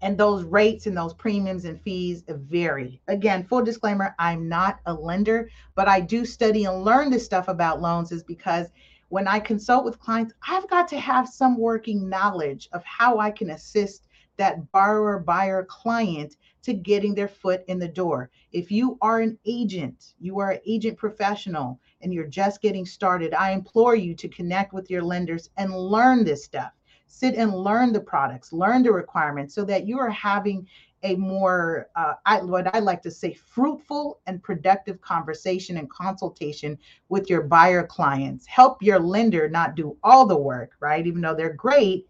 And 0.02 0.18
those 0.18 0.44
rates 0.44 0.88
and 0.88 0.98
those 0.98 1.14
premiums 1.14 1.66
and 1.66 1.80
fees 1.80 2.24
vary. 2.28 3.00
Again, 3.08 3.44
full 3.44 3.64
disclaimer, 3.64 4.16
I'm 4.18 4.50
not 4.50 4.80
a 4.88 4.94
lender, 4.94 5.50
but 5.76 5.88
I 5.88 6.02
do 6.02 6.26
study 6.26 6.66
and 6.66 6.84
learn 6.84 7.12
this 7.12 7.24
stuff 7.24 7.48
about 7.48 7.80
loans 7.80 8.12
is 8.12 8.24
because 8.24 8.68
when 9.10 9.28
I 9.28 9.40
consult 9.40 9.86
with 9.86 10.00
clients, 10.00 10.34
I've 10.50 10.68
got 10.68 10.88
to 10.88 11.00
have 11.00 11.30
some 11.30 11.56
working 11.56 12.10
knowledge 12.10 12.68
of 12.74 12.84
how 12.84 13.20
I 13.20 13.30
can 13.30 13.52
assist 13.52 14.08
that 14.38 14.72
borrower, 14.72 15.20
buyer, 15.20 15.64
client 15.64 16.38
to 16.64 16.74
getting 16.74 17.14
their 17.14 17.28
foot 17.28 17.64
in 17.68 17.78
the 17.78 17.88
door. 17.88 18.30
If 18.52 18.72
you 18.72 18.98
are 19.02 19.20
an 19.20 19.38
agent, 19.46 20.14
you 20.20 20.40
are 20.40 20.52
an 20.52 20.60
agent 20.66 20.98
professional, 20.98 21.80
and 22.02 22.14
you're 22.14 22.28
just 22.28 22.62
getting 22.62 22.86
started, 22.86 23.34
I 23.34 23.52
implore 23.52 23.96
you 23.96 24.16
to 24.16 24.28
connect 24.30 24.74
with 24.74 24.90
your 24.90 25.04
lenders 25.04 25.50
and 25.58 25.76
learn 25.76 26.24
this 26.24 26.44
stuff. 26.44 26.72
Sit 27.08 27.36
and 27.36 27.54
learn 27.54 27.94
the 27.94 28.02
products, 28.02 28.52
learn 28.52 28.82
the 28.82 28.92
requirements 28.92 29.54
so 29.54 29.64
that 29.66 29.86
you 29.86 30.00
are 30.00 30.10
having 30.10 30.68
a 31.04 31.16
more, 31.16 31.90
uh, 31.96 32.14
I, 32.26 32.42
what 32.42 32.74
I 32.74 32.80
like 32.80 33.02
to 33.04 33.12
say, 33.12 33.34
fruitful 33.34 34.22
and 34.26 34.42
productive 34.42 35.02
conversation 35.02 35.78
and 35.78 35.90
consultation 35.90 36.78
with 37.10 37.30
your 37.30 37.42
buyer 37.42 37.86
clients. 37.86 38.48
Help 38.48 38.82
your 38.82 39.00
lender 39.00 39.50
not 39.50 39.76
do 39.76 39.98
all 40.02 40.26
the 40.26 40.38
work, 40.38 40.72
right? 40.80 41.06
Even 41.06 41.22
though 41.22 41.36
they're 41.36 41.54
great, 41.54 42.08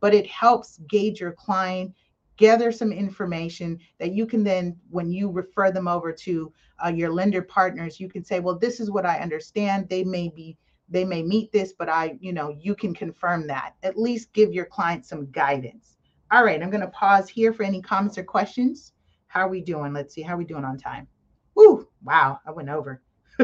but 0.00 0.14
it 0.14 0.26
helps 0.28 0.78
gauge 0.88 1.20
your 1.20 1.32
client, 1.32 1.92
gather 2.36 2.70
some 2.72 2.92
information 2.92 3.78
that 3.98 4.12
you 4.12 4.26
can 4.26 4.44
then, 4.44 4.76
when 4.90 5.10
you 5.10 5.30
refer 5.30 5.70
them 5.70 5.88
over 5.88 6.12
to 6.12 6.52
uh, 6.84 6.88
your 6.88 7.12
lender 7.12 7.42
partners, 7.42 7.98
you 7.98 8.08
can 8.08 8.24
say, 8.24 8.40
well, 8.40 8.58
this 8.58 8.80
is 8.80 8.90
what 8.90 9.06
I 9.06 9.18
understand. 9.18 9.88
They 9.88 10.04
may 10.04 10.28
be 10.28 10.56
they 10.88 11.04
may 11.04 11.20
meet 11.20 11.50
this 11.50 11.72
but 11.76 11.88
i 11.88 12.16
you 12.20 12.32
know 12.32 12.56
you 12.60 12.72
can 12.72 12.94
confirm 12.94 13.44
that 13.44 13.72
at 13.82 13.98
least 13.98 14.32
give 14.32 14.52
your 14.52 14.66
client 14.66 15.04
some 15.04 15.28
guidance 15.32 15.96
all 16.32 16.44
right, 16.44 16.60
I'm 16.60 16.70
going 16.70 16.80
to 16.80 16.88
pause 16.88 17.28
here 17.28 17.52
for 17.52 17.62
any 17.62 17.80
comments 17.80 18.18
or 18.18 18.24
questions. 18.24 18.92
How 19.28 19.42
are 19.42 19.48
we 19.48 19.60
doing? 19.60 19.92
Let's 19.92 20.12
see. 20.12 20.22
How 20.22 20.34
are 20.34 20.38
we 20.38 20.44
doing 20.44 20.64
on 20.64 20.76
time? 20.76 21.06
Woo, 21.54 21.88
wow, 22.02 22.40
I 22.44 22.50
went 22.50 22.68
over. 22.68 23.00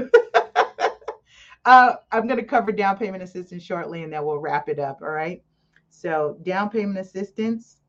uh, 1.64 1.94
I'm 2.10 2.26
going 2.26 2.40
to 2.40 2.44
cover 2.44 2.72
down 2.72 2.98
payment 2.98 3.22
assistance 3.22 3.62
shortly 3.62 4.02
and 4.02 4.12
then 4.12 4.24
we'll 4.24 4.38
wrap 4.38 4.68
it 4.68 4.80
up. 4.80 5.00
All 5.00 5.10
right. 5.10 5.42
So, 5.90 6.38
down 6.42 6.70
payment 6.70 6.98
assistance, 6.98 7.81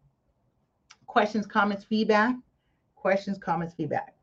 questions, 1.13 1.45
comments, 1.45 1.83
feedback. 1.83 2.35
Questions, 2.95 3.37
comments, 3.37 3.75
feedback. 3.75 4.15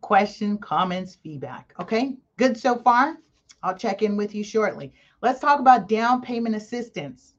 Question, 0.00 0.56
comments, 0.58 1.16
feedback. 1.24 1.74
Okay, 1.80 2.16
good 2.36 2.56
so 2.56 2.76
far. 2.76 3.16
I'll 3.64 3.76
check 3.76 4.02
in 4.02 4.16
with 4.16 4.32
you 4.32 4.44
shortly. 4.44 4.92
Let's 5.22 5.40
talk 5.40 5.58
about 5.58 5.88
down 5.88 6.22
payment 6.22 6.54
assistance. 6.54 7.34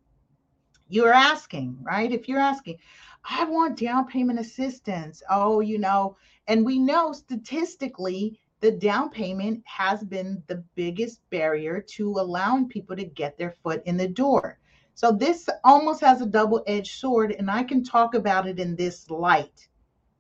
You're 0.89 1.13
asking, 1.13 1.77
right? 1.81 2.11
If 2.11 2.27
you're 2.27 2.39
asking, 2.39 2.75
I 3.23 3.45
want 3.45 3.79
down 3.79 4.07
payment 4.07 4.39
assistance. 4.39 5.23
Oh, 5.29 5.61
you 5.61 5.77
know, 5.77 6.17
and 6.47 6.65
we 6.65 6.79
know 6.79 7.13
statistically 7.13 8.41
the 8.59 8.71
down 8.71 9.09
payment 9.09 9.63
has 9.65 10.03
been 10.03 10.43
the 10.47 10.61
biggest 10.75 11.21
barrier 11.29 11.79
to 11.91 12.09
allowing 12.09 12.67
people 12.67 12.97
to 12.97 13.05
get 13.05 13.37
their 13.37 13.51
foot 13.63 13.81
in 13.85 13.95
the 13.95 14.09
door. 14.09 14.59
So 14.95 15.11
this 15.11 15.47
almost 15.63 16.01
has 16.01 16.21
a 16.21 16.25
double-edged 16.25 16.99
sword, 16.99 17.33
and 17.37 17.51
I 17.51 17.63
can 17.63 17.83
talk 17.83 18.15
about 18.15 18.47
it 18.47 18.59
in 18.59 18.75
this 18.75 19.09
light. 19.09 19.67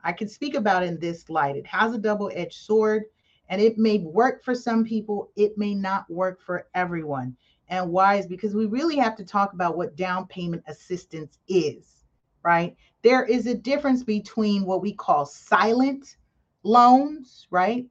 I 0.03 0.11
can 0.11 0.29
speak 0.29 0.53
about 0.55 0.83
in 0.83 0.99
this 0.99 1.29
light. 1.29 1.55
It 1.55 1.65
has 1.65 1.93
a 1.93 1.97
double-edged 1.97 2.53
sword, 2.53 3.05
and 3.49 3.61
it 3.61 3.77
may 3.77 3.99
work 3.99 4.43
for 4.43 4.53
some 4.53 4.83
people, 4.83 5.31
it 5.35 5.57
may 5.57 5.73
not 5.73 6.09
work 6.09 6.41
for 6.41 6.67
everyone 6.75 7.35
and 7.69 7.91
why 7.91 8.15
is 8.15 8.27
because 8.27 8.53
we 8.53 8.65
really 8.65 8.97
have 8.97 9.15
to 9.17 9.25
talk 9.25 9.53
about 9.53 9.77
what 9.77 9.95
down 9.95 10.27
payment 10.27 10.63
assistance 10.67 11.39
is, 11.47 12.03
right? 12.43 12.75
There 13.01 13.23
is 13.23 13.47
a 13.47 13.55
difference 13.55 14.03
between 14.03 14.65
what 14.65 14.81
we 14.81 14.93
call 14.93 15.25
silent 15.25 16.17
loans, 16.63 17.47
right? 17.49 17.85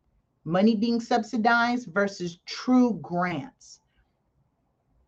Money 0.44 0.76
being 0.76 1.00
subsidized 1.00 1.92
versus 1.92 2.38
true 2.46 2.98
grants 3.02 3.80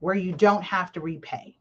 where 0.01 0.15
you 0.15 0.33
don't 0.33 0.63
have 0.63 0.93
to 0.93 1.01
repay. 1.01 1.57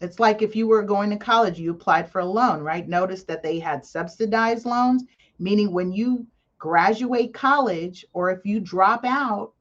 It's 0.00 0.18
like 0.18 0.40
if 0.40 0.56
you 0.56 0.66
were 0.66 0.82
going 0.82 1.10
to 1.10 1.16
college, 1.16 1.58
you 1.58 1.70
applied 1.70 2.10
for 2.10 2.20
a 2.20 2.24
loan, 2.24 2.60
right? 2.60 2.88
Notice 2.88 3.24
that 3.24 3.42
they 3.42 3.58
had 3.58 3.84
subsidized 3.84 4.64
loans, 4.64 5.04
meaning 5.38 5.72
when 5.72 5.92
you 5.92 6.26
graduate 6.58 7.34
college 7.34 8.04
or 8.12 8.30
if 8.30 8.44
you 8.44 8.60
drop 8.60 9.04
out, 9.04 9.52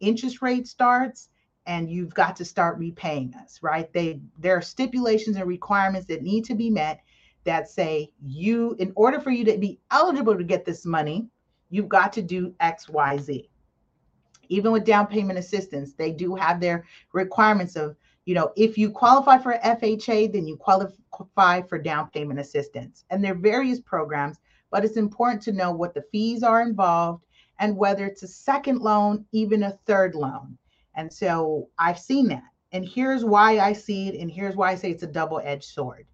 interest 0.00 0.42
rate 0.42 0.66
starts 0.66 1.28
and 1.66 1.90
you've 1.90 2.14
got 2.14 2.36
to 2.36 2.44
start 2.44 2.78
repaying 2.78 3.34
us, 3.34 3.60
right? 3.62 3.92
They 3.92 4.20
there 4.38 4.56
are 4.56 4.62
stipulations 4.62 5.36
and 5.36 5.46
requirements 5.46 6.06
that 6.08 6.22
need 6.22 6.44
to 6.46 6.54
be 6.54 6.70
met 6.70 7.00
that 7.44 7.68
say 7.68 8.10
you 8.24 8.74
in 8.78 8.92
order 8.96 9.20
for 9.20 9.30
you 9.30 9.44
to 9.44 9.58
be 9.58 9.78
eligible 9.90 10.36
to 10.36 10.44
get 10.44 10.64
this 10.64 10.84
money, 10.84 11.28
you've 11.70 11.88
got 11.88 12.12
to 12.14 12.22
do 12.22 12.54
X, 12.60 12.88
Y, 12.88 13.16
Z. 13.18 13.48
Even 14.48 14.72
with 14.72 14.84
down 14.84 15.06
payment 15.06 15.38
assistance, 15.38 15.94
they 15.94 16.12
do 16.12 16.34
have 16.34 16.60
their 16.60 16.84
requirements 17.12 17.76
of, 17.76 17.96
you 18.24 18.34
know, 18.34 18.52
if 18.56 18.78
you 18.78 18.90
qualify 18.90 19.38
for 19.38 19.58
FHA, 19.64 20.32
then 20.32 20.46
you 20.46 20.56
qualify 20.56 21.62
for 21.62 21.78
down 21.78 22.08
payment 22.10 22.40
assistance. 22.40 23.04
And 23.10 23.22
there 23.22 23.32
are 23.32 23.36
various 23.36 23.80
programs, 23.80 24.38
but 24.70 24.84
it's 24.84 24.96
important 24.96 25.42
to 25.42 25.52
know 25.52 25.72
what 25.72 25.94
the 25.94 26.04
fees 26.10 26.42
are 26.42 26.62
involved 26.62 27.24
and 27.58 27.76
whether 27.76 28.06
it's 28.06 28.22
a 28.22 28.28
second 28.28 28.80
loan, 28.80 29.24
even 29.32 29.64
a 29.64 29.78
third 29.86 30.14
loan. 30.14 30.56
And 30.96 31.12
so 31.12 31.68
I've 31.78 31.98
seen 31.98 32.28
that. 32.28 32.42
And 32.72 32.84
here's 32.84 33.24
why 33.24 33.58
I 33.58 33.72
see 33.72 34.08
it, 34.08 34.20
and 34.20 34.30
here's 34.30 34.56
why 34.56 34.72
I 34.72 34.74
say 34.74 34.90
it's 34.90 35.04
a 35.04 35.08
double 35.08 35.40
edged 35.44 35.64
sword. 35.64 36.06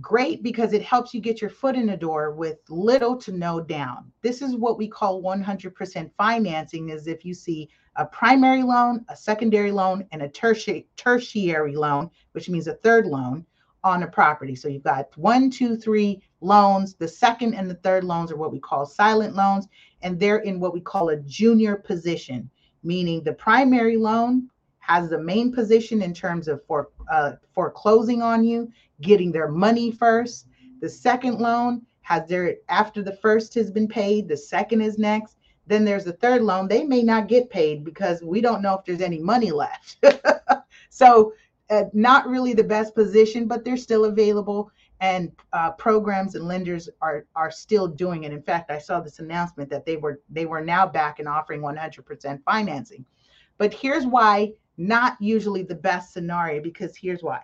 Great 0.00 0.42
because 0.42 0.72
it 0.72 0.82
helps 0.82 1.14
you 1.14 1.20
get 1.20 1.40
your 1.40 1.48
foot 1.48 1.76
in 1.76 1.86
the 1.86 1.96
door 1.96 2.32
with 2.32 2.58
little 2.68 3.16
to 3.18 3.32
no 3.32 3.60
down. 3.60 4.12
This 4.20 4.42
is 4.42 4.56
what 4.56 4.76
we 4.76 4.88
call 4.88 5.22
100% 5.22 6.10
financing 6.18 6.88
is 6.88 7.06
if 7.06 7.24
you 7.24 7.32
see 7.32 7.70
a 7.96 8.04
primary 8.04 8.62
loan, 8.62 9.04
a 9.08 9.16
secondary 9.16 9.70
loan, 9.70 10.06
and 10.12 10.22
a 10.22 10.28
tertiary, 10.28 10.86
tertiary 10.96 11.76
loan, 11.76 12.10
which 12.32 12.48
means 12.48 12.66
a 12.66 12.74
third 12.74 13.06
loan 13.06 13.44
on 13.84 14.02
a 14.02 14.06
property. 14.06 14.56
So 14.56 14.68
you've 14.68 14.82
got 14.82 15.16
one, 15.16 15.50
two, 15.50 15.76
three 15.76 16.22
loans. 16.40 16.94
The 16.94 17.06
second 17.06 17.54
and 17.54 17.70
the 17.70 17.76
third 17.76 18.02
loans 18.02 18.32
are 18.32 18.36
what 18.36 18.52
we 18.52 18.58
call 18.58 18.86
silent 18.86 19.34
loans, 19.36 19.68
and 20.02 20.18
they're 20.18 20.38
in 20.38 20.58
what 20.58 20.72
we 20.72 20.80
call 20.80 21.10
a 21.10 21.16
junior 21.18 21.76
position, 21.76 22.50
meaning 22.82 23.22
the 23.22 23.34
primary 23.34 23.96
loan 23.96 24.48
has 24.78 25.08
the 25.08 25.18
main 25.18 25.52
position 25.52 26.02
in 26.02 26.12
terms 26.12 26.48
of 26.48 26.64
for 26.66 26.90
uh, 27.10 27.32
foreclosing 27.54 28.22
on 28.22 28.44
you, 28.44 28.70
getting 29.00 29.32
their 29.32 29.48
money 29.48 29.90
first. 29.90 30.46
The 30.80 30.88
second 30.88 31.38
loan 31.38 31.82
has 32.02 32.28
their 32.28 32.56
after 32.68 33.02
the 33.02 33.16
first 33.16 33.54
has 33.54 33.70
been 33.70 33.88
paid, 33.88 34.28
the 34.28 34.36
second 34.36 34.82
is 34.82 34.98
next. 34.98 35.38
Then 35.66 35.84
there's 35.84 36.04
the 36.04 36.12
third 36.12 36.42
loan. 36.42 36.68
They 36.68 36.84
may 36.84 37.02
not 37.02 37.28
get 37.28 37.50
paid 37.50 37.84
because 37.84 38.22
we 38.22 38.40
don't 38.40 38.62
know 38.62 38.74
if 38.74 38.84
there's 38.84 39.00
any 39.00 39.18
money 39.18 39.50
left. 39.50 39.96
so 40.90 41.32
uh, 41.70 41.84
not 41.92 42.28
really 42.28 42.52
the 42.52 42.64
best 42.64 42.94
position, 42.94 43.46
but 43.46 43.64
they're 43.64 43.76
still 43.76 44.04
available, 44.04 44.70
and 45.00 45.32
uh, 45.52 45.70
programs 45.72 46.34
and 46.34 46.46
lenders 46.46 46.88
are 47.00 47.24
are 47.34 47.50
still 47.50 47.88
doing 47.88 48.24
it. 48.24 48.32
In 48.32 48.42
fact, 48.42 48.70
I 48.70 48.78
saw 48.78 49.00
this 49.00 49.18
announcement 49.18 49.70
that 49.70 49.86
they 49.86 49.96
were 49.96 50.20
they 50.28 50.44
were 50.44 50.60
now 50.60 50.86
back 50.86 51.18
and 51.18 51.28
offering 51.28 51.62
100% 51.62 52.42
financing. 52.44 53.04
But 53.56 53.72
here's 53.72 54.06
why 54.06 54.52
not 54.76 55.16
usually 55.20 55.62
the 55.62 55.74
best 55.74 56.12
scenario 56.12 56.60
because 56.60 56.96
here's 56.96 57.22
why. 57.22 57.40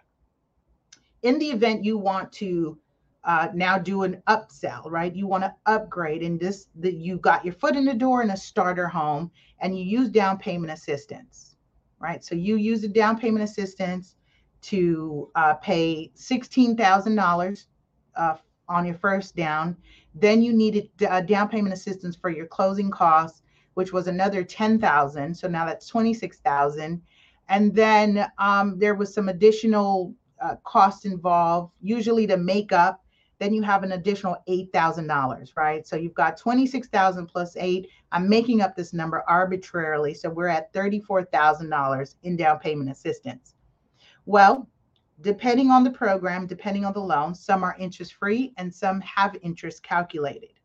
In 1.23 1.39
the 1.39 1.51
event 1.51 1.85
you 1.85 1.97
want 1.97 2.33
to 2.33 2.79
uh, 3.25 3.49
now 3.55 3.79
do 3.79 4.03
an 4.03 4.23
upsell, 4.29 4.91
right? 4.91 5.15
You 5.15 5.27
want 5.27 5.45
to 5.45 5.55
upgrade, 5.67 6.23
and 6.23 6.41
this 6.41 6.69
that 6.77 6.95
you 6.95 7.19
got 7.19 7.45
your 7.45 7.55
foot 7.55 7.77
in 7.77 7.85
the 7.85 7.95
door 7.95 8.23
in 8.23 8.31
a 8.31 8.37
starter 8.37 8.89
home, 8.89 9.31
and 9.61 9.77
you 9.79 9.85
use 9.85 10.09
down 10.09 10.39
payment 10.39 10.73
assistance 10.73 11.51
right? 12.01 12.25
So 12.25 12.35
you 12.35 12.57
use 12.57 12.83
a 12.83 12.89
down 12.89 13.19
payment 13.19 13.45
assistance 13.45 14.17
to 14.63 15.31
uh, 15.37 15.55
pay 15.55 16.11
$16,000 16.17 17.65
uh, 18.17 18.35
on 18.69 18.87
your 18.87 18.95
first 18.95 19.37
down. 19.37 19.77
Then 20.15 20.43
you 20.43 20.53
needed 20.53 20.89
a 21.09 21.23
down 21.23 21.49
payment 21.49 21.75
assistance 21.75 22.17
for 22.17 22.31
your 22.31 22.47
closing 22.47 22.91
costs, 22.91 23.43
which 23.75 23.93
was 23.93 24.09
another 24.09 24.43
10,000. 24.43 25.35
So 25.35 25.47
now 25.47 25.65
that's 25.65 25.87
26,000. 25.87 27.01
And 27.49 27.75
then 27.75 28.27
um, 28.39 28.79
there 28.79 28.95
was 28.95 29.13
some 29.15 29.29
additional 29.29 30.15
uh, 30.43 30.57
costs 30.65 31.05
involved, 31.05 31.73
usually 31.81 32.27
to 32.27 32.37
make 32.37 32.73
up. 32.73 33.05
Then 33.41 33.55
you 33.55 33.63
have 33.63 33.83
an 33.83 33.93
additional 33.93 34.37
$8,000, 34.49 35.57
right? 35.57 35.87
So 35.87 35.97
you've 35.97 36.15
got 36.15 36.37
26,000 36.37 37.27
plus 37.27 37.57
eight. 37.57 37.89
I'm 38.13 38.29
making 38.29 38.61
up 38.61 38.77
this 38.77 38.93
number 38.93 39.25
arbitrarily. 39.27 40.13
So 40.13 40.29
we're 40.29 40.49
at 40.49 40.73
$34,000 40.75 42.15
in 42.23 42.37
down 42.37 42.59
payment 42.59 42.91
assistance. 42.91 43.55
Well, 44.27 44.69
depending 45.23 45.71
on 45.71 45.85
the 45.85 45.91
program, 45.91 46.47
depending 46.47 46.85
on 46.85 46.93
the 46.93 47.01
loan, 47.01 47.35
some 47.35 47.65
are 47.65 47.77
interest 47.79 48.13
free 48.13 48.53
and 48.59 48.73
some 48.73 49.01
have 49.01 49.35
interest 49.41 49.83
calculated. 49.83 50.61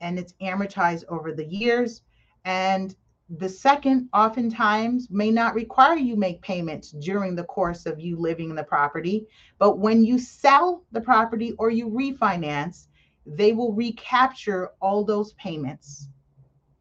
And 0.00 0.20
it's 0.20 0.34
amortized 0.40 1.04
over 1.08 1.32
the 1.32 1.44
years. 1.44 2.02
And 2.44 2.94
the 3.38 3.48
second 3.48 4.08
oftentimes 4.12 5.08
may 5.10 5.30
not 5.30 5.54
require 5.54 5.96
you 5.96 6.16
make 6.16 6.42
payments 6.42 6.90
during 6.90 7.34
the 7.34 7.44
course 7.44 7.86
of 7.86 7.98
you 7.98 8.16
living 8.16 8.50
in 8.50 8.56
the 8.56 8.62
property 8.62 9.26
but 9.58 9.78
when 9.78 10.04
you 10.04 10.18
sell 10.18 10.84
the 10.92 11.00
property 11.00 11.52
or 11.58 11.70
you 11.70 11.88
refinance 11.88 12.88
they 13.26 13.52
will 13.52 13.72
recapture 13.72 14.70
all 14.80 15.04
those 15.04 15.32
payments 15.34 16.08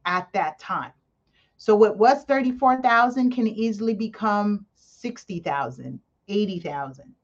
at 0.05 0.31
that 0.33 0.59
time. 0.59 0.91
So 1.57 1.75
what 1.75 1.97
was 1.97 2.23
34,000 2.23 3.31
can 3.31 3.47
easily 3.47 3.93
become 3.93 4.65
60,000 4.75 5.99
80,000 6.27 7.15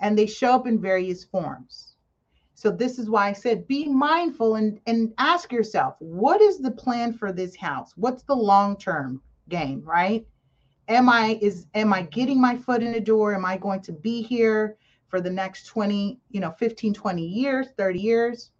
and 0.00 0.16
they 0.16 0.26
show 0.26 0.54
up 0.54 0.66
in 0.66 0.80
various 0.80 1.24
forms 1.24 1.89
so 2.60 2.70
this 2.70 2.98
is 2.98 3.08
why 3.08 3.30
I 3.30 3.32
said 3.32 3.66
be 3.66 3.86
mindful 3.86 4.56
and, 4.56 4.78
and 4.86 5.14
ask 5.16 5.50
yourself, 5.50 5.94
what 5.98 6.42
is 6.42 6.58
the 6.58 6.70
plan 6.70 7.14
for 7.14 7.32
this 7.32 7.56
house? 7.56 7.94
What's 7.96 8.22
the 8.22 8.36
long-term 8.36 9.22
game, 9.48 9.82
right? 9.82 10.26
Am 10.86 11.08
I 11.08 11.38
is 11.40 11.68
am 11.72 11.94
I 11.94 12.02
getting 12.02 12.38
my 12.38 12.58
foot 12.58 12.82
in 12.82 12.92
the 12.92 13.00
door? 13.00 13.34
Am 13.34 13.46
I 13.46 13.56
going 13.56 13.80
to 13.80 13.92
be 13.92 14.20
here 14.20 14.76
for 15.08 15.22
the 15.22 15.30
next 15.30 15.68
20, 15.68 16.20
you 16.28 16.40
know, 16.40 16.50
15, 16.50 16.92
20 16.92 17.26
years, 17.26 17.68
30 17.78 17.98
years? 17.98 18.50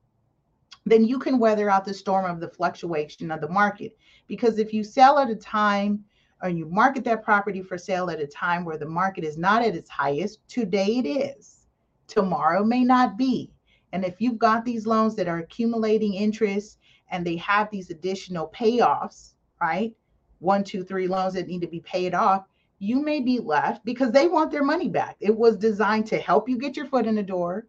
Then 0.86 1.04
you 1.04 1.18
can 1.18 1.38
weather 1.38 1.68
out 1.68 1.84
the 1.84 1.92
storm 1.92 2.24
of 2.24 2.40
the 2.40 2.48
fluctuation 2.48 3.30
of 3.30 3.42
the 3.42 3.50
market. 3.50 3.98
Because 4.28 4.58
if 4.58 4.72
you 4.72 4.82
sell 4.82 5.18
at 5.18 5.28
a 5.28 5.36
time 5.36 6.02
or 6.42 6.48
you 6.48 6.64
market 6.70 7.04
that 7.04 7.22
property 7.22 7.60
for 7.60 7.76
sale 7.76 8.08
at 8.08 8.18
a 8.18 8.26
time 8.26 8.64
where 8.64 8.78
the 8.78 8.86
market 8.86 9.24
is 9.24 9.36
not 9.36 9.60
at 9.60 9.76
its 9.76 9.90
highest, 9.90 10.38
today 10.48 11.02
it 11.04 11.06
is. 11.06 11.66
Tomorrow 12.06 12.64
may 12.64 12.82
not 12.82 13.18
be 13.18 13.52
and 13.92 14.04
if 14.04 14.20
you've 14.20 14.38
got 14.38 14.64
these 14.64 14.86
loans 14.86 15.14
that 15.16 15.28
are 15.28 15.38
accumulating 15.38 16.14
interest 16.14 16.78
and 17.10 17.26
they 17.26 17.36
have 17.36 17.70
these 17.70 17.90
additional 17.90 18.48
payoffs, 18.54 19.34
right? 19.60 19.94
One, 20.38 20.64
two, 20.64 20.84
three 20.84 21.08
loans 21.08 21.34
that 21.34 21.48
need 21.48 21.60
to 21.62 21.66
be 21.66 21.80
paid 21.80 22.14
off, 22.14 22.46
you 22.78 23.02
may 23.02 23.20
be 23.20 23.38
left 23.40 23.84
because 23.84 24.10
they 24.10 24.26
want 24.28 24.50
their 24.50 24.64
money 24.64 24.88
back. 24.88 25.16
It 25.20 25.36
was 25.36 25.56
designed 25.56 26.06
to 26.06 26.18
help 26.18 26.48
you 26.48 26.56
get 26.56 26.76
your 26.76 26.86
foot 26.86 27.06
in 27.06 27.14
the 27.14 27.22
door, 27.22 27.66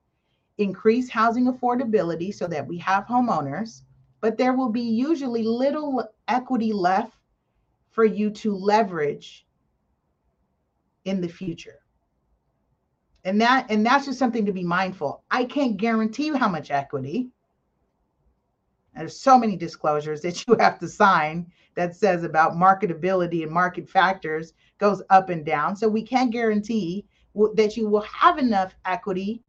increase 0.57 1.09
housing 1.09 1.51
affordability 1.51 2.33
so 2.33 2.47
that 2.47 2.65
we 2.65 2.77
have 2.77 3.05
homeowners, 3.05 3.81
but 4.21 4.37
there 4.37 4.53
will 4.53 4.69
be 4.69 4.81
usually 4.81 5.43
little 5.43 6.07
equity 6.27 6.71
left 6.71 7.13
for 7.89 8.05
you 8.05 8.29
to 8.29 8.55
leverage 8.55 9.45
in 11.03 11.19
the 11.19 11.27
future 11.27 11.79
and 13.23 13.39
that 13.41 13.67
and 13.69 13.85
that's 13.85 14.05
just 14.05 14.19
something 14.19 14.45
to 14.45 14.51
be 14.51 14.63
mindful. 14.63 15.23
I 15.29 15.45
can't 15.45 15.77
guarantee 15.77 16.25
you 16.25 16.35
how 16.35 16.49
much 16.49 16.71
equity. 16.71 17.29
There's 18.95 19.19
so 19.19 19.37
many 19.37 19.55
disclosures 19.55 20.21
that 20.23 20.45
you 20.47 20.55
have 20.59 20.79
to 20.79 20.87
sign 20.87 21.51
that 21.75 21.95
says 21.95 22.23
about 22.23 22.53
marketability 22.53 23.43
and 23.43 23.51
market 23.51 23.89
factors 23.89 24.53
goes 24.77 25.01
up 25.09 25.29
and 25.29 25.45
down. 25.45 25.75
So 25.75 25.87
we 25.87 26.03
can't 26.03 26.31
guarantee 26.31 27.05
that 27.55 27.77
you 27.77 27.87
will 27.87 28.01
have 28.01 28.37
enough 28.37 28.75
equity 28.83 29.41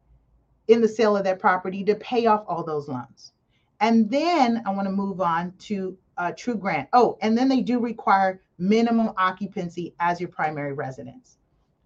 in 0.69 0.79
the 0.79 0.87
sale 0.87 1.17
of 1.17 1.25
that 1.25 1.39
property 1.39 1.83
to 1.83 1.95
pay 1.95 2.27
off 2.27 2.45
all 2.47 2.63
those 2.63 2.87
loans. 2.87 3.33
And 3.81 4.09
then 4.09 4.63
i 4.65 4.69
want 4.69 4.87
to 4.87 4.93
move 4.93 5.19
on 5.19 5.51
to 5.59 5.97
uh, 6.17 6.31
true 6.37 6.55
grant. 6.55 6.87
Oh 6.93 7.17
and 7.21 7.37
then 7.37 7.49
they 7.49 7.61
do 7.61 7.79
require 7.79 8.41
minimum 8.59 9.11
occupancy 9.17 9.95
as 9.99 10.21
your 10.21 10.29
primary 10.29 10.73
residence 10.73 11.37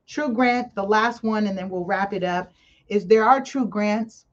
True 0.07 0.29
Grant, 0.29 0.73
the 0.73 0.83
last 0.83 1.21
one, 1.23 1.47
and 1.47 1.57
then 1.57 1.69
we'll 1.69 1.85
wrap 1.85 2.13
it 2.13 2.23
up, 2.23 2.53
is 2.87 3.05
there 3.05 3.25
are 3.25 3.41
True 3.41 3.65
Grants 3.67 4.25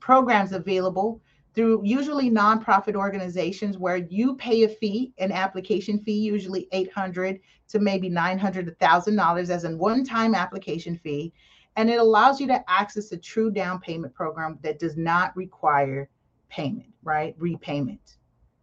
programs 0.00 0.52
available 0.52 1.20
through 1.54 1.82
usually 1.84 2.30
nonprofit 2.30 2.94
organizations 2.94 3.76
where 3.76 3.96
you 3.96 4.36
pay 4.36 4.62
a 4.62 4.68
fee, 4.68 5.12
an 5.18 5.32
application 5.32 5.98
fee, 5.98 6.18
usually 6.18 6.68
800 6.72 7.40
to 7.68 7.78
maybe 7.78 8.08
900 8.08 8.78
$1,000 8.78 9.50
as 9.50 9.64
a 9.64 9.76
one-time 9.76 10.34
application 10.34 10.96
fee. 10.96 11.32
And 11.76 11.90
it 11.90 11.98
allows 11.98 12.40
you 12.40 12.46
to 12.46 12.64
access 12.70 13.12
a 13.12 13.16
true 13.16 13.50
down 13.50 13.80
payment 13.80 14.14
program 14.14 14.58
that 14.62 14.78
does 14.78 14.96
not 14.96 15.36
require 15.36 16.08
payment, 16.48 16.92
right? 17.02 17.34
Repayment. 17.38 18.16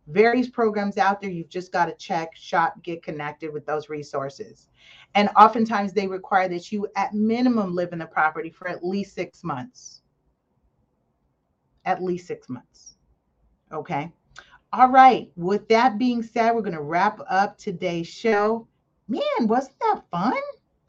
Various 0.07 0.49
programs 0.49 0.97
out 0.97 1.21
there, 1.21 1.29
you've 1.29 1.49
just 1.49 1.71
got 1.71 1.85
to 1.85 1.93
check, 1.95 2.35
shop, 2.35 2.81
get 2.83 3.03
connected 3.03 3.51
with 3.51 3.65
those 3.65 3.89
resources. 3.89 4.67
And 5.15 5.29
oftentimes 5.37 5.93
they 5.93 6.07
require 6.07 6.49
that 6.49 6.71
you 6.71 6.87
at 6.97 7.13
minimum 7.13 7.73
live 7.73 7.93
in 7.93 7.99
the 7.99 8.05
property 8.05 8.49
for 8.49 8.67
at 8.67 8.83
least 8.85 9.15
six 9.15 9.43
months. 9.43 10.01
At 11.85 12.03
least 12.03 12.27
six 12.27 12.49
months. 12.49 12.97
Okay. 13.71 14.11
All 14.73 14.89
right. 14.89 15.31
With 15.37 15.69
that 15.69 15.97
being 15.97 16.21
said, 16.21 16.51
we're 16.51 16.61
going 16.61 16.73
to 16.73 16.81
wrap 16.81 17.21
up 17.29 17.57
today's 17.57 18.07
show. 18.07 18.67
Man, 19.07 19.21
wasn't 19.41 19.79
that 19.79 20.01
fun? 20.11 20.33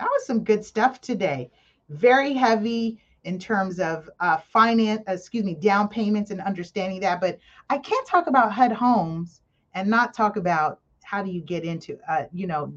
That 0.01 0.09
was 0.11 0.27
some 0.27 0.43
good 0.43 0.65
stuff 0.65 1.01
today. 1.01 1.51
Very 1.89 2.35
heavy 2.35 3.01
in 3.23 3.39
terms 3.39 3.79
of 3.79 4.11
uh, 4.19 4.39
finance, 4.39 5.03
excuse 5.07 5.45
me, 5.45 5.55
down 5.55 5.89
payments 5.89 6.33
and 6.33 6.41
understanding 6.41 6.99
that. 7.01 7.21
But 7.21 7.39
I 7.71 7.79
can't 7.79 8.07
talk 8.07 8.27
about 8.27 8.53
HUD 8.53 8.73
homes 8.73 9.41
and 9.75 9.89
not 9.89 10.15
talk 10.15 10.37
about 10.37 10.81
how 11.05 11.23
do 11.23 11.31
you 11.31 11.41
get 11.41 11.65
into, 11.65 11.99
uh, 12.09 12.25
you 12.33 12.49
know, 12.49 12.73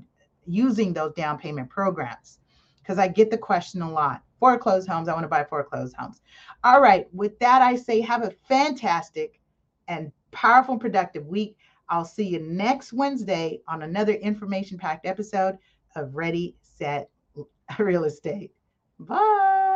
using 0.50 0.94
those 0.94 1.14
down 1.14 1.38
payment 1.38 1.70
programs 1.70 2.40
because 2.80 2.98
I 2.98 3.08
get 3.08 3.30
the 3.30 3.38
question 3.38 3.82
a 3.82 3.92
lot. 3.92 4.24
Foreclosed 4.40 4.88
homes, 4.88 5.08
I 5.08 5.14
want 5.14 5.24
to 5.24 5.30
buy 5.30 5.44
foreclosed 5.44 5.96
homes. 5.96 6.22
All 6.64 6.82
right, 6.82 7.08
with 7.14 7.38
that, 7.40 7.62
I 7.62 7.76
say 7.76 8.02
have 8.02 8.24
a 8.24 8.32
fantastic 8.48 9.40
and 9.88 10.12
powerful 10.32 10.74
and 10.74 10.82
productive 10.82 11.26
week. 11.28 11.58
I'll 11.90 12.06
see 12.06 12.28
you 12.28 12.40
next 12.40 12.94
Wednesday 12.94 13.62
on 13.68 13.82
another 13.84 14.14
information 14.14 14.78
packed 14.78 15.06
episode. 15.06 15.58
of 15.96 16.16
Ready, 16.16 16.56
Set, 16.62 17.10
Real 17.80 18.06
Estate. 18.06 18.52
Bye. 19.00 19.69